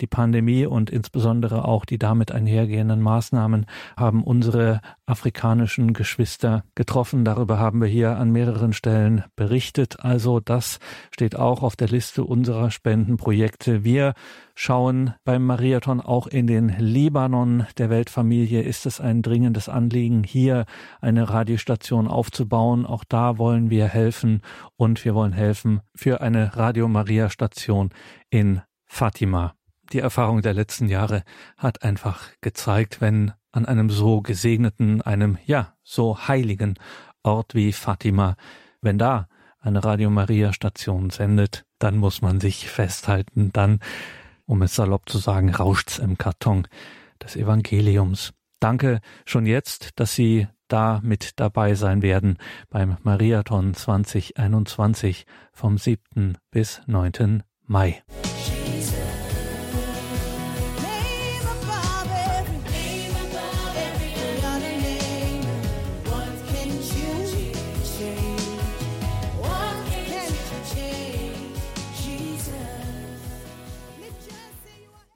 Die 0.00 0.06
Pandemie 0.06 0.66
und 0.66 0.90
insbesondere 0.90 1.64
auch 1.64 1.86
die 1.86 1.98
damit 1.98 2.32
einhergehenden 2.32 3.00
Maßnahmen 3.00 3.66
haben 3.96 4.24
unsere 4.24 4.80
afrikanischen 5.06 5.94
Geschwister 5.94 6.64
getroffen. 6.74 7.24
Darüber 7.24 7.58
haben 7.58 7.80
wir 7.80 7.88
hier 7.88 8.16
an 8.18 8.30
mehreren 8.30 8.72
Stellen 8.74 9.24
berichtet. 9.36 10.00
Also 10.00 10.40
das 10.40 10.80
steht 11.12 11.36
auch 11.36 11.62
auf 11.62 11.76
der 11.76 11.88
Liste 11.88 12.24
unserer 12.24 12.70
Spendenprojekte. 12.70 13.84
Wir 13.86 14.14
schauen 14.56 15.14
beim 15.22 15.46
Mariathon 15.46 16.00
auch 16.00 16.26
in 16.26 16.48
den 16.48 16.70
Libanon 16.70 17.68
der 17.78 17.88
Weltfamilie. 17.88 18.62
Ist 18.62 18.84
es 18.84 19.00
ein 19.00 19.22
dringendes 19.22 19.68
Anliegen, 19.68 20.24
hier 20.24 20.64
eine 21.00 21.30
Radiostation 21.30 22.08
aufzubauen? 22.08 22.84
Auch 22.84 23.04
da 23.04 23.38
wollen 23.38 23.70
wir 23.70 23.86
helfen 23.86 24.42
und 24.76 25.04
wir 25.04 25.14
wollen 25.14 25.30
helfen 25.32 25.82
für 25.94 26.20
eine 26.20 26.56
Radio 26.56 26.88
Maria 26.88 27.30
Station 27.30 27.90
in 28.28 28.60
Fatima. 28.86 29.54
Die 29.92 30.00
Erfahrung 30.00 30.42
der 30.42 30.54
letzten 30.54 30.88
Jahre 30.88 31.22
hat 31.56 31.84
einfach 31.84 32.30
gezeigt, 32.40 33.00
wenn 33.00 33.34
an 33.52 33.66
einem 33.66 33.88
so 33.88 34.20
gesegneten, 34.20 35.00
einem 35.00 35.38
ja, 35.46 35.74
so 35.84 36.26
heiligen 36.26 36.74
Ort 37.22 37.54
wie 37.54 37.72
Fatima, 37.72 38.34
wenn 38.80 38.98
da 38.98 39.28
eine 39.60 39.84
Radio 39.84 40.10
Maria 40.10 40.52
Station 40.52 41.10
sendet, 41.10 41.65
dann 41.78 41.96
muss 41.96 42.22
man 42.22 42.40
sich 42.40 42.68
festhalten, 42.68 43.50
dann 43.52 43.80
um 44.46 44.62
es 44.62 44.74
salopp 44.74 45.08
zu 45.08 45.18
sagen, 45.18 45.54
rauscht's 45.54 45.98
im 45.98 46.18
Karton 46.18 46.68
des 47.22 47.36
Evangeliums. 47.36 48.32
Danke 48.60 49.00
schon 49.24 49.46
jetzt, 49.46 49.98
dass 49.98 50.14
Sie 50.14 50.46
da 50.68 51.00
mit 51.02 51.38
dabei 51.38 51.74
sein 51.74 52.02
werden 52.02 52.38
beim 52.70 52.96
Mariathon 53.02 53.74
2021 53.74 55.26
vom 55.52 55.78
7. 55.78 56.38
bis 56.50 56.80
9. 56.86 57.42
Mai. 57.66 58.02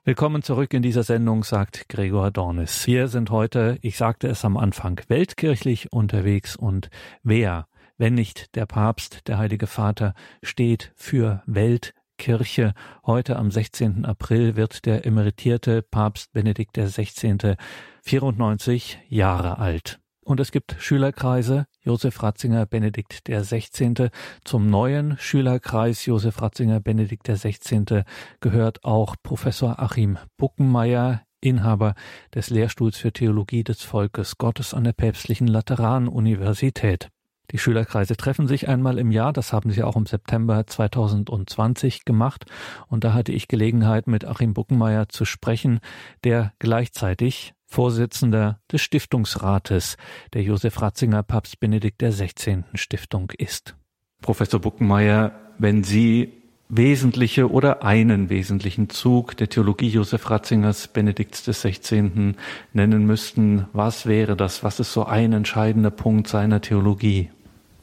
Willkommen 0.03 0.42
zurück 0.42 0.72
in 0.72 0.80
dieser 0.80 1.03
Sendung, 1.03 1.44
sagt 1.44 1.90
Gregor 1.90 2.30
Dornis. 2.30 2.86
Wir 2.86 3.09
sind 3.09 3.28
heute, 3.28 3.76
ich 3.82 3.98
sagte 3.98 4.28
es 4.28 4.46
am 4.46 4.57
Anfang, 4.57 4.98
weltkirchlich 5.09 5.92
unterwegs 5.92 6.57
und 6.57 6.88
wer, 7.22 7.68
wenn 7.98 8.14
nicht 8.14 8.57
der 8.57 8.64
Papst, 8.64 9.28
der 9.28 9.36
Heilige 9.36 9.66
Vater, 9.66 10.14
steht 10.42 10.90
für 10.96 11.42
Weltkirche. 11.44 12.72
Heute 13.05 13.36
am 13.36 13.51
16. 13.51 14.07
April 14.07 14.57
wird 14.57 14.86
der 14.86 15.05
emeritierte 15.05 15.82
Papst 15.82 16.32
Benedikt 16.32 16.78
XVI. 16.78 17.57
94 18.03 19.01
Jahre 19.11 19.59
alt. 19.59 19.99
Und 20.31 20.39
es 20.39 20.53
gibt 20.53 20.76
Schülerkreise, 20.78 21.66
Josef 21.83 22.22
Ratzinger 22.22 22.64
Benedikt 22.64 23.26
der 23.26 23.43
16. 23.43 24.11
Zum 24.45 24.70
neuen 24.70 25.18
Schülerkreis 25.18 26.07
Josef 26.07 26.41
Ratzinger 26.41 26.78
Benedikt 26.78 27.26
der 27.26 27.35
16. 27.35 28.05
gehört 28.39 28.85
auch 28.85 29.16
Professor 29.24 29.81
Achim 29.81 30.18
Buckenmeier, 30.37 31.22
Inhaber 31.41 31.97
des 32.33 32.49
Lehrstuhls 32.49 32.97
für 32.97 33.12
Theologie 33.12 33.64
des 33.64 33.83
Volkes 33.83 34.39
Gottes 34.39 34.72
an 34.72 34.85
der 34.85 34.93
Päpstlichen 34.93 35.49
Lateranuniversität. 35.49 37.09
Die 37.51 37.59
Schülerkreise 37.59 38.16
treffen 38.16 38.47
sich 38.47 38.68
einmal 38.68 38.99
im 38.99 39.11
Jahr, 39.11 39.33
das 39.33 39.53
haben 39.53 39.72
sie 39.72 39.83
auch 39.83 39.97
im 39.97 40.07
September 40.07 40.64
2020 40.64 42.05
gemacht, 42.05 42.45
und 42.87 43.03
da 43.03 43.14
hatte 43.14 43.33
ich 43.33 43.49
Gelegenheit, 43.49 44.07
mit 44.07 44.24
Achim 44.24 44.55
Buckenmeier 44.55 45.09
zu 45.09 45.24
sprechen, 45.24 45.81
der 46.22 46.53
gleichzeitig 46.61 47.53
Vorsitzender 47.70 48.58
des 48.72 48.82
Stiftungsrates 48.82 49.96
der 50.34 50.42
Josef 50.42 50.82
Ratzinger 50.82 51.22
Papst 51.22 51.60
Benedikt 51.60 52.02
XVI. 52.02 52.64
Stiftung 52.74 53.30
ist. 53.38 53.76
Professor 54.20 54.60
Buckenmeier, 54.60 55.32
wenn 55.58 55.84
Sie 55.84 56.32
wesentliche 56.68 57.48
oder 57.48 57.84
einen 57.84 58.28
wesentlichen 58.28 58.90
Zug 58.90 59.36
der 59.36 59.48
Theologie 59.48 59.88
Josef 59.88 60.30
Ratzingers 60.30 60.88
Benedikts 60.88 61.44
XVI. 61.44 62.34
nennen 62.72 63.06
müssten, 63.06 63.66
was 63.72 64.06
wäre 64.06 64.36
das? 64.36 64.64
Was 64.64 64.80
ist 64.80 64.92
so 64.92 65.04
ein 65.04 65.32
entscheidender 65.32 65.90
Punkt 65.90 66.26
seiner 66.26 66.60
Theologie? 66.60 67.30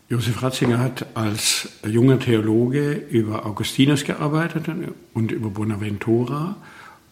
Josef 0.09 0.41
Ratzinger 0.43 0.79
hat 0.79 1.05
als 1.15 1.69
junger 1.85 2.19
Theologe 2.19 2.91
über 2.93 3.45
Augustinus 3.45 4.03
gearbeitet 4.03 4.65
und 5.13 5.31
über 5.31 5.49
Bonaventura 5.49 6.57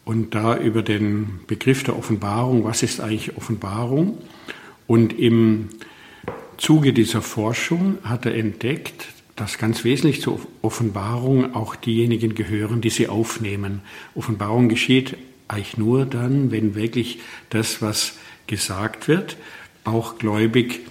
und 0.05 0.35
da 0.35 0.57
über 0.57 0.83
den 0.83 1.39
Begriff 1.47 1.83
der 1.83 1.97
Offenbarung, 1.97 2.63
was 2.63 2.83
ist 2.83 3.01
eigentlich 3.01 3.35
Offenbarung? 3.35 4.19
Und 4.87 5.17
im 5.17 5.69
Zuge 6.57 6.93
dieser 6.93 7.21
Forschung 7.21 7.97
hat 8.03 8.25
er 8.25 8.35
entdeckt, 8.35 9.07
dass 9.35 9.57
ganz 9.57 9.83
wesentlich 9.83 10.21
zur 10.21 10.39
Offenbarung 10.61 11.55
auch 11.55 11.75
diejenigen 11.75 12.35
gehören, 12.35 12.81
die 12.81 12.89
sie 12.89 13.07
aufnehmen. 13.07 13.81
Offenbarung 14.13 14.69
geschieht 14.69 15.17
eigentlich 15.47 15.77
nur 15.77 16.05
dann, 16.05 16.51
wenn 16.51 16.75
wirklich 16.75 17.19
das, 17.49 17.81
was 17.81 18.17
gesagt 18.47 19.07
wird, 19.07 19.37
auch 19.83 20.17
gläubig 20.17 20.81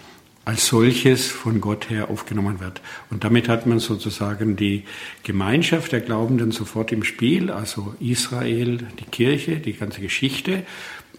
als 0.45 0.67
solches 0.67 1.31
von 1.31 1.61
Gott 1.61 1.89
her 1.89 2.11
aufgenommen 2.11 2.61
wird. 2.61 2.83
Und 3.11 3.25
damit 3.25 3.49
hat 3.49 3.67
man 3.67 3.79
sozusagen 3.79 4.57
die 4.57 4.85
Gemeinschaft 5.23 5.93
der 5.93 6.01
Glaubenden 6.01 6.53
sofort 6.53 6.93
im 6.93 7.03
Spiel, 7.03 7.51
also 7.51 7.95
Israel, 7.99 8.87
die 9.01 9.05
Kirche, 9.05 9.57
die 9.57 9.73
ganze 9.73 10.01
Geschichte. 10.01 10.65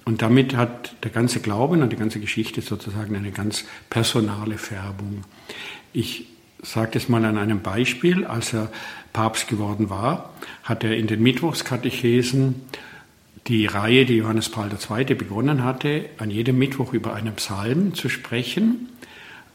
Und 0.03 0.21
damit 0.21 0.55
hat 0.55 0.95
der 1.03 1.09
ganze 1.09 1.39
Glauben 1.39 1.81
und 1.81 1.91
die 1.91 1.95
ganze 1.95 2.19
Geschichte 2.19 2.61
sozusagen 2.61 3.15
eine 3.15 3.31
ganz 3.31 3.65
personale 3.89 4.59
Färbung. 4.59 5.23
Ich 5.91 6.27
sage 6.61 6.91
das 6.93 7.09
mal 7.09 7.25
an 7.25 7.39
einem 7.39 7.61
Beispiel. 7.61 8.25
Als 8.25 8.53
er 8.53 8.71
Papst 9.11 9.47
geworden 9.47 9.89
war, 9.89 10.33
hat 10.63 10.83
er 10.83 10.95
in 10.95 11.07
den 11.07 11.23
Mittwochskatechesen 11.23 12.61
die 13.47 13.65
Reihe, 13.65 14.05
die 14.05 14.17
Johannes 14.17 14.49
Paul 14.49 14.69
II. 14.69 15.15
begonnen 15.15 15.63
hatte, 15.63 16.05
an 16.17 16.29
jedem 16.29 16.59
Mittwoch 16.59 16.93
über 16.93 17.13
einen 17.15 17.35
Psalm 17.35 17.95
zu 17.95 18.09
sprechen 18.09 18.89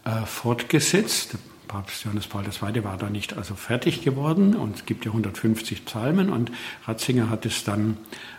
äh, 0.05 0.26
fortgesetzt. 0.26 1.36
Papst 1.68 2.05
Johannes 2.05 2.26
Paul 2.26 2.44
II. 2.44 2.82
war 2.82 2.96
da 2.96 3.09
nicht 3.09 3.36
also 3.36 3.55
fertig 3.55 4.03
geworden 4.03 4.57
und 4.57 4.76
es 4.76 4.86
gibt 4.86 5.05
ja 5.05 5.12
150 5.12 5.84
Psalmen 5.84 6.30
und 6.30 6.51
Ratzinger 6.84 7.30
hat 7.30 7.46
es 7.46 7.62
dann 7.62 7.96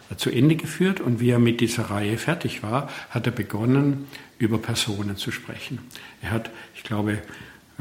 äh, 0.10 0.18
zu 0.18 0.30
Ende 0.30 0.56
geführt 0.56 1.00
und 1.00 1.20
wie 1.20 1.30
er 1.30 1.40
mit 1.40 1.62
dieser 1.62 1.84
Reihe 1.84 2.18
fertig 2.18 2.62
war, 2.62 2.90
hat 3.10 3.26
er 3.28 3.32
begonnen, 3.32 4.08
über 4.38 4.58
Personen 4.58 5.18
zu 5.18 5.32
sprechen. 5.32 5.80
Er 6.22 6.32
hat, 6.32 6.50
ich 6.76 6.84
glaube, 6.84 7.20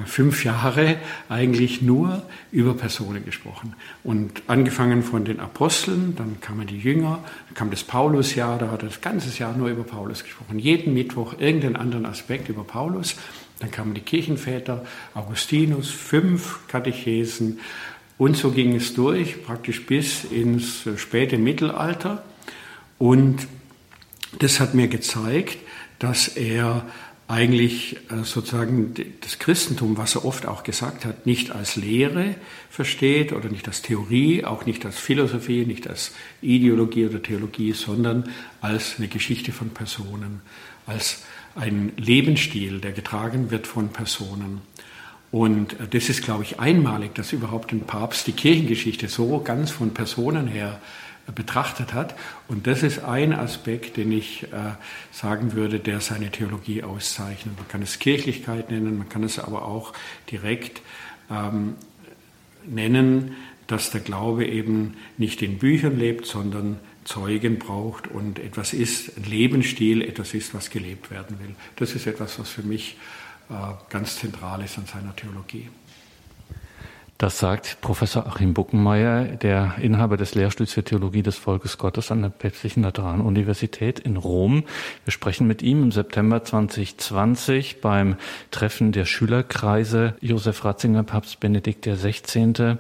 fünf 0.07 0.45
Jahre 0.45 0.97
eigentlich 1.29 1.83
nur 1.83 2.23
über 2.53 2.75
Personen 2.75 3.25
gesprochen. 3.25 3.75
Und 4.03 4.43
angefangen 4.47 5.03
von 5.03 5.25
den 5.25 5.41
Aposteln, 5.41 6.15
dann 6.17 6.41
kamen 6.41 6.67
die 6.67 6.79
Jünger, 6.79 7.19
dann 7.47 7.55
kam 7.55 7.71
das 7.71 7.85
Paulusjahr, 7.85 8.59
da 8.59 8.71
hat 8.71 8.83
er 8.83 8.89
das 8.89 9.01
ganze 9.01 9.37
Jahr 9.39 9.57
nur 9.57 9.69
über 9.69 9.85
Paulus 9.85 10.23
gesprochen. 10.23 10.59
Jeden 10.59 10.95
Mittwoch 10.95 11.35
irgendeinen 11.39 11.77
anderen 11.77 12.07
Aspekt 12.07 12.49
über 12.49 12.65
Paulus. 12.65 13.17
Dann 13.61 13.71
kamen 13.71 13.95
die 13.95 14.01
Kirchenväter, 14.01 14.85
Augustinus, 15.15 15.91
fünf 15.91 16.67
Katechesen. 16.67 17.61
Und 18.19 18.37
so 18.37 18.51
ging 18.51 18.75
es 18.75 18.95
durch, 18.95 19.43
praktisch 19.45 19.87
bis 19.87 20.25
ins 20.25 20.89
späte 20.97 21.39
Mittelalter. 21.39 22.25
Und 22.99 23.47
das 24.39 24.61
hat 24.61 24.75
mir 24.75 24.89
gezeigt, 24.89 25.59
dass 25.99 26.29
er 26.29 26.87
eigentlich 27.29 27.97
äh, 28.11 28.25
sozusagen 28.25 28.93
das 29.21 29.39
Christentum, 29.39 29.97
was 29.97 30.17
er 30.17 30.25
oft 30.25 30.47
auch 30.47 30.65
gesagt 30.65 31.05
hat, 31.05 31.27
nicht 31.27 31.53
als 31.53 31.77
Lehre 31.77 32.35
versteht 32.71 33.33
oder 33.33 33.49
nicht 33.49 33.69
als 33.69 33.83
Theorie, 33.83 34.45
auch 34.45 34.67
nicht 34.67 34.85
als 34.85 34.99
Philosophie, 34.99 35.65
nicht 35.65 35.89
als 35.89 36.13
Ideologie 36.43 37.07
oder 37.07 37.23
Theologie, 37.23 37.73
sondern 37.73 38.31
als 38.61 38.97
eine 38.99 39.07
Geschichte 39.07 39.53
von 39.53 39.71
Personen, 39.71 40.41
als 40.87 41.23
ein 41.55 41.93
Lebensstil, 41.97 42.81
der 42.81 42.93
getragen 42.93 43.51
wird 43.51 43.67
von 43.67 43.89
Personen. 43.91 44.63
Und 45.31 45.79
äh, 45.81 45.89
das 45.89 46.09
ist, 46.09 46.23
glaube 46.23 46.45
ich, 46.45 46.61
einmalig, 46.61 47.15
dass 47.15 47.33
überhaupt 47.33 47.73
ein 47.73 47.83
Papst 47.83 48.27
die 48.27 48.33
Kirchengeschichte 48.33 49.09
so 49.09 49.41
ganz 49.41 49.71
von 49.71 49.95
Personen 49.95 50.47
her 50.47 50.81
betrachtet 51.35 51.95
hat. 51.95 52.15
Und 52.49 52.67
das 52.67 52.83
ist 52.83 53.05
ein 53.05 53.33
Aspekt, 53.33 53.97
den 53.97 54.13
ich 54.13 54.45
äh, 54.45 54.73
sagen 55.13 55.53
würde, 55.53 55.79
der 55.79 56.01
seine 56.01 56.31
Theologie 56.31 56.83
auszeichnet. 56.83 57.57
Man 57.57 57.69
kann 57.69 57.83
es 57.83 57.99
Kirchlichkeit 57.99 58.71
nennen, 58.71 58.99
man 58.99 59.09
kann 59.09 59.23
es 59.23 59.39
aber 59.39 59.67
auch 59.67 59.93
direkt 60.31 60.83
ähm, 61.31 61.75
nennen, 62.67 63.37
dass 63.67 63.91
der 63.91 64.01
Glaube 64.01 64.47
eben 64.47 64.97
nicht 65.17 65.43
in 65.43 65.59
Büchern 65.59 65.97
lebt, 65.97 66.27
sondern 66.27 66.81
Zeugen 67.05 67.59
braucht 67.59 68.09
und 68.09 68.39
etwas 68.39 68.73
ist, 68.73 69.17
ein 69.17 69.25
Lebensstil, 69.25 70.03
etwas 70.03 70.35
ist, 70.35 70.55
was 70.55 70.71
gelebt 70.71 71.11
werden 71.11 71.39
will. 71.41 71.55
Das 71.77 71.95
ist 71.95 72.07
etwas, 72.07 72.39
was 72.39 72.49
für 72.51 72.63
mich 72.63 72.97
äh, 73.49 73.55
ganz 73.89 74.19
zentral 74.19 74.63
ist 74.63 74.79
an 74.79 74.87
seiner 74.87 75.15
Theologie. 75.17 75.69
Das 77.21 77.39
sagt 77.39 77.83
Professor 77.83 78.27
Achim 78.27 78.55
Buckenmeier, 78.55 79.25
der 79.25 79.75
Inhaber 79.79 80.17
des 80.17 80.35
Lehrstuhls 80.35 80.73
für 80.73 80.83
Theologie 80.83 81.23
des 81.23 81.37
Volkes 81.37 81.77
Gottes 81.77 82.11
an 82.11 82.23
der 82.23 82.31
Päpstlichen 82.31 82.83
Lateranuniversität 82.83 83.99
in 83.99 84.17
Rom. 84.17 84.65
Wir 85.05 85.13
sprechen 85.13 85.47
mit 85.47 85.61
ihm 85.61 85.83
im 85.83 85.93
September 85.93 86.43
2020 86.43 87.83
beim 87.83 88.17
Treffen 88.51 88.93
der 88.93 89.05
Schülerkreise 89.05 90.15
Josef 90.23 90.65
Ratzinger, 90.65 91.03
Papst 91.03 91.41
Benedikt 91.41 91.85
XVI. 91.85 92.79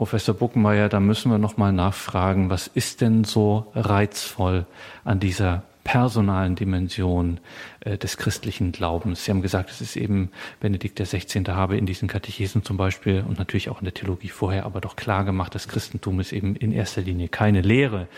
Professor 0.00 0.34
Buckenmeier, 0.34 0.88
da 0.88 0.98
müssen 0.98 1.30
wir 1.30 1.36
noch 1.36 1.58
mal 1.58 1.72
nachfragen, 1.72 2.48
was 2.48 2.68
ist 2.68 3.02
denn 3.02 3.24
so 3.24 3.70
reizvoll 3.74 4.64
an 5.04 5.20
dieser 5.20 5.62
personalen 5.84 6.54
Dimension 6.54 7.38
äh, 7.80 7.98
des 7.98 8.16
christlichen 8.16 8.72
Glaubens. 8.72 9.26
Sie 9.26 9.30
haben 9.30 9.42
gesagt, 9.42 9.68
es 9.68 9.82
ist 9.82 9.96
eben 9.96 10.30
Benedikt 10.58 10.98
XVI. 10.98 11.44
habe 11.48 11.76
in 11.76 11.84
diesen 11.84 12.08
Katechesen 12.08 12.64
zum 12.64 12.78
Beispiel 12.78 13.22
und 13.28 13.38
natürlich 13.38 13.68
auch 13.68 13.80
in 13.80 13.84
der 13.84 13.92
Theologie 13.92 14.30
vorher 14.30 14.64
aber 14.64 14.80
doch 14.80 14.96
klar 14.96 15.26
gemacht, 15.26 15.54
das 15.54 15.68
Christentum 15.68 16.18
ist 16.18 16.32
eben 16.32 16.56
in 16.56 16.72
erster 16.72 17.02
Linie 17.02 17.28
keine 17.28 17.60
Lehre. 17.60 18.08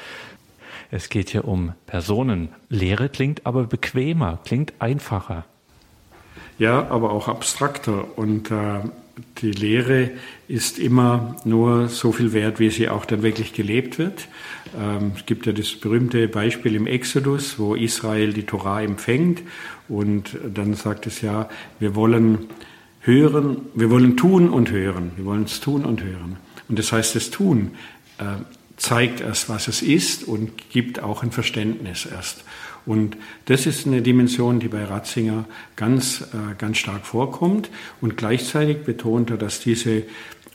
Es 0.92 1.08
geht 1.08 1.30
hier 1.30 1.48
um 1.48 1.72
Personen. 1.86 2.50
Lehre 2.68 3.08
klingt 3.08 3.44
aber 3.44 3.64
bequemer, 3.64 4.38
klingt 4.44 4.72
einfacher. 4.78 5.46
Ja, 6.60 6.86
aber 6.90 7.10
auch 7.10 7.26
abstrakter. 7.26 8.16
Und 8.16 8.52
äh, 8.52 8.82
die 9.38 9.52
Lehre 9.52 10.10
ist 10.48 10.78
immer 10.78 11.36
nur 11.44 11.88
so 11.88 12.12
viel 12.12 12.32
wert, 12.32 12.58
wie 12.58 12.70
sie 12.70 12.88
auch 12.88 13.04
dann 13.04 13.22
wirklich 13.22 13.52
gelebt 13.52 13.98
wird. 13.98 14.28
Ähm, 14.78 15.12
es 15.16 15.26
gibt 15.26 15.46
ja 15.46 15.52
das 15.52 15.74
berühmte 15.74 16.28
Beispiel 16.28 16.74
im 16.74 16.86
Exodus, 16.86 17.58
wo 17.58 17.74
Israel 17.74 18.32
die 18.32 18.44
Torah 18.44 18.82
empfängt 18.82 19.42
und 19.88 20.36
dann 20.54 20.74
sagt 20.74 21.06
es 21.06 21.20
ja, 21.20 21.48
wir 21.78 21.94
wollen 21.94 22.48
hören, 23.00 23.58
wir 23.74 23.90
wollen 23.90 24.16
tun 24.16 24.48
und 24.48 24.70
hören. 24.70 25.12
Wir 25.16 25.24
wollen 25.24 25.44
es 25.44 25.60
tun 25.60 25.84
und 25.84 26.02
hören. 26.02 26.36
Und 26.68 26.78
das 26.78 26.92
heißt, 26.92 27.14
das 27.14 27.30
Tun 27.30 27.72
äh, 28.18 28.24
zeigt 28.76 29.20
erst, 29.20 29.48
was 29.48 29.68
es 29.68 29.82
ist 29.82 30.24
und 30.24 30.70
gibt 30.70 31.02
auch 31.02 31.22
ein 31.22 31.32
Verständnis 31.32 32.06
erst. 32.06 32.44
Und 32.84 33.16
das 33.44 33.66
ist 33.66 33.86
eine 33.86 34.02
Dimension, 34.02 34.60
die 34.60 34.68
bei 34.68 34.84
Ratzinger 34.84 35.44
ganz, 35.76 36.22
äh, 36.32 36.54
ganz 36.58 36.78
stark 36.78 37.06
vorkommt. 37.06 37.70
Und 38.00 38.16
gleichzeitig 38.16 38.78
betont 38.78 39.30
er, 39.30 39.36
dass 39.36 39.60
diese 39.60 40.04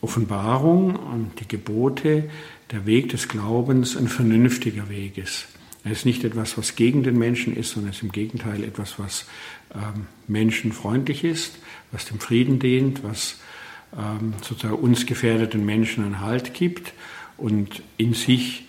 Offenbarung 0.01 0.95
und 0.95 1.39
die 1.39 1.47
Gebote, 1.47 2.29
der 2.71 2.85
Weg 2.85 3.09
des 3.09 3.29
Glaubens 3.29 3.95
ein 3.95 4.09
vernünftiger 4.09 4.89
Weg 4.89 5.17
ist. 5.17 5.47
Er 5.83 5.91
ist 5.91 6.05
nicht 6.05 6.25
etwas, 6.25 6.57
was 6.57 6.75
gegen 6.75 7.03
den 7.03 7.17
Menschen 7.17 7.55
ist, 7.55 7.71
sondern 7.71 7.91
es 7.91 7.97
ist 7.97 8.03
im 8.03 8.11
Gegenteil 8.11 8.63
etwas, 8.63 8.99
was 8.99 9.25
ähm, 9.73 10.07
menschenfreundlich 10.27 11.23
ist, 11.23 11.59
was 11.91 12.05
dem 12.05 12.19
Frieden 12.19 12.59
dient, 12.59 13.03
was 13.03 13.39
ähm, 13.97 14.33
sozusagen 14.41 14.75
uns 14.75 15.05
gefährdeten 15.05 15.65
Menschen 15.65 16.03
einen 16.03 16.19
Halt 16.19 16.53
gibt 16.53 16.91
und 17.37 17.81
in 17.95 18.13
sich 18.13 18.66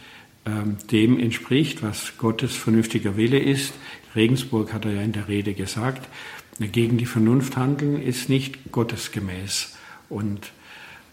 dem 0.90 1.18
entspricht, 1.18 1.82
was 1.82 2.18
Gottes 2.18 2.56
vernünftiger 2.56 3.16
Wille 3.16 3.38
ist. 3.38 3.72
Regensburg 4.14 4.72
hat 4.72 4.84
er 4.84 4.92
ja 4.92 5.02
in 5.02 5.12
der 5.12 5.28
Rede 5.28 5.54
gesagt, 5.54 6.08
gegen 6.58 6.98
die 6.98 7.06
Vernunft 7.06 7.56
handeln 7.56 8.02
ist 8.02 8.28
nicht 8.28 8.72
gottesgemäß. 8.72 9.76
Und 10.08 10.50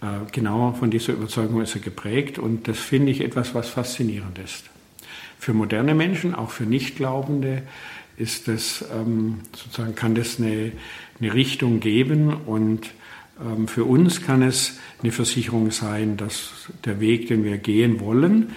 äh, 0.01 0.29
genau 0.31 0.73
von 0.73 0.89
dieser 0.89 1.13
Überzeugung 1.13 1.61
ist 1.61 1.75
er 1.75 1.81
geprägt 1.81 2.39
und 2.39 2.67
das 2.67 2.79
finde 2.79 3.11
ich 3.11 3.21
etwas, 3.21 3.53
was 3.53 3.69
faszinierend 3.69 4.39
ist. 4.39 4.65
Für 5.38 5.53
moderne 5.53 5.93
Menschen, 5.93 6.33
auch 6.33 6.49
für 6.49 6.63
Nichtglaubende, 6.63 7.63
ist 8.17 8.47
das 8.47 8.83
ähm, 8.93 9.41
sozusagen 9.55 9.93
kann 9.93 10.15
das 10.15 10.39
eine, 10.39 10.71
eine 11.19 11.33
Richtung 11.33 11.79
geben 11.79 12.33
und 12.33 12.91
ähm, 13.39 13.67
für 13.67 13.83
uns 13.83 14.21
kann 14.21 14.41
es 14.41 14.79
eine 15.03 15.11
Versicherung 15.11 15.71
sein, 15.71 16.17
dass 16.17 16.69
der 16.86 16.99
Weg, 16.99 17.27
den 17.27 17.43
wir 17.43 17.57
gehen 17.57 17.99
wollen, 17.99 18.53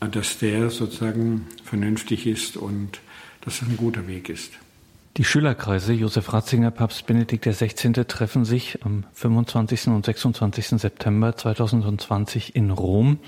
dass 0.00 0.38
der 0.38 0.70
sozusagen 0.70 1.46
vernünftig 1.64 2.26
ist 2.26 2.56
und 2.56 3.00
dass 3.42 3.62
es 3.62 3.68
ein 3.68 3.76
guter 3.76 4.06
Weg 4.06 4.28
ist. 4.28 4.52
Die 5.16 5.24
Schülerkreise 5.24 5.92
Josef 5.92 6.32
Ratzinger, 6.32 6.70
Papst 6.70 7.04
Benedikt 7.04 7.44
XVI. 7.44 8.04
treffen 8.04 8.44
sich 8.44 8.84
am 8.84 9.02
25. 9.12 9.88
und 9.88 10.06
26. 10.06 10.80
September 10.80 11.36
2020 11.36 12.54
in 12.54 12.70
Rom. 12.70 13.18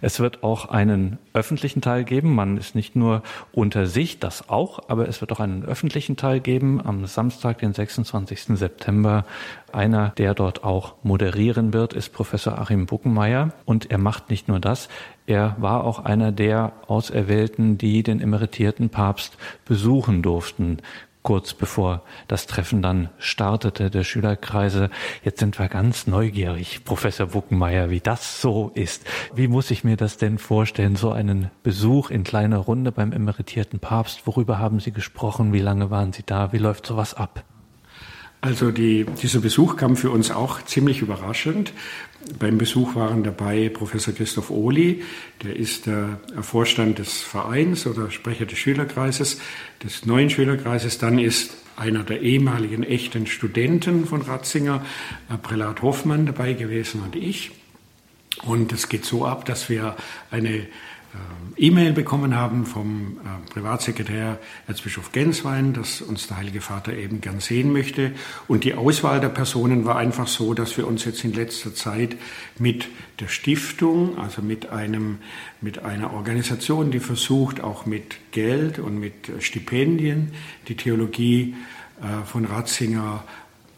Es 0.00 0.18
wird 0.18 0.42
auch 0.42 0.66
einen 0.66 1.18
öffentlichen 1.32 1.82
Teil 1.82 2.02
geben. 2.02 2.34
Man 2.34 2.56
ist 2.56 2.74
nicht 2.74 2.96
nur 2.96 3.22
unter 3.52 3.86
sich, 3.86 4.18
das 4.18 4.48
auch, 4.48 4.80
aber 4.88 5.08
es 5.08 5.20
wird 5.20 5.30
auch 5.30 5.38
einen 5.38 5.64
öffentlichen 5.64 6.16
Teil 6.16 6.40
geben 6.40 6.84
am 6.84 7.06
Samstag, 7.06 7.58
den 7.58 7.74
26. 7.74 8.58
September. 8.58 9.24
Einer, 9.72 10.08
der 10.18 10.34
dort 10.34 10.64
auch 10.64 10.96
moderieren 11.04 11.72
wird, 11.72 11.92
ist 11.92 12.12
Professor 12.12 12.58
Achim 12.58 12.86
Buckenmeier. 12.86 13.52
Und 13.64 13.88
er 13.88 13.98
macht 13.98 14.30
nicht 14.30 14.48
nur 14.48 14.58
das, 14.58 14.88
er 15.26 15.54
war 15.60 15.84
auch 15.84 16.04
einer 16.04 16.32
der 16.32 16.72
Auserwählten, 16.88 17.78
die 17.78 18.02
den 18.02 18.20
emeritierten 18.20 18.88
Papst 18.90 19.38
besuchen 19.64 20.22
durften 20.22 20.78
kurz 21.22 21.54
bevor 21.54 22.02
das 22.28 22.46
Treffen 22.46 22.82
dann 22.82 23.10
startete, 23.18 23.90
der 23.90 24.04
Schülerkreise. 24.04 24.90
Jetzt 25.22 25.40
sind 25.40 25.58
wir 25.58 25.68
ganz 25.68 26.06
neugierig, 26.06 26.84
Professor 26.84 27.26
Buckenmeier, 27.26 27.90
wie 27.90 28.00
das 28.00 28.40
so 28.40 28.70
ist. 28.74 29.04
Wie 29.34 29.48
muss 29.48 29.70
ich 29.70 29.84
mir 29.84 29.96
das 29.96 30.16
denn 30.16 30.38
vorstellen, 30.38 30.96
so 30.96 31.12
einen 31.12 31.50
Besuch 31.62 32.10
in 32.10 32.24
kleiner 32.24 32.58
Runde 32.58 32.92
beim 32.92 33.12
emeritierten 33.12 33.80
Papst? 33.80 34.26
Worüber 34.26 34.58
haben 34.58 34.80
Sie 34.80 34.92
gesprochen? 34.92 35.52
Wie 35.52 35.60
lange 35.60 35.90
waren 35.90 36.12
Sie 36.12 36.22
da? 36.24 36.52
Wie 36.52 36.58
läuft 36.58 36.86
sowas 36.86 37.14
ab? 37.14 37.44
Also 38.42 38.70
die, 38.70 39.04
dieser 39.04 39.40
Besuch 39.40 39.76
kam 39.76 39.96
für 39.96 40.10
uns 40.10 40.30
auch 40.30 40.62
ziemlich 40.62 41.02
überraschend. 41.02 41.74
Beim 42.38 42.58
Besuch 42.58 42.94
waren 42.94 43.22
dabei 43.22 43.70
Professor 43.70 44.12
Christoph 44.12 44.50
Ohli, 44.50 45.02
der 45.42 45.56
ist 45.56 45.86
der 45.86 46.20
Vorstand 46.42 46.98
des 46.98 47.20
Vereins 47.20 47.86
oder 47.86 48.10
Sprecher 48.10 48.44
des 48.44 48.58
Schülerkreises, 48.58 49.40
des 49.82 50.04
neuen 50.04 50.28
Schülerkreises. 50.28 50.98
Dann 50.98 51.18
ist 51.18 51.56
einer 51.76 52.02
der 52.02 52.20
ehemaligen 52.20 52.82
echten 52.82 53.26
Studenten 53.26 54.06
von 54.06 54.20
Ratzinger, 54.20 54.84
äh, 55.30 55.38
Prälat 55.38 55.80
Hoffmann, 55.80 56.26
dabei 56.26 56.52
gewesen 56.52 57.02
und 57.02 57.16
ich. 57.16 57.52
Und 58.44 58.72
es 58.72 58.88
geht 58.88 59.04
so 59.04 59.24
ab, 59.24 59.46
dass 59.46 59.70
wir 59.70 59.96
eine 60.30 60.56
äh, 60.58 60.66
E-Mail 61.60 61.92
bekommen 61.92 62.36
haben 62.36 62.64
vom 62.64 63.18
äh, 63.18 63.52
Privatsekretär 63.52 64.38
Erzbischof 64.66 65.12
Genswein, 65.12 65.74
dass 65.74 66.00
uns 66.00 66.26
der 66.26 66.38
Heilige 66.38 66.62
Vater 66.62 66.94
eben 66.94 67.20
gern 67.20 67.40
sehen 67.40 67.70
möchte. 67.70 68.12
Und 68.48 68.64
die 68.64 68.74
Auswahl 68.74 69.20
der 69.20 69.28
Personen 69.28 69.84
war 69.84 69.96
einfach 69.96 70.26
so, 70.26 70.54
dass 70.54 70.78
wir 70.78 70.86
uns 70.86 71.04
jetzt 71.04 71.22
in 71.22 71.34
letzter 71.34 71.74
Zeit 71.74 72.16
mit 72.58 72.88
der 73.20 73.28
Stiftung, 73.28 74.18
also 74.18 74.40
mit 74.40 74.70
einem, 74.70 75.18
mit 75.60 75.84
einer 75.84 76.14
Organisation, 76.14 76.90
die 76.90 77.00
versucht, 77.00 77.60
auch 77.60 77.84
mit 77.84 78.16
Geld 78.32 78.78
und 78.78 78.98
mit 78.98 79.30
Stipendien 79.40 80.32
die 80.68 80.76
Theologie 80.76 81.56
äh, 82.00 82.24
von 82.24 82.46
Ratzinger 82.46 83.22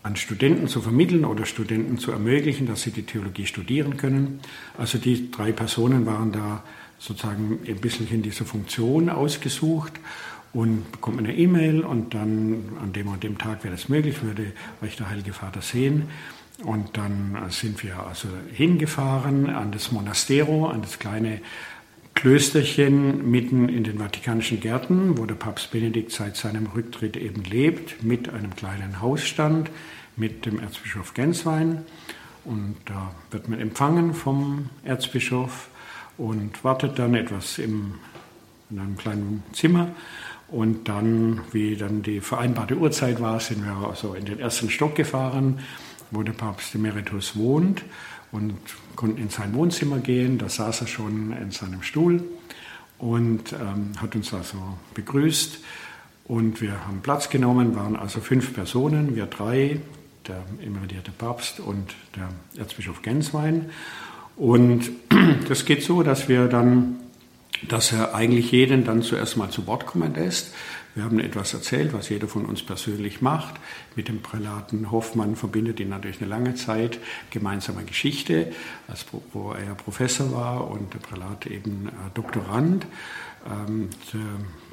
an 0.05 0.17
Studenten 0.17 0.69
zu 0.69 0.81
vermitteln 0.81 1.25
oder 1.25 1.47
Studenten 1.47 1.99
zu 1.99 2.13
ermöglichen, 2.13 2.67
dass 2.67 2.83
sie 2.83 2.91
die 2.91 3.05
Theologie 3.05 3.47
studieren 3.47 3.97
können. 3.97 4.41
Also 4.77 4.99
die 4.99 5.31
drei 5.31 5.53
Personen 5.53 6.07
waren 6.07 6.33
da 6.33 6.63
sozusagen 7.03 7.59
ein 7.67 7.81
bisschen 7.81 8.09
in 8.09 8.23
dieser 8.23 8.45
Funktion 8.45 9.11
ausgesucht 9.11 9.95
und 10.53 10.91
bekommt 10.93 11.19
eine 11.19 11.35
E-Mail 11.35 11.81
und 11.81 12.15
dann 12.15 12.77
an 12.81 12.93
dem 12.93 13.09
und 13.09 13.25
dem 13.25 13.39
Tag 13.39 13.65
wäre 13.65 13.75
das 13.75 13.89
möglich, 13.89 14.23
würde 14.23 14.53
euch 14.83 14.97
der 14.97 15.11
Heilige 15.11 15.33
Vater 15.33 15.63
sehen. 15.63 16.05
Und 16.63 16.97
dann 16.97 17.37
sind 17.49 17.83
wir 17.83 18.07
also 18.07 18.29
hingefahren 18.53 19.51
an 19.51 19.73
das 19.73 19.91
Monastero, 19.91 20.69
an 20.69 20.83
das 20.83 21.01
kleine 21.01 21.41
Klösterchen 22.15 23.29
mitten 23.29 23.69
in 23.69 23.83
den 23.83 23.99
Vatikanischen 23.99 24.61
Gärten, 24.61 25.19
wo 25.19 25.27
der 25.27 25.35
Papst 25.35 25.73
Benedikt 25.73 26.13
seit 26.13 26.37
seinem 26.37 26.67
Rücktritt 26.67 27.17
eben 27.17 27.43
lebt, 27.43 28.05
mit 28.05 28.29
einem 28.29 28.55
kleinen 28.55 29.01
Hausstand, 29.01 29.71
mit 30.17 30.47
dem 30.47 30.61
Erzbischof 30.61 31.15
Genswein. 31.15 31.85
Und 32.45 32.77
da 32.85 33.13
wird 33.33 33.49
man 33.49 33.59
empfangen 33.59 34.15
vom 34.15 34.69
Erzbischof 34.85 35.69
und 36.19 36.63
wartet 36.65 36.99
dann 36.99 37.15
etwas 37.15 37.59
im, 37.59 37.95
in 38.71 38.79
einem 38.79 38.97
kleinen 38.97 39.43
Zimmer. 39.53 39.89
Und 40.49 40.89
dann, 40.89 41.41
wie 41.53 41.77
dann 41.77 42.03
die 42.03 42.21
vereinbarte 42.21 42.77
Uhrzeit 42.77 43.21
war, 43.21 43.41
sind 43.41 43.65
wir 43.65 43.89
also 43.89 44.15
in 44.15 44.27
den 44.27 44.39
ersten 44.39 44.69
Stock 44.69 44.95
gefahren, 44.95 45.61
wo 46.11 46.23
der 46.23 46.33
Papst 46.33 46.75
Emeritus 46.75 47.37
wohnt 47.37 47.83
und 48.33 48.59
konnten 48.95 49.19
in 49.19 49.31
sein 49.31 49.55
Wohnzimmer 49.55 49.99
gehen. 49.99 50.37
Da 50.37 50.51
saß 50.51 50.83
er 50.83 50.87
schon 50.87 51.33
in 51.33 51.51
seinem 51.53 51.83
Stuhl 51.83 52.23
und 52.99 53.53
ähm, 53.53 53.93
hat 53.99 54.15
uns 54.15 54.33
also 54.35 54.59
begrüßt. 54.95 55.59
Und 56.25 56.61
wir 56.61 56.87
haben 56.87 57.01
Platz 57.01 57.31
genommen, 57.31 57.75
waren 57.75 57.97
also 57.97 58.21
fünf 58.21 58.55
Personen, 58.55 59.17
wir 59.17 59.27
drei, 59.27 59.81
der 60.29 60.43
emeritierte 60.65 61.11
Papst 61.11 61.61
und 61.61 61.95
der 62.15 62.29
Erzbischof 62.61 63.03
Genswein. 63.03 63.71
Und 64.37 64.91
das 65.49 65.65
geht 65.65 65.83
so, 65.83 66.03
dass 66.03 66.29
wir 66.29 66.49
dann, 66.49 66.97
dass 67.69 67.93
er 67.93 68.15
eigentlich 68.15 68.53
jeden 68.53 68.85
dann 68.85 69.03
zuerst 69.03 69.37
mal 69.37 69.51
zu 69.51 69.67
Wort 69.67 69.87
kommen 69.87 70.15
lässt. 70.15 70.53
Wir 70.95 71.05
haben 71.05 71.21
etwas 71.21 71.55
erzählt, 71.55 71.95
was 71.95 72.11
jeder 72.11 72.29
von 72.29 72.45
uns 72.45 72.63
persönlich 72.63 73.23
macht. 73.23 73.55
Mit 73.97 74.09
dem 74.09 74.21
Prälaten 74.21 74.91
Hoffmann 74.91 75.37
verbindet 75.37 75.81
ihn 75.81 75.89
natürlich 75.89 76.21
eine 76.21 76.29
lange 76.29 76.55
Zeit 76.55 76.99
gemeinsame 77.31 77.85
Geschichte, 77.85 78.53
als, 78.89 79.07
wo 79.33 79.53
er 79.53 79.75
Professor 79.75 80.33
war 80.33 80.71
und 80.71 80.93
der 80.93 80.99
Prälat 80.99 81.47
eben 81.47 81.89
äh, 81.89 81.91
Doktorand. 82.13 82.87
Ähm, 83.47 83.89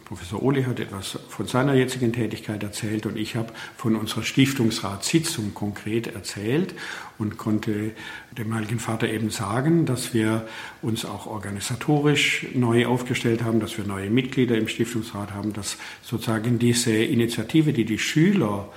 Professor 0.04 0.42
Ohli 0.42 0.64
hat 0.64 0.80
etwas 0.80 1.20
von 1.30 1.46
seiner 1.46 1.76
jetzigen 1.76 2.12
Tätigkeit 2.12 2.64
erzählt 2.64 3.06
und 3.06 3.16
ich 3.16 3.36
habe 3.36 3.54
von 3.78 3.96
unserer 3.96 4.24
Stiftungsratssitzung 4.24 5.54
konkret 5.54 6.08
erzählt 6.08 6.74
und 7.20 7.38
konnte 7.38 7.92
dem 8.38 8.54
Heiligen 8.54 8.80
Vater 8.80 9.08
eben 9.10 9.30
sagen, 9.30 9.86
dass 9.86 10.14
wir 10.14 10.48
uns 10.82 11.06
auch 11.06 11.28
organisatorisch 11.28 12.48
neu 12.56 12.88
aufgestellt 12.88 13.44
haben, 13.44 13.60
dass 13.60 13.78
wir 13.78 13.86
neue 13.86 14.10
Mitglieder 14.10 14.58
im 14.58 14.68
Stiftungsrat 14.68 15.34
haben, 15.34 15.54
dass 15.54 15.78
sozusagen 16.02 16.58
diese 16.58 16.94
Initiative, 16.94 17.74
die 17.74 17.86
die 17.86 18.00
Schüler 18.00 18.70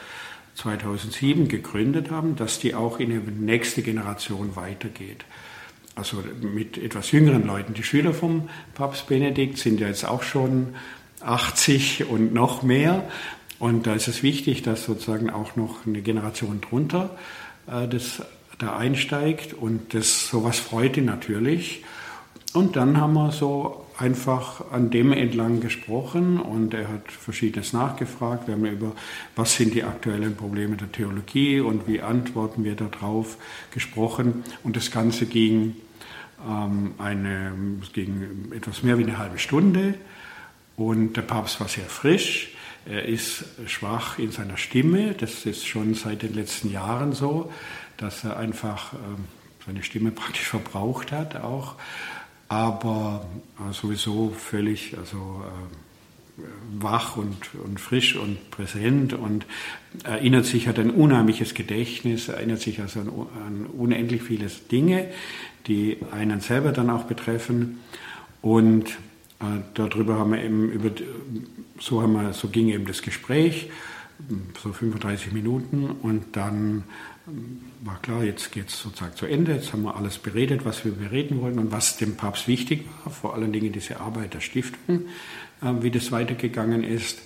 2007 0.57 1.49
gegründet 1.49 2.11
haben, 2.11 2.37
dass 2.37 2.59
die 2.59 2.75
auch 2.75 3.01
in 3.01 3.11
die 3.11 3.31
nächste 3.31 3.83
Generation 3.83 4.55
weitergeht 4.57 5.25
also 5.95 6.23
mit 6.41 6.79
etwas 6.79 7.13
jüngeren 7.13 7.47
Leuten. 7.47 7.75
Die 7.75 7.83
Schüler 7.83 8.15
vom 8.15 8.49
Papst 8.75 9.07
Benedikt 9.09 9.59
sind 9.59 9.81
ja 9.81 9.89
jetzt 9.89 10.07
auch 10.07 10.23
schon 10.23 10.75
80 11.21 12.09
und 12.09 12.33
noch 12.33 12.63
mehr. 12.63 13.09
Und 13.59 13.87
da 13.87 13.95
ist 13.95 14.09
es 14.09 14.23
wichtig, 14.23 14.63
dass 14.63 14.85
sozusagen 14.85 15.31
auch 15.31 15.55
noch 15.57 15.87
eine 15.87 16.03
Generation 16.03 16.61
drunter 16.61 17.17
äh, 17.67 17.89
das 17.89 18.23
da 18.59 18.77
einsteigt 18.77 19.55
und 19.55 19.95
das 19.95 20.29
sowas 20.29 20.59
freut 20.59 20.97
ihn 20.97 21.07
natürlich. 21.07 21.85
Und 22.55 22.77
dann 22.77 23.01
haben 23.01 23.15
wir 23.15 23.33
so 23.33 23.87
einfach 23.97 24.71
an 24.71 24.91
dem 24.91 25.13
entlang 25.13 25.61
gesprochen 25.61 26.39
und 26.39 26.75
er 26.75 26.89
hat 26.89 27.11
verschiedenes 27.11 27.73
nachgefragt. 27.73 28.47
Wir 28.47 28.55
haben 28.55 28.67
über, 28.67 28.93
was 29.37 29.57
sind 29.57 29.75
die 29.75 29.85
aktuellen 29.85 30.37
Probleme 30.37 30.77
der 30.77 30.93
Theologie 30.93 31.61
und 31.61 31.89
wie 31.89 32.03
antworten 32.03 32.65
wir 32.65 32.75
darauf 32.75 33.39
gesprochen. 33.73 34.45
Und 34.65 34.77
das 34.77 34.91
Ganze 34.91 35.27
ging, 35.27 35.77
ähm, 36.47 36.95
eine, 36.99 37.53
ging 37.93 38.53
etwas 38.55 38.83
mehr 38.83 38.99
wie 38.99 39.05
eine 39.05 39.19
halbe 39.19 39.39
Stunde. 39.39 39.95
Und 40.77 41.17
der 41.17 41.23
Papst 41.23 41.59
war 41.61 41.69
sehr 41.69 41.85
frisch. 41.85 42.52
Er 42.85 43.05
ist 43.05 43.45
schwach 43.67 44.19
in 44.19 44.33
seiner 44.33 44.57
Stimme. 44.57 45.15
Das 45.15 45.47
ist 45.47 45.67
schon 45.67 45.95
seit 45.95 46.23
den 46.23 46.35
letzten 46.35 46.71
Jahren 46.71 47.13
so, 47.13 47.53
dass 47.97 48.25
er 48.25 48.37
einfach 48.37 48.93
ähm, 48.95 49.25
seine 49.65 49.83
Stimme 49.83 50.11
praktisch 50.11 50.49
verbraucht 50.49 51.13
hat 51.13 51.37
auch. 51.37 51.77
Aber 52.49 53.27
äh, 53.59 53.73
sowieso 53.73 54.31
völlig 54.31 54.97
also, 54.99 55.43
äh, 55.47 56.43
wach 56.81 57.17
und, 57.17 57.37
und 57.65 57.81
frisch 57.81 58.17
und 58.17 58.51
präsent 58.51 59.13
und 59.13 59.47
erinnert 60.03 60.47
sich, 60.47 60.67
hat 60.67 60.79
ein 60.79 60.91
unheimliches 60.91 61.55
Gedächtnis, 61.55 62.29
erinnert 62.29 62.61
sich 62.61 62.81
also 62.81 63.01
an, 63.01 63.09
an 63.47 63.67
unendlich 63.67 64.23
viele 64.23 64.47
Dinge, 64.71 65.09
die 65.67 65.99
einen 66.11 66.41
selber 66.41 66.73
dann 66.73 66.91
auch 66.91 67.05
betreffen. 67.05 67.81
Und 68.41 68.99
darüber 69.75 70.19
haben 70.19 70.33
wir 70.33 70.43
eben 70.43 70.71
über, 70.71 70.91
so 71.79 72.03
haben 72.03 72.15
wir, 72.15 72.33
so 72.33 72.49
ging 72.49 72.69
eben 72.69 72.87
das 72.87 73.03
Gespräch, 73.03 73.71
so 74.63 74.73
35 74.73 75.33
Minuten 75.33 75.91
und 75.91 76.37
dann 76.37 76.85
ähm, 77.27 77.61
war 77.81 78.01
klar, 78.01 78.25
jetzt 78.25 78.53
geht 78.53 78.69
es 78.69 78.79
sozusagen 78.81 79.17
zu 79.17 79.27
Ende, 79.27 79.53
jetzt 79.53 79.73
haben 79.73 79.83
wir 79.83 79.97
alles 79.97 80.19
beredet, 80.19 80.65
was 80.65 80.85
wir 80.85 80.93
bereden 80.93 81.41
wollten 81.41 81.59
und 81.59 81.73
was 81.73 81.97
dem 81.97 82.17
Papst 82.17 82.49
wichtig 82.49 82.85
war, 83.05 83.13
vor 83.13 83.35
allen 83.35 83.53
Dingen 83.53 83.73
diese 83.73 84.01
Arbeit 84.01 84.35
der 84.35 84.41
Stiftung, 84.41 85.07
äh, 85.61 85.73
wie 85.81 85.91
das 85.91 86.13
weitergegangen 86.13 86.85
ist. 86.85 87.23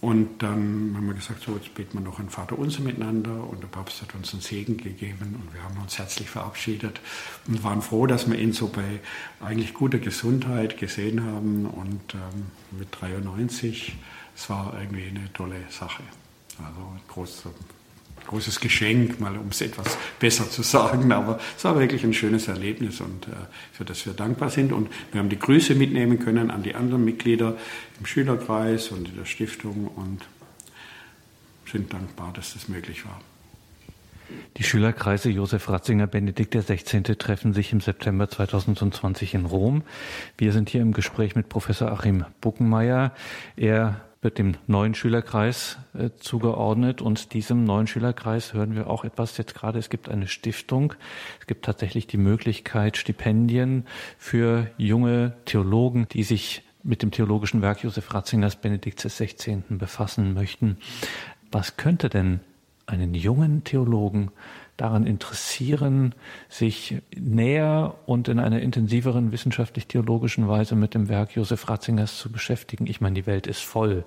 Und 0.00 0.42
dann 0.42 0.94
haben 0.96 1.06
wir 1.06 1.14
gesagt, 1.14 1.42
so 1.42 1.54
jetzt 1.56 1.74
beten 1.74 1.98
wir 1.98 2.00
noch 2.00 2.18
ein 2.18 2.30
Vater 2.30 2.58
unser 2.58 2.80
miteinander 2.80 3.46
und 3.46 3.62
der 3.62 3.68
Papst 3.68 4.00
hat 4.00 4.14
uns 4.14 4.32
einen 4.32 4.40
Segen 4.40 4.78
gegeben 4.78 5.36
und 5.42 5.52
wir 5.52 5.62
haben 5.62 5.76
uns 5.78 5.98
herzlich 5.98 6.30
verabschiedet 6.30 7.00
und 7.46 7.62
waren 7.62 7.82
froh, 7.82 8.06
dass 8.06 8.28
wir 8.28 8.38
ihn 8.38 8.54
so 8.54 8.68
bei 8.68 9.00
eigentlich 9.40 9.74
guter 9.74 9.98
Gesundheit 9.98 10.78
gesehen 10.78 11.22
haben 11.22 11.66
und 11.66 12.14
ähm, 12.14 12.46
mit 12.78 12.88
93, 12.98 13.94
es 14.34 14.48
war 14.48 14.74
irgendwie 14.80 15.08
eine 15.08 15.30
tolle 15.34 15.60
Sache. 15.68 16.02
Also 16.58 16.80
großer 17.08 17.50
großes 18.26 18.60
Geschenk, 18.60 19.20
mal 19.20 19.36
um 19.36 19.48
es 19.48 19.60
etwas 19.60 19.98
besser 20.18 20.48
zu 20.50 20.62
sagen. 20.62 21.12
Aber 21.12 21.38
es 21.56 21.64
war 21.64 21.78
wirklich 21.78 22.04
ein 22.04 22.14
schönes 22.14 22.48
Erlebnis 22.48 23.00
und 23.00 23.26
äh, 23.28 23.32
für 23.72 23.84
das 23.84 24.04
wir 24.06 24.12
dankbar 24.12 24.50
sind. 24.50 24.72
Und 24.72 24.88
wir 25.12 25.20
haben 25.20 25.28
die 25.28 25.38
Grüße 25.38 25.74
mitnehmen 25.74 26.18
können 26.18 26.50
an 26.50 26.62
die 26.62 26.74
anderen 26.74 27.04
Mitglieder 27.04 27.56
im 27.98 28.06
Schülerkreis 28.06 28.88
und 28.88 29.08
in 29.08 29.16
der 29.16 29.24
Stiftung 29.24 29.88
und 29.88 30.20
sind 31.70 31.92
dankbar, 31.92 32.32
dass 32.34 32.54
das 32.54 32.68
möglich 32.68 33.04
war. 33.04 33.20
Die 34.56 34.62
Schülerkreise 34.62 35.30
Josef 35.30 35.68
Ratzinger 35.68 36.06
Benedikt 36.06 36.54
XVI. 36.54 37.02
treffen 37.16 37.52
sich 37.52 37.72
im 37.72 37.80
September 37.80 38.28
2020 38.28 39.34
in 39.34 39.46
Rom. 39.46 39.82
Wir 40.36 40.52
sind 40.52 40.68
hier 40.68 40.82
im 40.82 40.92
Gespräch 40.92 41.34
mit 41.34 41.48
Professor 41.48 41.90
Achim 41.90 42.24
Buckenmeier. 42.40 43.12
Er 43.56 44.00
wird 44.22 44.38
dem 44.38 44.56
neuen 44.66 44.94
Schülerkreis 44.94 45.78
äh, 45.94 46.10
zugeordnet 46.18 47.00
und 47.00 47.32
diesem 47.32 47.64
neuen 47.64 47.86
Schülerkreis 47.86 48.52
hören 48.52 48.74
wir 48.74 48.88
auch 48.88 49.04
etwas 49.04 49.36
jetzt 49.38 49.54
gerade. 49.54 49.78
Es 49.78 49.88
gibt 49.88 50.08
eine 50.08 50.28
Stiftung. 50.28 50.94
Es 51.40 51.46
gibt 51.46 51.64
tatsächlich 51.64 52.06
die 52.06 52.18
Möglichkeit, 52.18 52.96
Stipendien 52.96 53.86
für 54.18 54.70
junge 54.76 55.34
Theologen, 55.46 56.06
die 56.12 56.22
sich 56.22 56.62
mit 56.82 57.02
dem 57.02 57.10
theologischen 57.10 57.62
Werk 57.62 57.82
Josef 57.82 58.12
Ratzingers 58.12 58.56
Benedikts 58.56 59.04
XVI. 59.04 59.62
befassen 59.68 60.34
möchten. 60.34 60.76
Was 61.50 61.76
könnte 61.76 62.08
denn 62.08 62.40
einen 62.86 63.14
jungen 63.14 63.64
Theologen 63.64 64.30
daran 64.80 65.06
interessieren, 65.06 66.14
sich 66.48 66.96
näher 67.14 67.94
und 68.06 68.28
in 68.28 68.38
einer 68.38 68.60
intensiveren 68.60 69.30
wissenschaftlich-theologischen 69.30 70.48
Weise 70.48 70.74
mit 70.74 70.94
dem 70.94 71.08
Werk 71.08 71.36
Josef 71.36 71.68
Ratzingers 71.68 72.16
zu 72.16 72.32
beschäftigen. 72.32 72.86
Ich 72.86 73.00
meine, 73.00 73.14
die 73.14 73.26
Welt 73.26 73.46
ist 73.46 73.62
voll 73.62 74.04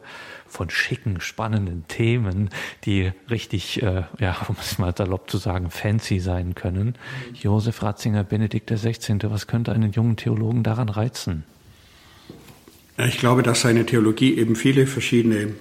von 0.47 0.69
schicken, 0.69 1.21
spannenden 1.21 1.85
Themen, 1.87 2.49
die 2.85 3.11
richtig, 3.29 3.83
äh, 3.83 4.03
ja, 4.19 4.37
um 4.47 4.55
es 4.59 4.77
mal 4.79 4.95
salopp 4.95 5.29
zu 5.29 5.37
sagen, 5.37 5.69
fancy 5.69 6.19
sein 6.19 6.55
können. 6.55 6.95
Josef 7.33 7.83
Ratzinger, 7.83 8.23
Benedikt 8.23 8.71
XVI., 8.71 9.17
was 9.23 9.47
könnte 9.47 9.71
einen 9.71 9.91
jungen 9.91 10.15
Theologen 10.15 10.63
daran 10.63 10.89
reizen? 10.89 11.43
Ich 12.97 13.17
glaube, 13.17 13.43
dass 13.43 13.61
seine 13.61 13.85
Theologie 13.85 14.37
eben 14.37 14.55
viele 14.55 14.85
verschiedene 14.85 15.53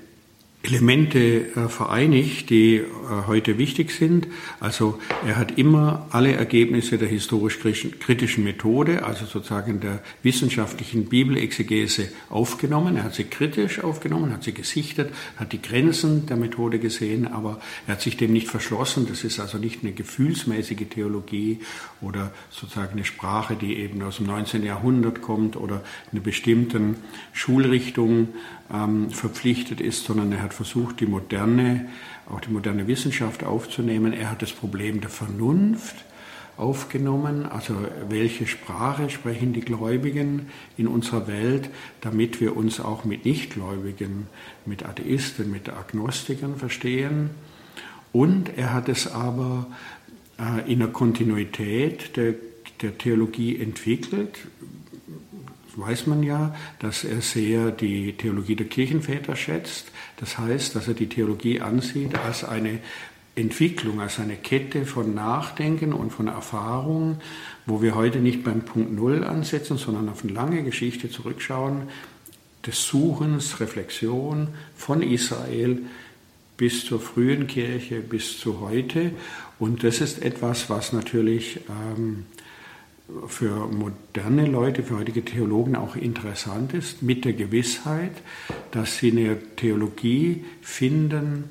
Elemente 0.64 1.18
äh, 1.56 1.68
vereinigt, 1.68 2.48
die 2.50 2.76
äh, 2.76 2.84
heute 3.26 3.58
wichtig 3.58 3.90
sind. 3.90 4.28
Also 4.60 5.00
er 5.26 5.36
hat 5.36 5.58
immer 5.58 6.06
alle 6.10 6.34
Ergebnisse 6.34 6.98
der 6.98 7.08
historisch-kritischen 7.08 8.44
Methode, 8.44 9.04
also 9.04 9.26
sozusagen 9.26 9.80
der 9.80 10.00
wissenschaftlichen 10.22 11.06
Bibelexegese 11.06 12.08
aufgenommen. 12.30 12.96
Er 12.96 13.04
hat 13.04 13.14
sie 13.14 13.24
kritisch 13.24 13.82
aufgenommen, 13.82 14.32
hat 14.32 14.44
sie 14.44 14.54
gesichtet, 14.54 15.12
hat 15.36 15.52
die 15.52 15.60
Grenzen 15.60 16.26
der 16.26 16.36
Methode 16.36 16.78
gesehen, 16.78 17.26
aber 17.26 17.60
er 17.88 17.94
hat 17.94 18.00
sich 18.02 18.16
dem 18.16 18.32
nicht 18.32 18.46
verschlossen. 18.46 19.06
Das 19.08 19.24
ist 19.24 19.40
also 19.40 19.58
nicht 19.58 19.82
eine 19.82 19.92
gefühlsmäßige 19.92 20.88
Theologie 20.88 21.58
oder 22.00 22.30
sozusagen 22.50 22.92
eine 22.92 23.04
Sprache, 23.04 23.56
die 23.56 23.78
eben 23.78 24.00
aus 24.02 24.18
dem 24.18 24.26
19. 24.26 24.62
Jahrhundert 24.62 25.22
kommt 25.22 25.56
oder 25.56 25.82
einer 26.12 26.20
bestimmten 26.20 26.96
Schulrichtung 27.32 28.28
ähm, 28.72 29.10
verpflichtet 29.10 29.80
ist, 29.80 30.04
sondern 30.04 30.32
er 30.32 30.42
hat 30.42 30.54
versucht, 30.54 31.00
die 31.00 31.06
moderne, 31.06 31.88
auch 32.28 32.40
die 32.40 32.50
moderne 32.50 32.86
Wissenschaft 32.86 33.44
aufzunehmen. 33.44 34.12
Er 34.12 34.30
hat 34.30 34.42
das 34.42 34.52
Problem 34.52 35.00
der 35.00 35.10
Vernunft 35.10 36.04
aufgenommen, 36.56 37.46
also 37.46 37.74
welche 38.08 38.46
Sprache 38.46 39.08
sprechen 39.10 39.52
die 39.52 39.62
Gläubigen 39.62 40.48
in 40.76 40.86
unserer 40.86 41.26
Welt, 41.26 41.70
damit 42.02 42.40
wir 42.40 42.56
uns 42.56 42.78
auch 42.78 43.04
mit 43.04 43.24
Nichtgläubigen, 43.24 44.26
mit 44.66 44.84
Atheisten, 44.84 45.50
mit 45.50 45.70
Agnostikern 45.70 46.56
verstehen. 46.56 47.30
Und 48.12 48.56
er 48.56 48.74
hat 48.74 48.88
es 48.88 49.10
aber 49.10 49.66
äh, 50.38 50.70
in 50.70 50.80
der 50.80 50.88
Kontinuität 50.88 52.16
der, 52.16 52.34
der 52.82 52.98
Theologie 52.98 53.58
entwickelt, 53.58 54.38
weiß 55.76 56.06
man 56.06 56.22
ja, 56.22 56.54
dass 56.78 57.04
er 57.04 57.20
sehr 57.20 57.70
die 57.70 58.12
Theologie 58.16 58.56
der 58.56 58.66
Kirchenväter 58.66 59.36
schätzt. 59.36 59.90
Das 60.18 60.38
heißt, 60.38 60.76
dass 60.76 60.88
er 60.88 60.94
die 60.94 61.08
Theologie 61.08 61.60
ansieht 61.60 62.16
als 62.18 62.44
eine 62.44 62.80
Entwicklung, 63.34 64.00
als 64.00 64.18
eine 64.18 64.36
Kette 64.36 64.84
von 64.84 65.14
Nachdenken 65.14 65.92
und 65.92 66.10
von 66.10 66.28
Erfahrung, 66.28 67.20
wo 67.64 67.80
wir 67.80 67.94
heute 67.94 68.18
nicht 68.18 68.44
beim 68.44 68.62
Punkt 68.62 68.92
Null 68.92 69.24
ansetzen, 69.24 69.78
sondern 69.78 70.08
auf 70.08 70.22
eine 70.22 70.32
lange 70.32 70.62
Geschichte 70.62 71.08
zurückschauen, 71.08 71.88
des 72.66 72.86
Suchens, 72.86 73.58
Reflexion 73.60 74.48
von 74.76 75.02
Israel 75.02 75.82
bis 76.56 76.84
zur 76.84 77.00
frühen 77.00 77.46
Kirche, 77.46 78.00
bis 78.00 78.38
zu 78.38 78.60
heute. 78.60 79.12
Und 79.58 79.82
das 79.82 80.00
ist 80.00 80.22
etwas, 80.22 80.70
was 80.70 80.92
natürlich 80.92 81.60
ähm, 81.68 82.26
für 83.26 83.66
moderne 83.68 84.46
Leute, 84.46 84.82
für 84.82 84.98
heutige 84.98 85.24
Theologen 85.24 85.76
auch 85.76 85.96
interessant 85.96 86.72
ist, 86.74 87.02
mit 87.02 87.24
der 87.24 87.32
Gewissheit, 87.32 88.12
dass 88.70 88.98
sie 88.98 89.10
eine 89.10 89.38
Theologie 89.56 90.44
finden, 90.60 91.50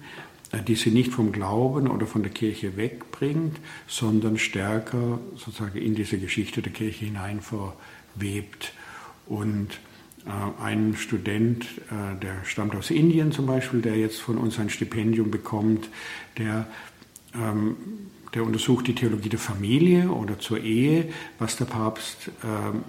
äh, 0.52 0.62
die 0.64 0.76
sie 0.76 0.92
nicht 0.92 1.12
vom 1.12 1.32
Glauben 1.32 1.88
oder 1.88 2.08
von 2.08 2.24
der 2.24 2.32
Kirche 2.32 2.78
wegbringt, 2.78 3.60
sondern 3.88 4.38
stärker 4.38 5.20
sozusagen 5.36 5.78
in 5.78 5.96
diese 5.96 6.18
Geschichte 6.18 6.62
der 6.62 6.72
Kirche 6.72 7.06
hinein 7.06 7.42
verwebt. 7.42 8.74
Und 9.28 9.80
äh, 10.26 10.64
ein 10.64 10.96
Student, 10.96 11.66
äh, 11.90 12.20
der 12.22 12.44
stammt 12.46 12.76
aus 12.76 12.92
Indien 12.92 13.32
zum 13.32 13.46
Beispiel, 13.46 13.82
der 13.82 13.98
jetzt 13.98 14.20
von 14.20 14.38
uns 14.38 14.60
ein 14.60 14.70
Stipendium 14.70 15.32
bekommt, 15.32 15.90
der 16.38 16.68
ähm, 17.34 17.76
der 18.34 18.44
untersucht 18.44 18.88
die 18.88 18.96
Theologie 18.96 19.30
der 19.30 19.40
Familie 19.40 20.10
oder 20.10 20.40
zur 20.40 20.60
Ehe, 20.60 21.10
was 21.40 21.58
der 21.58 21.66
Papst 21.66 22.32
ähm, 22.44 22.84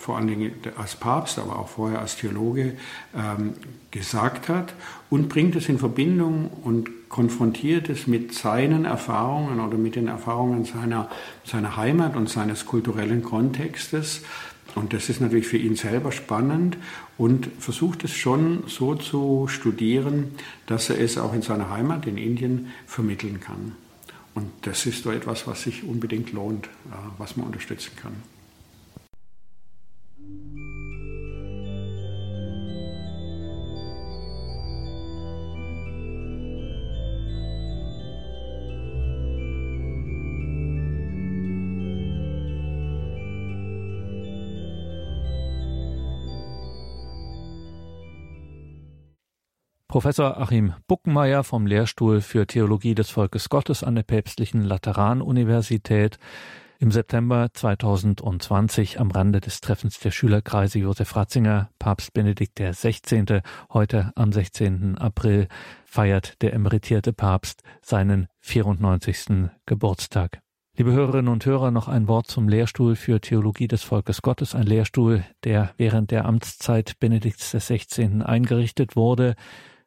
vor 0.00 0.16
allen 0.16 0.28
Dingen 0.28 0.52
als 0.76 0.96
Papst, 0.96 1.38
aber 1.38 1.58
auch 1.58 1.68
vorher 1.68 2.00
als 2.00 2.16
Theologe 2.16 2.76
ähm, 3.14 3.52
gesagt 3.90 4.48
hat 4.48 4.72
und 5.10 5.28
bringt 5.28 5.54
es 5.56 5.68
in 5.68 5.78
Verbindung 5.78 6.50
und 6.64 7.08
konfrontiert 7.10 7.88
es 7.90 8.06
mit 8.06 8.32
seinen 8.32 8.86
Erfahrungen 8.86 9.60
oder 9.60 9.76
mit 9.76 9.96
den 9.96 10.08
Erfahrungen 10.08 10.64
seiner, 10.64 11.10
seiner 11.44 11.76
Heimat 11.76 12.16
und 12.16 12.30
seines 12.30 12.64
kulturellen 12.64 13.22
Kontextes. 13.22 14.22
Und 14.74 14.92
das 14.92 15.08
ist 15.08 15.20
natürlich 15.20 15.48
für 15.48 15.58
ihn 15.58 15.74
selber 15.74 16.12
spannend 16.12 16.78
und 17.18 17.50
versucht 17.58 18.04
es 18.04 18.14
schon 18.14 18.62
so 18.68 18.94
zu 18.94 19.48
studieren, 19.48 20.30
dass 20.66 20.88
er 20.88 21.00
es 21.00 21.18
auch 21.18 21.34
in 21.34 21.42
seiner 21.42 21.70
Heimat 21.70 22.06
in 22.06 22.16
Indien 22.16 22.68
vermitteln 22.86 23.40
kann. 23.40 23.72
Und 24.34 24.50
das 24.62 24.86
ist 24.86 25.02
so 25.02 25.10
etwas, 25.10 25.46
was 25.46 25.62
sich 25.62 25.82
unbedingt 25.82 26.32
lohnt, 26.32 26.68
was 27.18 27.36
man 27.36 27.46
unterstützen 27.46 27.92
kann. 27.96 28.14
Professor 49.90 50.40
Achim 50.40 50.72
Buckenmeier 50.86 51.42
vom 51.42 51.66
Lehrstuhl 51.66 52.20
für 52.20 52.46
Theologie 52.46 52.94
des 52.94 53.10
Volkes 53.10 53.48
Gottes 53.48 53.82
an 53.82 53.96
der 53.96 54.04
Päpstlichen 54.04 54.62
Lateranuniversität 54.62 56.20
im 56.78 56.92
September 56.92 57.48
2020 57.52 59.00
am 59.00 59.10
Rande 59.10 59.40
des 59.40 59.60
Treffens 59.60 59.98
der 59.98 60.12
Schülerkreise 60.12 60.78
Josef 60.78 61.16
Ratzinger, 61.16 61.70
Papst 61.80 62.12
Benedikt 62.12 62.60
XVI. 62.60 63.40
Heute 63.72 64.12
am 64.14 64.30
16. 64.30 64.96
April 64.96 65.48
feiert 65.84 66.40
der 66.40 66.52
emeritierte 66.52 67.12
Papst 67.12 67.64
seinen 67.82 68.28
94. 68.42 69.50
Geburtstag. 69.66 70.40
Liebe 70.76 70.92
Hörerinnen 70.92 71.32
und 71.32 71.44
Hörer, 71.44 71.72
noch 71.72 71.88
ein 71.88 72.06
Wort 72.06 72.28
zum 72.28 72.48
Lehrstuhl 72.48 72.94
für 72.94 73.20
Theologie 73.20 73.66
des 73.66 73.82
Volkes 73.82 74.22
Gottes, 74.22 74.54
ein 74.54 74.62
Lehrstuhl, 74.62 75.24
der 75.42 75.72
während 75.78 76.12
der 76.12 76.26
Amtszeit 76.26 77.00
Benedikts 77.00 77.50
XVI. 77.50 78.22
eingerichtet 78.22 78.94
wurde 78.94 79.34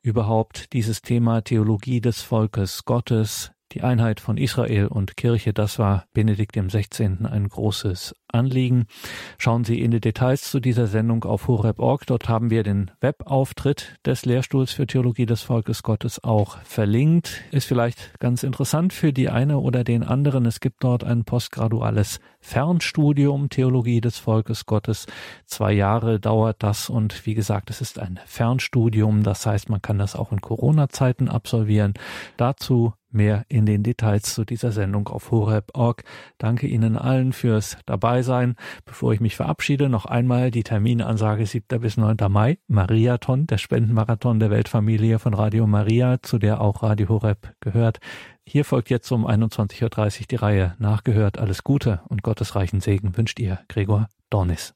überhaupt 0.03 0.73
dieses 0.73 1.01
Thema 1.01 1.41
Theologie 1.41 2.01
des 2.01 2.21
Volkes 2.21 2.83
Gottes, 2.85 3.51
die 3.71 3.81
Einheit 3.81 4.19
von 4.19 4.37
Israel 4.37 4.87
und 4.87 5.17
Kirche, 5.17 5.53
das 5.53 5.79
war 5.79 6.05
Benedikt 6.13 6.55
16. 6.55 7.25
ein 7.25 7.47
großes 7.47 8.13
Anliegen. 8.33 8.85
Schauen 9.37 9.63
Sie 9.63 9.79
in 9.79 9.91
die 9.91 10.01
Details 10.01 10.49
zu 10.49 10.59
dieser 10.59 10.87
Sendung 10.87 11.23
auf 11.23 11.47
horeb.org. 11.47 12.05
Dort 12.07 12.27
haben 12.27 12.49
wir 12.49 12.63
den 12.63 12.91
Webauftritt 12.99 13.99
des 14.05 14.25
Lehrstuhls 14.25 14.71
für 14.71 14.87
Theologie 14.87 15.25
des 15.25 15.43
Volkes 15.43 15.83
Gottes 15.83 16.23
auch 16.23 16.57
verlinkt. 16.63 17.41
Ist 17.51 17.67
vielleicht 17.67 18.19
ganz 18.19 18.43
interessant 18.43 18.93
für 18.93 19.13
die 19.13 19.29
eine 19.29 19.59
oder 19.59 19.83
den 19.83 20.03
anderen. 20.03 20.45
Es 20.45 20.59
gibt 20.59 20.83
dort 20.83 21.03
ein 21.03 21.23
postgraduales 21.25 22.19
Fernstudium 22.41 23.49
Theologie 23.49 24.01
des 24.01 24.17
Volkes 24.17 24.65
Gottes. 24.65 25.05
Zwei 25.45 25.71
Jahre 25.71 26.19
dauert 26.19 26.61
das 26.61 26.89
und 26.89 27.25
wie 27.25 27.35
gesagt, 27.35 27.69
es 27.69 27.81
ist 27.81 27.99
ein 27.99 28.19
Fernstudium. 28.25 29.23
Das 29.23 29.45
heißt, 29.45 29.69
man 29.69 29.81
kann 29.81 29.97
das 29.97 30.15
auch 30.15 30.31
in 30.31 30.41
Corona-Zeiten 30.41 31.29
absolvieren. 31.29 31.93
Dazu 32.35 32.93
mehr 33.13 33.45
in 33.47 33.65
den 33.65 33.83
Details 33.83 34.33
zu 34.33 34.43
dieser 34.43 34.71
Sendung 34.71 35.07
auf 35.07 35.31
horeb.org. 35.31 36.03
Danke 36.37 36.67
Ihnen 36.67 36.97
allen 36.97 37.31
fürs 37.31 37.77
Dabeisein. 38.23 38.55
Bevor 38.85 39.13
ich 39.13 39.19
mich 39.19 39.35
verabschiede, 39.35 39.89
noch 39.89 40.05
einmal 40.05 40.49
die 40.49 40.63
Terminansage 40.63 41.45
7. 41.45 41.79
bis 41.79 41.97
9. 41.97 42.17
Mai. 42.29 42.57
Mariathon, 42.67 43.47
der 43.47 43.57
Spendenmarathon 43.57 44.39
der 44.39 44.49
Weltfamilie 44.49 45.19
von 45.19 45.33
Radio 45.33 45.67
Maria, 45.67 46.21
zu 46.21 46.37
der 46.37 46.61
auch 46.61 46.83
Radio 46.83 47.09
Horeb 47.09 47.53
gehört. 47.59 47.99
Hier 48.45 48.65
folgt 48.65 48.89
jetzt 48.89 49.11
um 49.11 49.27
21.30 49.27 50.21
Uhr 50.21 50.27
die 50.31 50.35
Reihe 50.35 50.75
Nachgehört. 50.79 51.37
Alles 51.37 51.63
Gute 51.63 52.01
und 52.07 52.23
Gottes 52.23 52.55
reichen 52.55 52.79
Segen 52.79 53.15
wünscht 53.17 53.39
ihr 53.39 53.59
Gregor 53.67 54.07
Dornis. 54.29 54.71